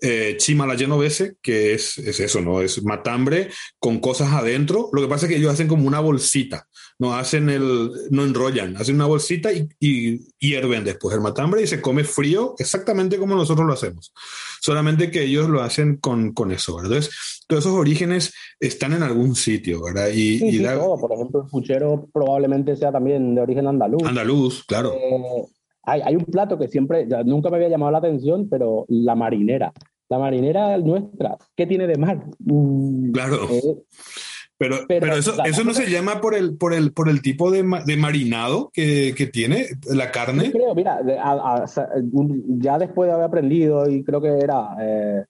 eh, 0.00 0.36
chima 0.38 0.66
la 0.66 0.76
genovese, 0.76 1.34
que 1.42 1.74
es, 1.74 1.98
es, 1.98 2.20
eso, 2.20 2.40
¿no? 2.40 2.60
Es 2.60 2.82
matambre 2.82 3.50
con 3.78 3.98
cosas 3.98 4.32
adentro. 4.32 4.88
Lo 4.92 5.02
que 5.02 5.08
pasa 5.08 5.26
es 5.26 5.30
que 5.30 5.38
ellos 5.38 5.52
hacen 5.52 5.68
como 5.68 5.86
una 5.86 6.00
bolsita, 6.00 6.66
no 7.00 7.14
hacen 7.14 7.48
el, 7.48 7.90
no 8.10 8.24
enrollan, 8.24 8.76
hacen 8.76 8.96
una 8.96 9.06
bolsita 9.06 9.50
y, 9.52 9.66
y 9.80 10.20
hierven 10.38 10.84
después 10.84 11.14
el 11.14 11.22
matambre 11.22 11.62
y 11.62 11.66
se 11.66 11.80
come 11.80 12.04
frío 12.04 12.54
exactamente 12.58 13.16
como 13.16 13.34
nosotros 13.34 13.66
lo 13.66 13.72
hacemos. 13.72 14.12
Solamente 14.60 15.10
que 15.10 15.22
ellos 15.22 15.48
lo 15.48 15.62
hacen 15.62 15.96
con, 15.96 16.34
con 16.34 16.52
eso, 16.52 16.76
¿verdad? 16.76 16.92
Entonces, 16.92 17.44
todos 17.48 17.64
esos 17.64 17.78
orígenes 17.78 18.34
están 18.60 18.92
en 18.92 19.02
algún 19.02 19.34
sitio, 19.34 19.82
¿verdad? 19.82 20.08
Y, 20.08 20.40
sí, 20.40 20.50
sí, 20.52 20.62
todo. 20.62 20.98
Por 20.98 21.12
ejemplo, 21.14 21.42
el 21.42 21.50
puchero 21.50 22.06
probablemente 22.12 22.76
sea 22.76 22.92
también 22.92 23.34
de 23.34 23.40
origen 23.40 23.66
andaluz. 23.66 24.02
Andaluz, 24.04 24.64
claro. 24.64 24.92
Eh, 24.92 25.46
hay, 25.84 26.02
hay, 26.04 26.16
un 26.16 26.26
plato 26.26 26.58
que 26.58 26.68
siempre, 26.68 27.08
nunca 27.24 27.48
me 27.48 27.56
había 27.56 27.70
llamado 27.70 27.92
la 27.92 27.98
atención, 27.98 28.46
pero 28.50 28.84
la 28.88 29.14
marinera. 29.14 29.72
La 30.10 30.18
marinera 30.18 30.76
nuestra, 30.76 31.38
¿qué 31.56 31.66
tiene 31.66 31.86
de 31.86 31.96
mar? 31.96 32.26
Mm, 32.40 33.12
claro. 33.12 33.48
Eh, 33.50 33.76
pero, 34.60 34.76
pero, 34.86 35.16
eso, 35.16 35.32
eso 35.42 35.64
no 35.64 35.72
se 35.72 35.90
llama 35.90 36.20
por 36.20 36.34
el, 36.34 36.58
por 36.58 36.74
el, 36.74 36.92
por 36.92 37.08
el 37.08 37.22
tipo 37.22 37.50
de, 37.50 37.64
de 37.86 37.96
marinado 37.96 38.68
que, 38.74 39.14
que, 39.16 39.26
tiene 39.26 39.68
la 39.88 40.10
carne. 40.10 40.48
Yo 40.48 40.52
creo, 40.52 40.74
mira, 40.74 41.00
a, 41.18 41.64
a, 41.64 41.64
ya 42.58 42.78
después 42.78 43.08
de 43.08 43.14
haber 43.14 43.24
aprendido, 43.24 43.88
y 43.88 44.04
creo 44.04 44.20
que 44.20 44.28
era 44.28 44.76
eh, 44.78 45.24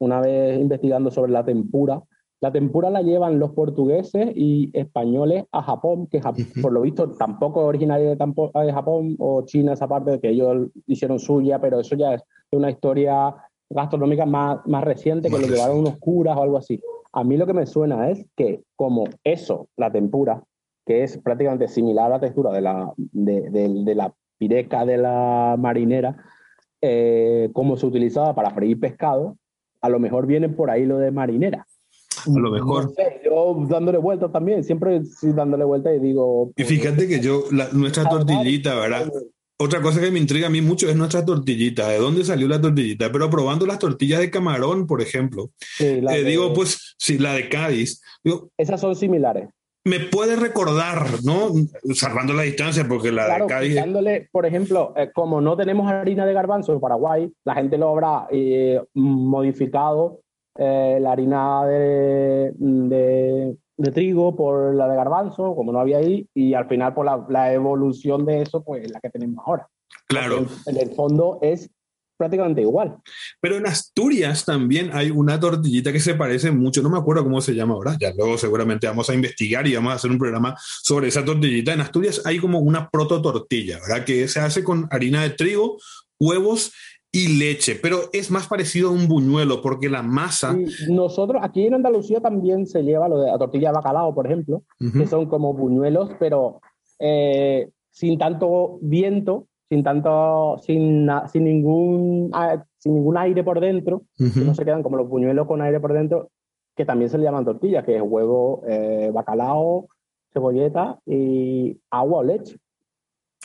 una 0.00 0.20
vez 0.20 0.60
investigando 0.60 1.10
sobre 1.10 1.32
la 1.32 1.46
tempura, 1.46 2.02
la 2.42 2.52
tempura 2.52 2.90
la 2.90 3.00
llevan 3.00 3.38
los 3.38 3.52
portugueses 3.52 4.28
y 4.34 4.68
españoles 4.74 5.44
a 5.50 5.62
Japón, 5.62 6.06
que 6.08 6.20
por 6.60 6.70
lo 6.70 6.82
visto 6.82 7.12
tampoco 7.12 7.62
es 7.62 7.68
originaria 7.68 8.10
de, 8.10 8.72
Japón 8.74 9.16
o 9.18 9.46
China, 9.46 9.72
esa 9.72 9.88
parte 9.88 10.20
que 10.20 10.28
ellos 10.28 10.68
hicieron 10.86 11.18
suya, 11.18 11.58
pero 11.58 11.80
eso 11.80 11.96
ya 11.96 12.12
es 12.12 12.22
una 12.52 12.70
historia 12.70 13.34
gastronómica 13.70 14.26
más, 14.26 14.58
más 14.66 14.84
reciente 14.84 15.30
que 15.30 15.38
lo 15.38 15.46
llevaron 15.46 15.78
unos 15.78 15.96
curas 15.96 16.36
o 16.36 16.42
algo 16.42 16.58
así. 16.58 16.78
A 17.16 17.22
mí 17.22 17.36
lo 17.36 17.46
que 17.46 17.54
me 17.54 17.64
suena 17.64 18.10
es 18.10 18.26
que 18.36 18.64
como 18.74 19.04
eso, 19.22 19.68
la 19.76 19.92
tempura, 19.92 20.42
que 20.84 21.04
es 21.04 21.16
prácticamente 21.18 21.68
similar 21.68 22.06
a 22.06 22.16
la 22.16 22.20
textura 22.20 22.50
de 22.50 22.60
la, 22.60 22.92
de, 22.96 23.94
la 23.94 24.12
pireca 24.36 24.84
de 24.84 24.98
la 24.98 25.54
marinera, 25.56 26.16
eh, 26.82 27.50
como 27.52 27.76
se 27.76 27.86
utilizaba 27.86 28.34
para 28.34 28.50
freír 28.50 28.80
pescado, 28.80 29.38
a 29.80 29.88
lo 29.88 30.00
mejor 30.00 30.26
viene 30.26 30.48
por 30.48 30.70
ahí 30.70 30.86
lo 30.86 30.98
de 30.98 31.12
marinera. 31.12 31.64
A 32.26 32.38
lo 32.38 32.50
mejor. 32.50 32.92
yo 33.24 33.64
dándole 33.68 33.98
vueltas 33.98 34.32
también, 34.32 34.64
siempre 34.64 35.00
dándole 35.22 35.62
vueltas 35.62 35.94
y 35.96 36.00
digo. 36.00 36.50
Y 36.56 36.64
fíjate 36.64 37.06
que 37.06 37.20
yo, 37.20 37.44
nuestra 37.72 38.08
tortillita, 38.08 38.74
¿verdad? 38.74 39.08
Otra 39.56 39.80
cosa 39.80 40.00
que 40.00 40.10
me 40.10 40.18
intriga 40.18 40.48
a 40.48 40.50
mí 40.50 40.60
mucho 40.60 40.88
es 40.88 40.96
nuestra 40.96 41.24
tortillita. 41.24 41.88
¿De 41.88 41.98
dónde 41.98 42.24
salió 42.24 42.48
la 42.48 42.60
tortillita? 42.60 43.12
Pero 43.12 43.30
probando 43.30 43.66
las 43.66 43.78
tortillas 43.78 44.20
de 44.20 44.30
camarón, 44.30 44.86
por 44.86 45.00
ejemplo, 45.00 45.50
sí, 45.58 45.84
eh, 45.84 46.24
digo, 46.24 46.52
pues, 46.52 46.96
sí, 46.98 47.18
la 47.18 47.34
de 47.34 47.48
Cádiz. 47.48 48.02
Digo, 48.22 48.50
Esas 48.58 48.80
son 48.80 48.96
similares. 48.96 49.48
Me 49.86 50.00
puede 50.00 50.34
recordar, 50.36 51.06
¿no? 51.24 51.50
Salvando 51.94 52.32
la 52.32 52.42
distancia, 52.42 52.86
porque 52.88 53.12
la 53.12 53.38
de 53.38 53.46
Cádiz. 53.46 53.74
Dándole, 53.74 54.28
por 54.32 54.46
ejemplo, 54.46 54.94
eh, 54.96 55.10
como 55.14 55.42
no 55.42 55.56
tenemos 55.56 55.90
harina 55.90 56.24
de 56.24 56.32
garbanzo 56.32 56.72
en 56.72 56.80
Paraguay, 56.80 57.30
la 57.44 57.54
gente 57.54 57.76
lo 57.76 57.90
habrá 57.90 58.26
eh, 58.30 58.80
modificado 58.94 60.20
eh, 60.56 60.98
la 61.00 61.12
harina 61.12 61.66
de, 61.66 62.52
de, 62.56 63.56
trigo 63.92 64.36
por 64.36 64.74
la 64.74 64.88
de 64.88 64.96
garbanzo, 64.96 65.54
como 65.54 65.72
no 65.72 65.80
había 65.80 65.98
ahí, 65.98 66.28
y 66.34 66.54
al 66.54 66.68
final 66.68 66.94
por 66.94 67.06
la, 67.06 67.24
la 67.28 67.52
evolución 67.52 68.24
de 68.24 68.42
eso, 68.42 68.62
pues 68.62 68.90
la 68.90 69.00
que 69.00 69.10
tenemos 69.10 69.44
ahora. 69.46 69.68
Claro. 70.06 70.46
En, 70.66 70.76
el 70.76 70.94
fondo 70.94 71.38
es 71.42 71.70
prácticamente 72.16 72.60
igual. 72.60 72.96
Pero 73.40 73.56
en 73.56 73.66
Asturias 73.66 74.44
también 74.44 74.90
hay 74.92 75.10
una 75.10 75.38
tortillita 75.40 75.92
que 75.92 76.00
se 76.00 76.14
parece 76.14 76.50
mucho, 76.50 76.82
no 76.82 76.90
me 76.90 76.98
acuerdo 76.98 77.24
cómo 77.24 77.40
se 77.40 77.54
llama 77.54 77.74
ahora, 77.74 77.96
ya 78.00 78.12
luego 78.16 78.38
seguramente 78.38 78.86
vamos 78.86 79.10
a 79.10 79.14
investigar 79.14 79.66
y 79.66 79.74
vamos 79.74 79.92
a 79.92 79.96
hacer 79.96 80.10
un 80.10 80.18
programa 80.18 80.54
sobre 80.58 81.08
esa 81.08 81.24
tortillita. 81.24 81.72
En 81.72 81.80
Asturias 81.80 82.22
hay 82.24 82.38
como 82.38 82.60
una 82.60 82.88
proto 82.88 83.20
tortilla, 83.20 83.80
¿verdad? 83.80 84.04
Que 84.04 84.28
se 84.28 84.40
hace 84.40 84.62
con 84.62 84.86
harina 84.90 85.22
de 85.22 85.30
trigo, 85.30 85.78
huevos 86.20 86.72
y 87.14 87.38
leche, 87.38 87.78
pero 87.80 88.10
es 88.12 88.32
más 88.32 88.48
parecido 88.48 88.88
a 88.88 88.92
un 88.92 89.06
buñuelo 89.06 89.62
porque 89.62 89.88
la 89.88 90.02
masa... 90.02 90.56
nosotros, 90.88 91.40
aquí 91.44 91.64
en 91.64 91.74
Andalucía 91.74 92.20
también 92.20 92.66
se 92.66 92.82
lleva 92.82 93.08
lo 93.08 93.20
de 93.20 93.30
la 93.30 93.38
tortilla 93.38 93.68
de 93.68 93.74
bacalao, 93.74 94.12
por 94.12 94.26
ejemplo, 94.26 94.64
que 94.80 95.06
son 95.06 95.26
como 95.26 95.54
buñuelos, 95.54 96.10
pero 96.18 96.60
eh, 96.98 97.70
sin 97.92 98.18
tanto 98.18 98.80
viento, 98.82 99.46
sin 99.68 99.84
tanto, 99.84 100.58
sin, 100.60 101.08
sin, 101.32 101.44
ningún, 101.44 102.32
sin 102.78 102.94
ningún 102.94 103.16
aire 103.16 103.44
por 103.44 103.60
dentro, 103.60 104.02
no 104.18 104.52
se 104.52 104.64
quedan 104.64 104.82
como 104.82 104.96
los 104.96 105.08
buñuelos 105.08 105.46
con 105.46 105.62
aire 105.62 105.78
por 105.78 105.92
dentro, 105.92 106.32
que 106.74 106.84
también 106.84 107.10
se 107.10 107.18
le 107.18 107.22
llaman 107.22 107.44
tortillas, 107.44 107.84
que 107.84 107.94
es 107.94 108.02
huevo, 108.02 108.64
eh, 108.66 109.12
bacalao, 109.14 109.86
cebolleta 110.32 110.98
y 111.06 111.78
agua 111.90 112.18
o 112.18 112.24
leche. 112.24 112.56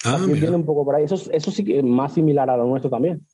Ah, 0.05 0.19
viene 0.25 0.51
un 0.51 0.65
poco 0.65 0.85
por 0.85 0.95
ahí. 0.95 1.03
Eso, 1.03 1.15
eso 1.31 1.51
sí 1.51 1.63
que 1.63 1.79
es 1.79 1.83
más 1.83 2.13
similar 2.13 2.49
a 2.49 2.57
lo 2.57 2.65
nuestro 2.65 2.89
también. 2.89 3.25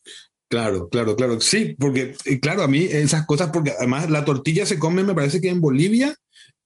Claro, 0.47 0.89
claro, 0.89 1.15
claro. 1.15 1.41
Sí, 1.41 1.75
porque, 1.79 2.15
claro, 2.41 2.63
a 2.63 2.67
mí 2.67 2.83
esas 2.83 3.25
cosas, 3.25 3.49
porque 3.51 3.71
además 3.77 4.09
la 4.09 4.25
tortilla 4.25 4.65
se 4.65 4.79
come, 4.79 5.03
me 5.03 5.15
parece 5.15 5.41
que 5.41 5.49
en 5.49 5.61
Bolivia 5.61 6.15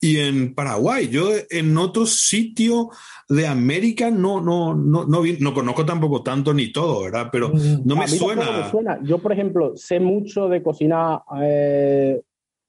y 0.02 0.18
en 0.18 0.54
Paraguay. 0.54 1.10
Yo 1.10 1.32
en 1.50 1.78
otro 1.78 2.06
sitio 2.06 2.90
de 3.28 3.48
América 3.48 4.10
no, 4.12 4.42
no, 4.42 4.76
no, 4.76 5.06
no, 5.06 5.24
no 5.40 5.54
conozco 5.54 5.86
tampoco 5.86 6.24
tanto 6.24 6.54
ni 6.54 6.72
todo, 6.72 7.04
¿verdad? 7.04 7.30
Pero 7.32 7.50
mm, 7.50 7.82
no 7.86 7.96
me, 7.96 8.08
suena. 8.08 8.64
me 8.64 8.70
suena. 8.70 9.00
Yo, 9.04 9.20
por 9.20 9.32
ejemplo, 9.32 9.74
sé 9.76 10.00
mucho 10.00 10.50
de 10.50 10.64
cocina 10.64 11.22
eh, 11.42 12.22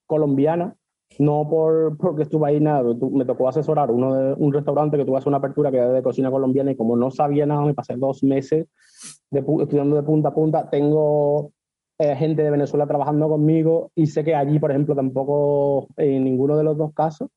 colombiana 0.06 0.74
no 1.20 1.46
por, 1.50 1.98
porque 1.98 2.22
estuve 2.22 2.48
ahí 2.48 2.60
nada, 2.60 2.82
me 3.12 3.26
tocó 3.26 3.46
asesorar 3.46 3.90
uno 3.90 4.14
de, 4.14 4.34
un 4.38 4.54
restaurante 4.54 4.96
que 4.96 5.04
tuvo 5.04 5.18
hacer 5.18 5.28
una 5.28 5.36
apertura 5.36 5.70
que 5.70 5.76
era 5.76 5.92
de 5.92 6.02
cocina 6.02 6.30
colombiana 6.30 6.70
y 6.70 6.76
como 6.76 6.96
no 6.96 7.10
sabía 7.10 7.44
nada, 7.44 7.60
me 7.62 7.74
pasé 7.74 7.94
dos 7.96 8.24
meses 8.24 8.66
de, 9.30 9.40
estudiando 9.40 9.96
de 9.96 10.02
punta 10.02 10.30
a 10.30 10.34
punta. 10.34 10.70
Tengo 10.70 11.52
eh, 11.98 12.16
gente 12.16 12.42
de 12.42 12.50
Venezuela 12.50 12.86
trabajando 12.86 13.28
conmigo 13.28 13.90
y 13.94 14.06
sé 14.06 14.24
que 14.24 14.34
allí, 14.34 14.58
por 14.58 14.70
ejemplo, 14.70 14.94
tampoco 14.94 15.88
en 15.98 16.24
ninguno 16.24 16.56
de 16.56 16.64
los 16.64 16.78
dos 16.78 16.94
casos 16.94 17.28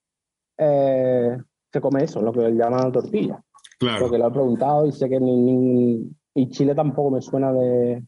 eh, 0.57 1.37
se 1.69 1.81
come 1.81 2.05
eso, 2.05 2.21
lo 2.21 2.31
que 2.31 2.51
llaman 2.51 2.89
tortilla. 2.93 3.43
Claro. 3.79 4.03
Porque 4.03 4.17
lo 4.17 4.29
he 4.29 4.31
preguntado 4.31 4.85
y 4.87 4.93
sé 4.93 5.09
que 5.09 5.19
ni, 5.19 6.09
y 6.35 6.49
Chile 6.51 6.73
tampoco 6.73 7.11
me 7.11 7.21
suena 7.21 7.51
de, 7.51 8.01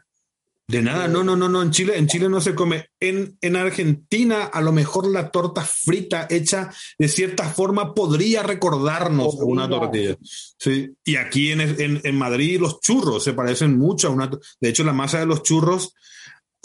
de 0.68 0.82
nada, 0.82 1.07
no, 1.07 1.24
no, 1.24 1.36
no, 1.36 1.47
no, 1.47 1.61
en 1.61 1.70
Chile, 1.70 1.97
en 1.97 2.07
Chile 2.07 2.28
no 2.28 2.41
se 2.41 2.55
come. 2.55 2.86
En, 2.99 3.38
en 3.41 3.55
Argentina, 3.55 4.45
a 4.45 4.61
lo 4.61 4.72
mejor 4.72 5.07
la 5.07 5.30
torta 5.30 5.61
frita 5.61 6.26
hecha 6.30 6.72
de 6.97 7.07
cierta 7.07 7.43
forma 7.43 7.93
podría 7.93 8.41
recordarnos 8.41 9.39
a 9.39 9.43
una 9.45 9.70
tortilla. 9.70 10.18
Sí. 10.57 10.91
Y 11.03 11.18
aquí 11.18 11.51
en, 11.51 11.61
en, 11.61 12.01
en, 12.03 12.16
Madrid 12.16 12.59
los 12.59 12.80
churros 12.80 13.24
se 13.24 13.34
parecen 13.34 13.78
mucho 13.78 14.07
a 14.07 14.11
una. 14.11 14.32
De 14.59 14.70
hecho, 14.70 14.84
la 14.84 14.93
masa 14.93 15.20
de 15.20 15.28
los 15.28 15.43
churros 15.43 15.93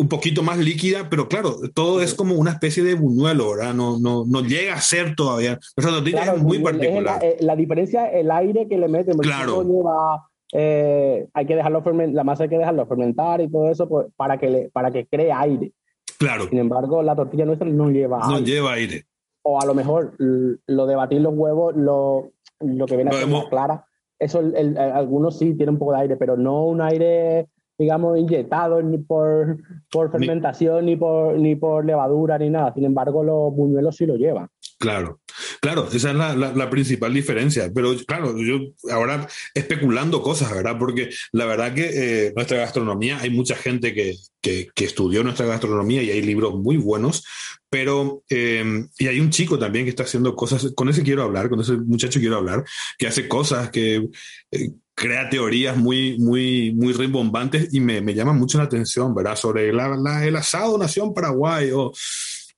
un 0.00 0.08
poquito 0.08 0.42
más 0.42 0.56
líquida, 0.56 1.10
pero 1.10 1.28
claro, 1.28 1.58
todo 1.74 2.00
es 2.00 2.14
como 2.14 2.34
una 2.36 2.52
especie 2.52 2.82
de 2.82 2.94
buñuelo, 2.94 3.50
¿verdad? 3.50 3.74
No, 3.74 3.98
no, 3.98 4.24
no 4.26 4.40
llega 4.40 4.72
a 4.72 4.80
ser 4.80 5.14
todavía. 5.14 5.58
Esa 5.76 5.90
tortilla 5.90 6.32
es 6.34 6.42
muy 6.42 6.58
particular. 6.58 7.22
Eh, 7.22 7.36
la, 7.40 7.54
diferencia 7.54 8.06
el 8.06 8.30
aire 8.30 8.66
que 8.66 8.78
le 8.78 8.88
meten. 8.88 9.18
Claro. 9.18 9.62
Lleva 9.62 10.29
eh, 10.52 11.28
hay 11.32 11.46
que 11.46 11.56
dejarlo 11.56 11.82
la 11.84 12.24
masa 12.24 12.44
hay 12.44 12.48
que 12.48 12.58
dejarlo 12.58 12.86
fermentar 12.86 13.40
y 13.40 13.50
todo 13.50 13.70
eso 13.70 13.88
pues, 13.88 14.08
para, 14.16 14.38
que 14.38 14.50
le, 14.50 14.70
para 14.70 14.90
que 14.90 15.06
cree 15.06 15.32
aire. 15.32 15.72
Claro. 16.18 16.48
Sin 16.48 16.58
embargo, 16.58 17.02
la 17.02 17.16
tortilla 17.16 17.46
nuestra 17.46 17.68
no 17.68 17.90
lleva 17.90 18.18
no 18.18 18.36
aire. 18.36 18.46
lleva 18.46 18.72
aire. 18.72 19.04
O 19.42 19.60
a 19.60 19.64
lo 19.64 19.74
mejor 19.74 20.14
lo 20.18 20.86
de 20.86 20.96
batir 20.96 21.20
los 21.20 21.34
huevos, 21.34 21.74
lo, 21.74 22.32
lo 22.60 22.86
que 22.86 22.96
viene 22.96 23.10
a 23.10 23.14
ser 23.14 23.28
clara, 23.48 23.86
eso 24.18 24.42
algunos 24.76 25.38
sí 25.38 25.54
tienen 25.54 25.74
un 25.74 25.78
poco 25.78 25.92
de 25.92 26.00
aire, 26.00 26.16
pero 26.16 26.36
no 26.36 26.64
un 26.64 26.82
aire 26.82 27.48
digamos, 27.80 28.18
inyectado 28.18 28.82
ni 28.82 28.98
por, 28.98 29.56
por 29.90 30.10
fermentación, 30.12 30.84
ni, 30.84 30.96
por, 30.96 31.38
ni 31.38 31.56
por 31.56 31.86
levadura, 31.86 32.36
ni 32.36 32.50
nada. 32.50 32.74
Sin 32.74 32.84
embargo, 32.84 33.24
los 33.24 33.54
buñuelos 33.54 33.96
sí 33.96 34.04
lo 34.04 34.16
llevan. 34.16 34.48
Claro, 34.78 35.20
claro, 35.60 35.88
esa 35.92 36.10
es 36.10 36.16
la, 36.16 36.70
principal 36.70 37.12
diferencia. 37.12 37.70
Pero 37.74 37.94
claro, 38.06 38.36
yo 38.38 38.72
ahora 38.90 39.28
especulando 39.54 40.22
cosas, 40.22 40.52
¿verdad? 40.52 40.76
Porque 40.78 41.10
la 41.32 41.46
verdad 41.46 41.74
que 41.74 41.90
eh, 41.92 42.32
nuestra 42.34 42.58
gastronomía, 42.58 43.18
hay 43.20 43.30
mucha 43.30 43.56
gente 43.56 43.94
que, 43.94 44.16
que, 44.40 44.70
estudió 44.76 45.22
nuestra 45.22 45.46
gastronomía 45.46 46.02
y 46.02 46.10
hay 46.10 46.22
libros 46.22 46.54
muy 46.54 46.76
buenos, 46.76 47.24
pero, 47.68 48.22
eh, 48.30 48.84
y 48.98 49.06
hay 49.06 49.20
un 49.20 49.30
chico 49.30 49.58
también 49.58 49.84
que 49.84 49.90
está 49.90 50.04
haciendo 50.04 50.34
cosas, 50.34 50.72
con 50.74 50.88
ese 50.88 51.02
quiero 51.02 51.22
hablar, 51.22 51.48
con 51.48 51.60
ese 51.60 51.76
muchacho 51.76 52.20
quiero 52.20 52.36
hablar, 52.36 52.64
que 52.98 53.06
hace 53.06 53.28
cosas 53.28 53.70
que... 53.70 54.08
Eh, 54.50 54.70
crea 55.00 55.30
teorías 55.30 55.78
muy, 55.78 56.18
muy, 56.18 56.74
muy 56.74 56.92
rimbombantes 56.92 57.72
y 57.72 57.80
me, 57.80 58.02
me 58.02 58.12
llama 58.12 58.34
mucho 58.34 58.58
la 58.58 58.64
atención, 58.64 59.14
¿verdad? 59.14 59.34
Sobre 59.34 59.72
la, 59.72 60.26
el 60.26 60.36
asado 60.36 60.76
Nación 60.76 61.14
Paraguay 61.14 61.70
o 61.72 61.90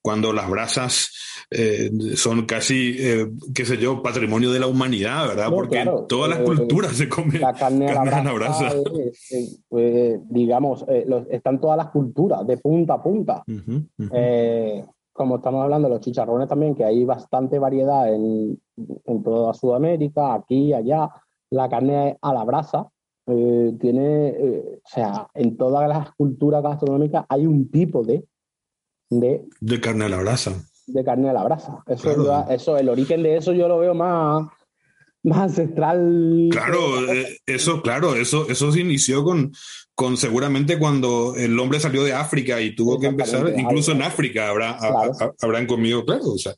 cuando 0.02 0.32
las 0.32 0.50
brasas 0.50 1.12
eh, 1.50 1.90
son 2.16 2.44
casi, 2.44 2.96
eh, 2.98 3.30
qué 3.54 3.64
sé 3.64 3.78
yo, 3.78 4.02
patrimonio 4.02 4.50
de 4.50 4.58
la 4.58 4.66
humanidad, 4.66 5.28
¿verdad? 5.28 5.48
Porque 5.50 5.88
todas 6.08 6.28
las 6.28 6.40
eh, 6.40 6.44
culturas 6.44 6.92
se 6.92 7.08
come 7.08 7.38
la 7.38 7.52
carne, 7.52 7.88
a 7.88 8.04
la 8.04 8.32
brasa. 8.32 8.72
Pues, 9.68 10.20
digamos, 10.28 10.84
están 11.30 11.60
todas 11.60 11.76
las 11.76 11.90
culturas, 11.90 12.46
de 12.46 12.56
punta 12.58 12.94
a 12.94 13.02
punta. 13.02 13.44
como 15.12 15.36
estamos 15.36 15.62
hablando 15.62 15.88
de 15.88 15.94
los 15.94 16.00
chicharrones 16.00 16.48
también, 16.48 16.74
que 16.74 16.84
hay 16.84 17.04
bastante 17.04 17.58
variedad 17.58 18.12
en, 18.12 18.58
en 19.04 19.22
toda 19.22 19.54
Sudamérica, 19.54 20.34
aquí, 20.34 20.72
allá. 20.72 21.10
La 21.50 21.68
carne 21.68 22.16
a 22.22 22.32
la 22.32 22.44
brasa, 22.44 22.88
tiene, 23.26 24.34
o 24.82 24.88
sea, 24.88 25.28
en 25.34 25.56
todas 25.58 25.86
las 25.86 26.12
culturas 26.14 26.62
gastronómicas 26.62 27.26
hay 27.28 27.46
un 27.46 27.70
tipo 27.70 28.02
de 28.02 28.24
de, 29.20 29.42
de 29.60 29.80
carne 29.80 30.06
a 30.06 30.08
la 30.08 30.18
brasa. 30.18 30.52
De 30.86 31.04
carne 31.04 31.30
a 31.30 31.32
la 31.32 31.44
brasa. 31.44 31.82
Eso, 31.86 32.48
eso, 32.48 32.78
el 32.78 32.88
origen 32.88 33.22
de 33.22 33.36
eso 33.36 33.52
yo 33.52 33.68
lo 33.68 33.78
veo 33.78 33.94
más, 33.94 34.48
más 35.22 35.38
ancestral. 35.38 36.48
Claro, 36.50 37.12
eh, 37.12 37.38
eso, 37.46 37.82
claro, 37.82 38.14
eso, 38.14 38.48
eso 38.48 38.72
se 38.72 38.80
inició 38.80 39.22
con, 39.22 39.52
con 39.94 40.16
seguramente 40.16 40.78
cuando 40.78 41.34
el 41.36 41.58
hombre 41.58 41.80
salió 41.80 42.04
de 42.04 42.14
África 42.14 42.60
y 42.60 42.74
tuvo 42.74 42.98
que 42.98 43.08
empezar, 43.08 43.52
incluso 43.56 43.92
en 43.92 44.02
África 44.02 44.48
habrá, 44.48 44.78
habrán 45.40 45.66
comido, 45.66 46.04
claro, 46.04 46.24
o 46.24 46.38
sea, 46.38 46.54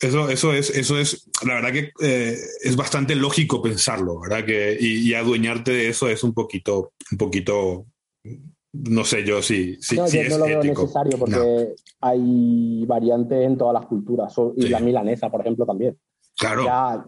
eso, 0.00 0.30
eso 0.30 0.52
es, 0.52 0.70
eso 0.70 0.98
es, 0.98 1.28
la 1.44 1.54
verdad 1.54 1.72
que 1.72 1.90
eh, 2.00 2.36
es 2.62 2.76
bastante 2.76 3.16
lógico 3.16 3.60
pensarlo, 3.60 4.20
¿verdad? 4.20 4.44
Que, 4.44 4.76
y, 4.78 5.08
y, 5.08 5.14
adueñarte 5.14 5.72
de 5.72 5.88
eso 5.88 6.08
es 6.08 6.22
un 6.22 6.32
poquito, 6.32 6.92
un 7.10 7.18
poquito 7.18 7.86
no 8.72 9.04
sé 9.04 9.24
yo 9.24 9.40
si, 9.42 9.76
si, 9.80 9.96
No, 9.96 10.06
si 10.08 10.16
yo 10.18 10.22
es 10.24 10.30
no 10.30 10.38
lo 10.38 10.44
veo 10.46 10.60
ético. 10.60 10.82
necesario 10.82 11.18
porque 11.18 11.34
No, 11.36 11.74
hay 12.00 12.84
variantes 12.86 13.46
en 13.46 13.56
todas 13.56 13.74
las 13.74 13.86
culturas. 13.86 14.34
Y 14.56 14.62
Sí. 14.62 14.68
la 14.68 14.80
milanesa, 14.80 15.30
por 15.30 15.40
ejemplo, 15.40 15.64
también. 15.66 15.96
claro, 16.36 16.64
Ya, 16.64 17.04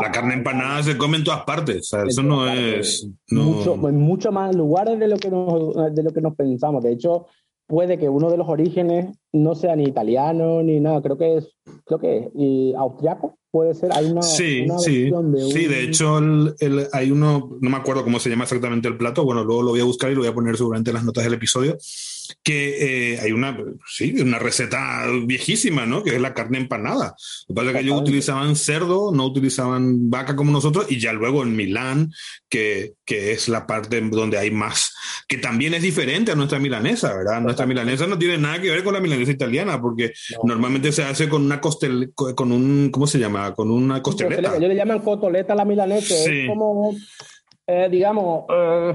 la 0.00 0.08
ah, 0.08 0.10
carne 0.12 0.34
empanada 0.34 0.82
se 0.82 0.96
come 0.96 1.18
en 1.18 1.24
todas 1.24 1.44
partes. 1.44 1.78
o 1.78 1.96
sea, 1.96 2.04
eso 2.04 2.22
no 2.22 2.48
es. 2.48 3.06
No, 3.28 3.44
mucho, 3.44 3.88
en 3.88 3.98
mucho 3.98 4.32
más 4.32 4.54
lugares 4.54 4.98
de 4.98 5.06
lo 5.08 5.16
que 5.16 5.30
nos, 5.30 5.74
de 5.94 6.02
lo 6.02 6.10
que 6.10 6.20
nos 6.20 6.34
pensamos. 6.34 6.82
De 6.82 6.92
hecho, 6.92 7.26
puede 7.74 7.98
que 7.98 8.08
uno 8.08 8.30
de 8.30 8.36
los 8.36 8.48
orígenes 8.48 9.16
no 9.32 9.56
sea 9.56 9.74
ni 9.74 9.82
italiano 9.82 10.62
ni 10.62 10.78
nada. 10.78 11.02
Creo 11.02 11.18
que 11.18 11.38
es, 11.38 11.48
creo 11.84 11.98
que 11.98 12.18
es 12.18 12.28
y 12.36 12.72
austriaco. 12.74 13.36
Puede 13.50 13.74
ser. 13.74 13.90
Hay 13.92 14.06
una, 14.12 14.22
Sí, 14.22 14.62
una 14.64 14.78
sí, 14.78 15.10
de 15.10 15.40
sí, 15.52 15.66
de 15.66 15.82
hecho 15.82 16.18
el- 16.18 16.54
el- 16.60 16.86
hay 16.92 17.10
uno, 17.10 17.56
no 17.60 17.70
me 17.70 17.76
acuerdo 17.76 18.04
cómo 18.04 18.20
se 18.20 18.30
llama 18.30 18.44
exactamente 18.44 18.86
el 18.86 18.96
plato, 18.96 19.24
bueno, 19.24 19.42
luego 19.42 19.62
lo 19.62 19.70
voy 19.70 19.80
a 19.80 19.84
buscar 19.84 20.10
y 20.10 20.14
lo 20.14 20.20
voy 20.20 20.28
a 20.30 20.34
poner 20.34 20.56
seguramente 20.56 20.90
en 20.90 20.94
las 20.94 21.04
notas 21.04 21.24
del 21.24 21.34
episodio, 21.34 21.76
que 22.42 23.14
eh, 23.14 23.20
hay 23.20 23.32
una, 23.32 23.56
sí, 23.86 24.14
una 24.20 24.38
receta 24.38 25.06
viejísima, 25.24 25.86
¿no? 25.86 26.02
Que 26.02 26.14
es 26.16 26.20
la 26.20 26.34
carne 26.34 26.58
empanada. 26.58 27.14
Lo 27.48 27.54
que 27.54 27.54
pasa 27.54 27.66
es 27.68 27.76
que 27.76 27.82
ellos 27.82 28.00
utilizaban 28.00 28.56
cerdo, 28.56 29.12
no 29.12 29.24
utilizaban 29.26 30.10
vaca 30.10 30.36
como 30.36 30.52
nosotros, 30.52 30.86
y 30.90 30.98
ya 30.98 31.12
luego 31.12 31.42
en 31.42 31.56
Milán, 31.56 32.12
que, 32.48 32.94
que 33.04 33.32
es 33.32 33.48
la 33.48 33.66
parte 33.66 34.00
donde 34.00 34.38
hay 34.38 34.50
más, 34.50 34.94
que 35.28 35.38
también 35.38 35.74
es 35.74 35.82
diferente 35.82 36.32
a 36.32 36.34
nuestra 36.34 36.58
milanesa, 36.58 37.14
¿verdad? 37.14 37.40
Nuestra 37.40 37.66
milanesa 37.66 38.06
no 38.06 38.18
tiene 38.18 38.38
nada 38.38 38.60
que 38.60 38.70
ver 38.70 38.84
con 38.84 38.94
la 38.94 39.00
milanesa 39.00 39.32
italiana, 39.32 39.80
porque 39.80 40.12
No. 40.32 40.48
normalmente 40.54 40.92
se 40.92 41.02
hace 41.04 41.28
con 41.28 41.42
una 41.44 41.60
costel, 41.60 42.12
con 42.14 42.52
un, 42.52 42.90
¿cómo 42.90 43.06
se 43.06 43.18
llama? 43.18 43.54
Con 43.54 43.70
una 43.70 44.02
costeleta. 44.02 44.56
Ellos 44.56 44.68
le 44.68 44.76
llaman 44.76 45.00
cotoleta 45.00 45.52
a 45.52 45.56
la 45.56 45.64
milanesa. 45.64 46.14
Sí. 46.14 46.40
Es 46.42 46.48
como, 46.48 46.94
eh, 47.66 47.88
digamos, 47.90 48.44
eh, 48.50 48.94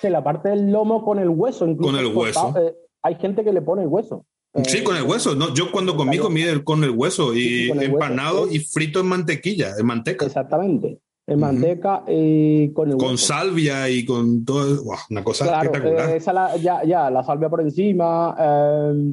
se 0.00 0.10
la 0.10 0.22
parte 0.22 0.48
del 0.50 0.70
lomo 0.70 1.04
con 1.04 1.18
el 1.18 1.28
hueso. 1.28 1.66
incluso 1.66 1.90
Con 1.92 1.98
el 2.00 2.14
hueso. 2.14 2.54
Eh, 2.58 2.74
hay 3.02 3.14
gente 3.16 3.44
que 3.44 3.52
le 3.52 3.62
pone 3.62 3.82
el 3.82 3.88
hueso. 3.88 4.24
Sí, 4.64 4.78
Eh, 4.78 4.84
con 4.84 4.96
el 4.96 5.02
hueso. 5.04 5.34
No, 5.34 5.52
yo 5.54 5.70
cuando 5.70 5.96
comí 5.96 6.18
comí 6.18 6.42
el- 6.42 6.64
con 6.64 6.82
el 6.82 6.90
hueso 6.90 7.34
y 7.34 7.40
Sí, 7.40 7.70
el 7.70 7.82
empanado 7.82 8.42
hueso, 8.42 8.54
y 8.54 8.58
frito 8.60 9.00
en 9.00 9.06
mantequilla, 9.06 9.72
en 9.78 9.86
manteca, 9.86 10.24
Exactamente. 10.26 10.98
En 11.26 11.38
manteca 11.40 12.04
y 12.08 12.72
con 12.72 12.90
el 12.90 12.96
con 12.96 13.10
hueso. 13.10 13.26
salvia 13.26 13.88
y 13.90 14.04
con 14.06 14.44
todo. 14.46 14.82
una 15.10 15.22
cosa 15.22 15.44
Claro, 15.44 15.64
espectacular. 15.70 16.08
eh, 16.10 16.16
esa 16.16 16.32
la- 16.32 16.56
ya, 16.56 16.82
ya, 16.84 17.10
la 17.10 17.22
salvia 17.22 17.50
por 17.50 17.60
encima, 17.60 18.34
eh, 18.40 19.12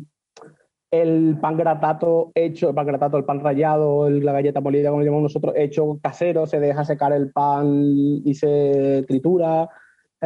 el 0.91 1.37
pan 1.41 1.57
gratato 1.57 2.31
hecho, 2.33 2.69
el 2.69 2.75
pan 2.75 2.85
gratato, 2.87 3.17
el 3.17 3.25
pan 3.25 3.41
rallado, 3.41 4.07
el- 4.07 4.23
la 4.23 4.31
galleta 4.31 4.61
molida, 4.61 4.89
como 4.89 5.01
le 5.01 5.05
llamamos 5.07 5.23
nosotros, 5.23 5.53
hecho 5.57 5.99
casero, 6.01 6.47
se 6.47 6.59
deja 6.61 6.85
secar 6.85 7.11
el 7.11 7.31
pan 7.31 7.83
y 8.23 8.33
se 8.35 9.03
tritura. 9.05 9.67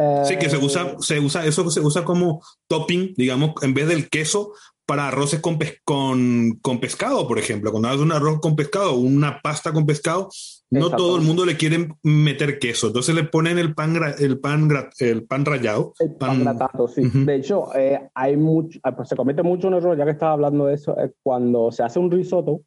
Eh, 0.00 0.22
Sí, 0.24 0.36
que 0.38 0.48
se 0.48 0.56
usa, 0.56 0.96
se 1.00 1.20
usa, 1.20 1.44
eso 1.44 1.68
se 1.70 1.80
usa 1.80 2.04
como 2.04 2.42
topping, 2.68 3.14
digamos, 3.16 3.52
en 3.62 3.74
vez 3.74 3.86
del 3.88 4.08
queso 4.08 4.52
para 4.86 5.06
arroces 5.08 5.38
con, 5.40 5.56
pes- 5.58 5.80
con, 5.84 6.58
con 6.62 6.80
pescado, 6.80 7.28
por 7.28 7.38
ejemplo. 7.38 7.70
Cuando 7.70 7.88
haces 7.88 8.00
un 8.00 8.10
arroz 8.12 8.40
con 8.40 8.56
pescado, 8.56 8.94
una 8.96 9.40
pasta 9.40 9.72
con 9.72 9.86
pescado, 9.86 10.28
no 10.70 10.90
todo 10.90 11.16
el 11.16 11.22
mundo 11.22 11.44
le 11.46 11.56
quiere 11.56 11.88
meter 12.02 12.58
queso. 12.58 12.88
Entonces 12.88 13.14
le 13.14 13.22
ponen 13.24 13.58
el 13.58 13.72
pan, 13.74 13.96
el 14.18 14.40
pan, 14.40 14.68
el 14.98 15.24
pan 15.26 15.44
rallado. 15.44 15.92
El 16.00 16.16
pan 16.16 16.30
pan- 16.30 16.40
gratato, 16.40 16.88
sí. 16.88 17.02
Ujú. 17.06 17.24
De 17.24 17.36
hecho, 17.36 17.72
eh, 17.76 18.08
hay 18.14 18.36
mucho, 18.36 18.80
ah, 18.82 18.96
pues 18.96 19.08
se 19.08 19.14
comete 19.14 19.44
mucho 19.44 19.68
un 19.68 19.74
error, 19.74 19.96
ya 19.96 20.04
que 20.04 20.10
estaba 20.10 20.32
hablando 20.32 20.66
de 20.66 20.74
eso, 20.74 20.96
es 20.98 21.12
cuando 21.22 21.70
se 21.70 21.84
hace 21.84 22.00
un 22.00 22.10
risotto, 22.10 22.62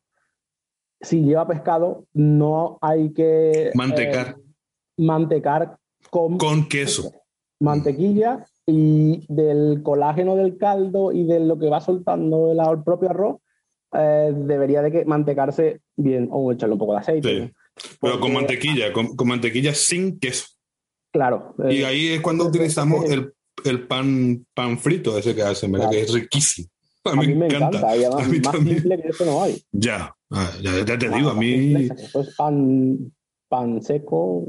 si 1.01 1.21
lleva 1.23 1.45
pescado, 1.45 2.05
no 2.13 2.77
hay 2.81 3.11
que 3.11 3.71
Mantecar. 3.75 4.37
eh, 4.39 4.43
mantecar 4.97 5.77
con, 6.09 6.37
Con 6.37 6.69
queso. 6.69 7.11
Mantequilla 7.63 8.45
y 8.65 9.25
del 9.33 9.81
colágeno 9.83 10.35
del 10.35 10.57
caldo 10.57 11.11
y 11.11 11.23
de 11.23 11.39
lo 11.39 11.57
que 11.57 11.69
va 11.69 11.81
soltando 11.81 12.51
el, 12.51 12.59
el 12.59 12.83
propio 12.83 13.09
arroz, 13.09 13.37
eh, 13.93 14.33
debería 14.35 14.81
de 14.81 14.91
que 14.91 15.05
mantecarse 15.05 15.81
bien 15.95 16.27
o 16.31 16.51
echarle 16.51 16.73
un 16.73 16.79
poco 16.79 16.93
de 16.93 16.99
aceite. 16.99 17.53
Pero 18.01 18.19
con 18.19 18.33
mantequilla, 18.33 18.91
con, 18.93 19.15
con 19.15 19.27
mantequilla 19.27 19.73
sin 19.73 20.19
queso. 20.19 20.45
Claro. 21.11 21.55
Y 21.69 21.81
eh, 21.81 21.85
ahí 21.85 22.07
es 22.09 22.21
cuando 22.21 22.45
utilizamos 22.45 23.05
el, 23.09 23.33
el 23.65 23.87
pan, 23.87 24.45
pan 24.53 24.77
frito 24.77 25.17
ese 25.17 25.33
que 25.35 25.41
hacen, 25.43 25.71
¿verdad? 25.71 25.89
Claro. 25.89 26.05
Que 26.05 26.09
es 26.09 26.13
riquísimo. 26.13 26.67
A 27.05 27.11
a 27.11 27.15
mí, 27.15 27.27
mí 27.27 27.35
me 27.35 27.47
encanta, 27.47 27.95
y 27.97 28.03
A 28.05 28.09
mí 28.27 28.39
más 28.39 28.53
también. 28.53 28.77
simple 28.79 29.01
que 29.01 29.07
eso 29.09 29.25
no 29.25 29.43
hay. 29.43 29.61
Ya, 29.73 30.15
ah, 30.31 30.51
ya, 30.61 30.85
ya 30.85 30.97
te 30.97 31.07
Ah, 31.07 31.17
digo, 31.17 31.29
a 31.29 31.33
mí. 31.35 31.51
simple, 31.57 31.89
Eso 32.01 32.21
es 32.21 32.35
pan, 32.35 32.97
pan 33.49 33.81
seco, 33.81 34.45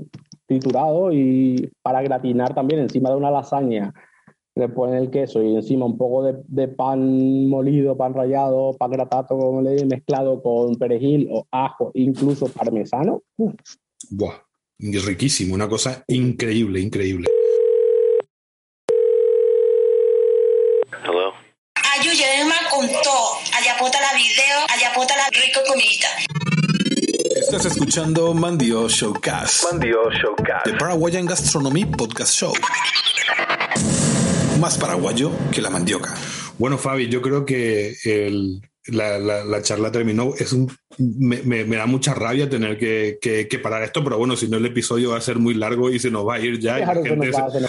triturado 0.47 1.12
y 1.12 1.70
para 1.82 2.03
gratinar 2.03 2.55
también 2.55 2.80
encima 2.80 3.11
de 3.11 3.16
una 3.16 3.30
lasaña. 3.30 3.92
Le 4.57 4.68
ponen 4.68 4.97
el 4.97 5.11
queso 5.11 5.42
y 5.42 5.57
encima 5.57 5.84
un 5.84 5.99
poco 5.99 6.22
de, 6.22 6.36
de 6.47 6.68
pan 6.68 7.49
molido, 7.49 7.97
pan 7.97 8.14
rallado, 8.14 8.76
pan 8.78 8.90
gratato, 8.90 9.36
como 9.36 9.61
le 9.62 9.70
digo, 9.70 9.86
mezclado 9.86 10.40
con 10.42 10.76
perejil 10.76 11.28
o 11.32 11.47
ajo, 11.51 11.90
incluso 11.95 12.47
parmesano. 12.47 13.22
Uf, 13.36 13.55
Buah, 14.11 14.34
es 14.78 15.05
riquísimo, 15.05 15.55
una 15.55 15.68
cosa 15.68 16.05
increíble, 16.09 16.80
increíble. 16.80 17.28
Hello? 21.05 21.32
Ayúdenme 21.99 22.55
con 22.70 22.86
todo. 23.03 23.38
Allá 23.57 23.76
la 23.80 24.16
video, 24.16 24.59
allá 24.68 24.92
la 24.95 25.28
rico 25.30 25.61
comida. 25.66 26.53
Estás 27.57 27.66
escuchando 27.76 28.34
Mandio 28.34 28.88
Showcast, 28.88 29.70
Mandio 29.70 30.11
Showcast. 30.11 30.64
The 30.64 30.72
Paraguayan 30.74 31.24
Gastronomy 31.24 31.84
Podcast 31.86 32.32
Show. 32.34 32.52
Más 34.61 34.76
paraguayo 34.76 35.30
que 35.52 35.62
la 35.62 35.70
mandioca. 35.70 36.14
Bueno, 36.59 36.78
Fabi, 36.78 37.09
yo 37.09 37.22
creo 37.22 37.44
que 37.46 37.96
el- 38.05 38.61
la, 38.87 39.18
la- 39.18 39.45
la 39.45 39.62
charla 39.62 39.91
terminó. 39.91 40.32
Es 40.39 40.53
un, 40.53 40.70
me, 40.99 41.43
me- 41.43 41.64
me 41.64 41.76
da 41.76 41.87
mucha 41.87 42.14
rabia 42.14 42.49
tener 42.49 42.76
que, 42.78 43.18
que- 43.20 43.49
que 43.49 43.59
parar 43.59 43.82
esto, 43.82 44.03
pero 44.05 44.18
bueno, 44.18 44.37
si 44.37 44.49
no 44.49 44.57
el 44.59 44.66
episodio 44.66 45.11
va 45.11 45.16
a 45.18 45.20
ser 45.22 45.39
muy 45.39 45.55
largo 45.55 45.91
y 45.91 45.99
se 45.99 46.11
nos 46.11 46.26
va 46.26 46.35
a 46.35 46.41
ir 46.41 46.59
ya. 46.59 46.76
Claro, 46.76 47.03
la, 47.03 47.09
gente 47.09 47.30
va, 47.30 47.51
se, 47.51 47.61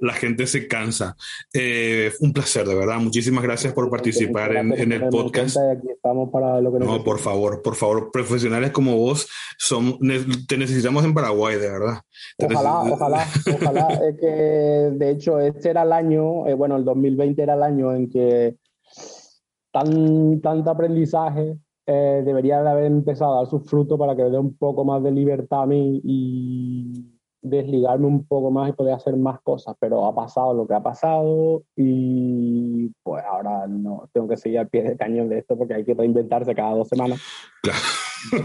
la- 0.00 0.12
gente 0.14 0.46
se 0.46 0.66
cansa. 0.68 1.16
Eh, 1.52 2.12
un 2.20 2.32
placer, 2.32 2.66
de 2.66 2.74
verdad. 2.74 2.98
Muchísimas 2.98 3.42
gracias 3.44 3.72
por 3.72 3.88
participar 3.90 4.54
en, 4.56 4.72
en 4.72 4.92
el 4.92 5.08
podcast. 5.08 5.56
estamos 5.94 6.30
para 6.30 6.60
lo 6.60 6.72
que 6.72 6.78
No, 6.78 7.02
por 7.02 7.18
favor, 7.18 7.62
por 7.62 7.74
favor, 7.74 8.10
profesionales 8.12 8.70
como 8.70 8.96
vos, 8.96 9.28
son, 9.58 9.98
te 10.46 10.56
necesitamos 10.58 11.04
en 11.04 11.14
Paraguay, 11.14 11.56
de 11.56 11.70
verdad. 11.70 12.00
Te 12.36 12.46
Ojalá, 12.46 12.80
ojalá, 12.82 13.26
ojalá. 13.60 13.88
Es 14.08 14.16
que, 14.20 14.26
de 14.26 15.10
hecho, 15.10 15.40
este 15.40 15.70
era 15.70 15.82
el 15.82 15.92
año, 15.92 16.46
eh, 16.46 16.54
bueno, 16.54 16.76
el 16.76 16.84
2020 16.84 17.42
era 17.42 17.54
el 17.54 17.62
año 17.62 17.94
en 17.94 18.08
que 18.10 18.56
tan, 19.72 20.40
tanto 20.40 20.70
aprendizaje 20.70 21.58
eh, 21.86 22.22
debería 22.24 22.62
de 22.62 22.68
haber 22.70 22.84
empezado 22.84 23.32
a 23.32 23.36
dar 23.38 23.46
sus 23.46 23.68
frutos 23.68 23.98
para 23.98 24.14
que 24.14 24.24
me 24.24 24.30
dé 24.30 24.38
un 24.38 24.56
poco 24.56 24.84
más 24.84 25.02
de 25.02 25.10
libertad 25.10 25.62
a 25.62 25.66
mí 25.66 26.00
y 26.04 27.18
desligarme 27.40 28.06
un 28.06 28.26
poco 28.26 28.50
más 28.50 28.68
y 28.68 28.72
poder 28.72 28.94
hacer 28.94 29.16
más 29.16 29.40
cosas, 29.40 29.74
pero 29.80 30.04
ha 30.04 30.14
pasado 30.14 30.52
lo 30.54 30.66
que 30.66 30.74
ha 30.74 30.82
pasado 30.82 31.62
y 31.76 32.90
pues 33.02 33.24
ahora 33.24 33.66
no 33.66 34.08
tengo 34.12 34.28
que 34.28 34.36
seguir 34.36 34.58
al 34.58 34.68
pie 34.68 34.82
del 34.82 34.98
cañón 34.98 35.28
de 35.28 35.38
esto 35.38 35.56
porque 35.56 35.74
hay 35.74 35.84
que 35.84 35.94
reinventarse 35.94 36.54
cada 36.54 36.74
dos 36.74 36.88
semanas. 36.88 37.20
Claro. 37.62 37.78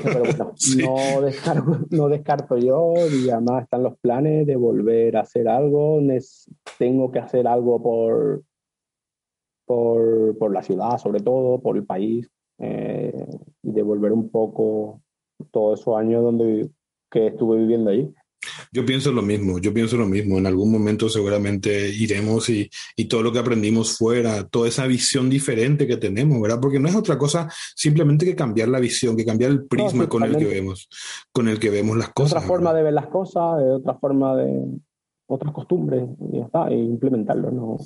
Pero 0.03 0.19
bueno, 0.19 0.51
Sí. 0.55 0.83
no, 0.83 1.21
descarto, 1.21 1.79
no 1.89 2.07
descarto 2.07 2.57
yo 2.57 2.93
y 3.11 3.29
además 3.29 3.63
están 3.63 3.83
los 3.83 3.97
planes 3.97 4.45
de 4.47 4.55
volver 4.55 5.17
a 5.17 5.21
hacer 5.21 5.47
algo. 5.47 5.99
Tengo 6.77 7.11
que 7.11 7.19
hacer 7.19 7.47
algo 7.47 7.81
por, 7.81 8.43
por, 9.65 10.37
por 10.37 10.53
la 10.53 10.63
ciudad, 10.63 10.97
sobre 10.97 11.21
todo, 11.21 11.59
por 11.59 11.77
el 11.77 11.85
país, 11.85 12.29
eh, 12.59 13.27
y 13.63 13.71
devolver 13.71 14.11
un 14.11 14.29
poco 14.29 15.01
todos 15.51 15.81
esos 15.81 15.97
años 15.97 16.23
donde 16.23 16.69
que 17.11 17.27
estuve 17.27 17.59
viviendo 17.59 17.91
ahí. 17.91 18.11
Yo 18.71 18.85
pienso 18.85 19.11
lo 19.11 19.21
mismo, 19.21 19.59
yo 19.59 19.73
pienso 19.73 19.97
lo 19.97 20.05
mismo. 20.05 20.37
En 20.37 20.47
algún 20.47 20.71
momento 20.71 21.07
seguramente 21.07 21.89
iremos 21.89 22.49
y, 22.49 22.69
y 22.95 23.05
todo 23.05 23.21
lo 23.21 23.31
que 23.31 23.39
aprendimos 23.39 23.97
fuera, 23.97 24.47
toda 24.47 24.67
esa 24.67 24.85
visión 24.87 25.29
diferente 25.29 25.87
que 25.87 25.97
tenemos, 25.97 26.41
¿verdad? 26.41 26.59
Porque 26.59 26.79
no 26.79 26.89
es 26.89 26.95
otra 26.95 27.17
cosa 27.17 27.47
simplemente 27.75 28.25
que 28.25 28.35
cambiar 28.35 28.67
la 28.67 28.79
visión, 28.79 29.15
que 29.15 29.25
cambiar 29.25 29.51
el 29.51 29.65
prisma 29.65 30.03
sí, 30.03 30.09
con 30.09 30.23
el 30.23 30.35
que 30.35 30.45
vemos, 30.45 30.89
con 31.31 31.47
el 31.47 31.59
que 31.59 31.69
vemos 31.69 31.97
las 31.97 32.09
cosas. 32.09 32.33
otra 32.33 32.47
forma 32.47 32.71
¿verdad? 32.71 32.77
de 32.79 32.83
ver 32.83 32.93
las 32.93 33.07
cosas, 33.07 33.61
otra 33.61 33.93
forma 33.95 34.35
de 34.35 34.65
otras 35.27 35.53
costumbres, 35.53 36.03
y 36.31 36.37
ya 36.37 36.45
está, 36.45 36.67
e 36.67 36.75
implementarlo. 36.75 37.51
No, 37.51 37.77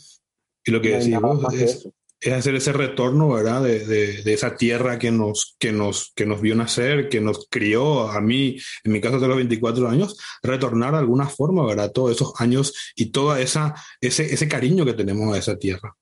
Y 0.68 0.72
lo 0.72 0.82
que 0.82 0.91
no 0.91 0.97
decís 0.99 1.20
vos 1.22 1.53
es, 1.53 1.89
es 2.20 2.34
hacer 2.34 2.55
ese 2.55 2.74
retorno, 2.74 3.30
¿verdad? 3.30 3.63
De, 3.63 3.86
de- 3.86 4.22
de 4.24 4.34
esa 4.34 4.55
tierra 4.55 4.99
que 4.99 5.11
nos, 5.11 5.55
que, 5.59 5.72
nos, 5.72 6.11
que 6.15 6.26
nos 6.26 6.41
vio 6.41 6.55
nacer, 6.55 7.09
que 7.09 7.22
nos 7.22 7.47
crió, 7.49 8.09
a 8.09 8.20
mí, 8.22 8.57
en 8.84 8.91
mi 8.91 8.99
caso 9.01 9.20
de 9.20 9.28
los 9.28 9.38
24 9.38 9.88
años, 9.88 10.18
retornar 10.43 10.91
de 10.93 10.99
alguna 10.99 11.26
forma, 11.28 11.65
¿verdad? 11.65 11.91
Todos 11.91 12.11
esos 12.11 12.34
años 12.41 12.93
y 12.95 13.11
esa, 13.39 13.76
ese, 14.01 14.24
ese 14.26 14.47
cariño 14.47 14.84
que 14.86 14.93
tenemos 14.93 15.34
a 15.34 15.38
esa 15.39 15.57
tierra. 15.57 15.95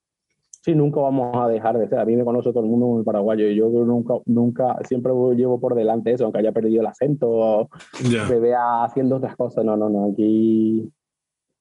Sí, 0.63 0.73
nunca 0.73 0.99
vamos 0.99 1.35
a 1.35 1.47
dejar 1.47 1.77
de 1.77 1.87
ser. 1.87 1.99
A 1.99 2.05
mí 2.05 2.15
me 2.15 2.25
conoce 2.25 2.49
todo 2.49 2.63
el 2.63 2.69
mundo 2.69 2.87
como 2.87 2.99
el 2.99 3.05
paraguayo 3.05 3.47
y 3.47 3.55
yo 3.55 3.69
nunca, 3.69 4.15
nunca, 4.25 4.77
siempre 4.87 5.11
llevo 5.35 5.59
por 5.59 5.75
delante 5.75 6.11
eso, 6.11 6.23
aunque 6.23 6.39
haya 6.39 6.51
perdido 6.53 6.81
el 6.81 6.87
acento 6.87 7.29
o 7.29 7.69
Ya. 8.09 8.23
me 8.25 8.39
vea 8.39 8.83
haciendo 8.83 9.17
otras 9.17 9.35
cosas. 9.35 9.63
No, 9.63 9.77
no, 9.77 9.89
no. 9.89 10.11
Aquí 10.11 10.91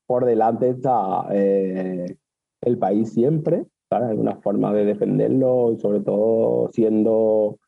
por 0.07 0.25
delante 0.25 0.71
está 0.71 1.27
eh, 1.33 2.17
el 2.65 2.79
país 2.79 3.13
siempre, 3.13 3.65
¿sabes? 3.89 4.11
Hay 4.11 4.17
una 4.19 4.37
forma 4.37 4.73
de 4.73 4.85
defenderlo 4.85 5.73
y 5.73 5.79
sobre 5.81 6.01
todo 6.01 6.71
siendo 6.73 7.59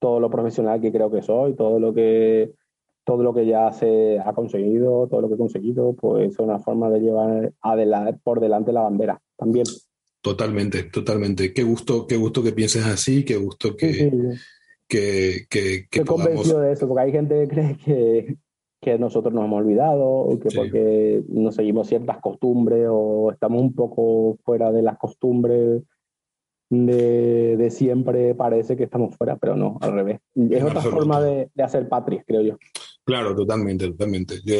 todo 0.00 0.20
lo 0.20 0.30
profesional 0.30 0.80
que 0.80 0.92
creo 0.92 1.10
que 1.10 1.22
soy, 1.22 1.54
todo 1.54 1.78
lo 1.80 1.92
que 1.94 2.52
todo 3.06 3.22
lo 3.22 3.34
que 3.34 3.44
ya 3.44 3.70
se 3.72 4.18
ha 4.18 4.32
conseguido, 4.32 5.06
todo 5.08 5.20
lo 5.20 5.28
que 5.28 5.34
he 5.34 5.38
conseguido, 5.38 5.92
pues 5.94 6.32
es 6.32 6.38
una 6.38 6.58
forma 6.58 6.88
de 6.88 7.00
llevar 7.00 7.52
adelante, 7.60 8.18
por 8.24 8.40
delante 8.40 8.72
la 8.72 8.80
bandera 8.80 9.20
también. 9.36 9.66
Totalmente, 10.22 10.84
totalmente. 10.84 11.52
Qué 11.52 11.62
gusto, 11.64 12.06
qué 12.06 12.16
gusto 12.16 12.42
que 12.42 12.52
pienses 12.52 12.86
así, 12.86 13.22
qué 13.22 13.36
gusto 13.36 13.76
que, 13.76 13.92
Sí, 13.92 14.10
sí, 14.10 14.10
sí. 14.10 14.38
que, 14.88 15.36
que, 15.50 15.60
que 15.90 15.98
Estoy 16.00 16.04
podamos- 16.04 16.28
convencido 16.28 16.60
de 16.60 16.72
eso, 16.72 16.88
porque 16.88 17.02
hay 17.02 17.12
gente 17.12 17.42
que 17.42 17.48
cree 17.48 17.76
que, 17.76 18.36
que 18.84 18.98
nosotros 18.98 19.32
nos 19.32 19.44
hemos 19.46 19.60
olvidado, 19.62 20.04
o 20.04 20.38
que 20.38 20.50
Sí. 20.50 20.56
porque 20.58 21.22
no 21.28 21.50
seguimos 21.50 21.88
ciertas 21.88 22.18
costumbres 22.20 22.86
o 22.90 23.30
estamos 23.32 23.62
un 23.62 23.74
poco 23.74 24.36
fuera 24.44 24.70
de 24.70 24.82
las 24.82 24.98
costumbres 24.98 25.82
de, 26.70 27.56
de 27.56 27.70
siempre, 27.70 28.34
parece 28.34 28.76
que 28.76 28.84
estamos 28.84 29.16
fuera, 29.16 29.36
pero 29.36 29.56
no, 29.56 29.78
al 29.80 29.92
revés. 29.92 30.20
Es 30.50 30.62
otra 30.62 30.80
forma 30.80 31.20
de, 31.20 31.50
de 31.54 31.62
hacer 31.62 31.88
patria, 31.88 32.22
creo 32.26 32.42
yo. 32.42 32.56
Claro, 33.06 33.36
totalmente, 33.36 33.86
totalmente. 33.88 34.36
Y, 34.46 34.52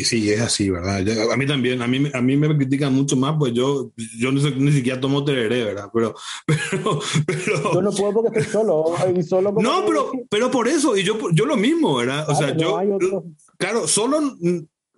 y 0.00 0.04
sí, 0.04 0.30
es 0.30 0.40
así, 0.40 0.70
¿verdad? 0.70 1.00
Yo- 1.00 1.30
a 1.30 1.36
mí 1.36 1.46
también, 1.46 1.82
a 1.82 1.86
mí, 1.86 1.98
a 2.14 2.20
mí 2.22 2.36
me 2.38 2.56
critican 2.56 2.94
mucho 2.94 3.14
más, 3.14 3.36
pues 3.38 3.52
yo, 3.52 3.90
yo 4.18 4.32
no 4.32 4.40
sé, 4.40 4.52
ni 4.56 4.72
siquiera 4.72 4.98
tomo 4.98 5.22
tereré, 5.22 5.64
¿verdad? 5.64 5.90
Pero, 5.92 6.14
pero, 6.46 6.98
pero... 7.26 7.72
Yo 7.74 7.82
no 7.82 7.90
puedo 7.92 8.12
porque 8.14 8.38
estoy 8.38 8.52
solo, 8.52 8.84
y 9.14 9.22
solo 9.22 9.52
como 9.54 9.60
No, 9.68 9.84
pero, 9.86 10.10
pero 10.30 10.50
por 10.50 10.66
eso, 10.66 10.96
y 10.96 11.02
yo, 11.02 11.18
yo 11.34 11.44
lo 11.44 11.58
mismo, 11.58 11.96
¿verdad? 11.96 12.24
O 12.30 12.34
sea, 12.34 12.56
Claro, 12.56 12.82
no 12.86 12.98
yo, 12.98 13.24
claro, 13.58 13.86
solo 13.88 14.20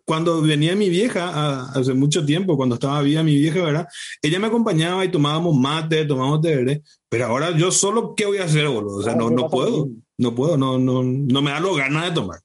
cuando 0.06 0.40
venía 0.40 0.76
mi 0.76 0.88
vieja, 0.88 1.62
hace 1.72 1.92
mucho 1.92 2.24
tiempo, 2.24 2.56
cuando 2.56 2.76
estaba 2.76 3.02
viva 3.02 3.24
mi 3.24 3.34
vieja, 3.34 3.62
¿verdad? 3.62 3.88
Ella 4.22 4.38
me 4.38 4.46
acompañaba 4.46 5.04
y 5.04 5.10
tomábamos 5.10 5.56
mate, 5.56 6.04
tomábamos 6.04 6.40
tereré, 6.40 6.82
pero 7.08 7.26
ahora 7.26 7.50
yo 7.56 7.72
solo, 7.72 8.14
¿qué 8.14 8.24
voy 8.24 8.38
a 8.38 8.44
hacer, 8.44 8.68
boludo? 8.68 8.98
O 8.98 9.02
sea, 9.02 9.16
no, 9.16 9.30
no 9.30 9.48
puedo, 9.48 9.88
no 10.18 10.34
puedo, 10.34 10.56
no, 10.56 10.78
no, 10.78 11.02
no 11.02 11.42
me 11.42 11.50
da 11.50 11.58
lo 11.58 11.74
ganas 11.74 12.04
de 12.04 12.12
tomar. 12.12 12.38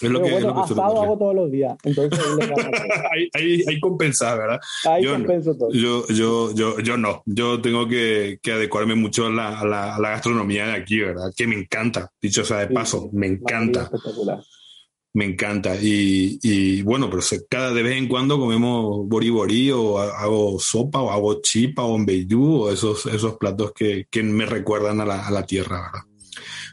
Es 0.00 0.10
lo 0.10 0.20
que, 0.20 0.26
es 0.26 0.32
bueno, 0.32 0.48
lo 0.48 0.54
que 0.54 0.60
asado 0.72 1.02
hago 1.02 1.18
todos 1.18 1.34
los 1.34 1.50
días, 1.50 1.76
entonces. 1.84 2.18
Ahí, 3.12 3.28
ahí, 3.32 3.64
ahí 3.68 3.80
compensar, 3.80 4.38
¿verdad? 4.38 4.60
Ahí 4.86 5.04
Yo 5.04 5.12
no. 5.12 5.18
compenso 5.18 5.56
todo. 5.56 5.70
Yo, 5.72 6.06
yo, 6.08 6.52
yo, 6.54 6.80
yo 6.80 6.96
no. 6.96 7.22
Yo 7.26 7.60
tengo 7.60 7.86
que, 7.86 8.38
que 8.42 8.52
adecuarme 8.52 8.96
mucho 8.96 9.26
a 9.26 9.30
la, 9.30 9.60
a, 9.60 9.64
la, 9.64 9.94
a 9.94 10.00
la 10.00 10.10
gastronomía 10.10 10.66
de 10.66 10.72
aquí, 10.72 10.98
¿verdad? 10.98 11.32
Que 11.36 11.46
me 11.46 11.54
encanta. 11.54 12.10
Dicho 12.20 12.44
sea 12.44 12.58
de 12.58 12.68
paso, 12.68 13.02
sí, 13.02 13.08
me 13.12 13.28
encanta. 13.28 13.82
Espectacular. 13.84 14.40
Me 15.14 15.24
encanta. 15.26 15.76
Y, 15.80 16.38
y 16.42 16.82
bueno, 16.82 17.08
pero 17.08 17.22
se- 17.22 17.46
cada 17.46 17.72
de 17.72 17.82
vez 17.82 17.96
en 17.96 18.08
cuando 18.08 18.38
comemos 18.38 19.06
boriborí 19.08 19.70
o 19.70 19.98
ha- 19.98 20.18
hago 20.20 20.58
sopa 20.58 21.00
o 21.00 21.10
hago 21.10 21.40
chipa 21.40 21.82
o 21.84 21.96
mbeyú 21.98 22.62
o 22.62 22.70
esos, 22.72 23.06
esos 23.06 23.36
platos 23.38 23.72
que, 23.72 24.06
que 24.10 24.22
me 24.24 24.44
recuerdan 24.44 25.00
a 25.00 25.06
la, 25.06 25.26
a 25.26 25.30
la 25.30 25.46
tierra, 25.46 25.82
¿verdad? 25.82 26.06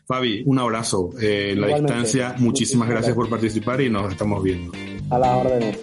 Fabi, 0.07 0.41
un 0.45 0.57
abrazo. 0.59 1.11
Eh, 1.21 1.53
la 1.55 1.67
distancia, 1.67 2.35
muchísimas 2.39 2.89
gracias 2.89 3.15
por 3.15 3.29
participar 3.29 3.79
y 3.81 3.89
nos 3.89 4.11
estamos 4.11 4.41
viendo. 4.43 4.71
A 5.11 5.19
las 5.19 5.45
órdenes. 5.45 5.77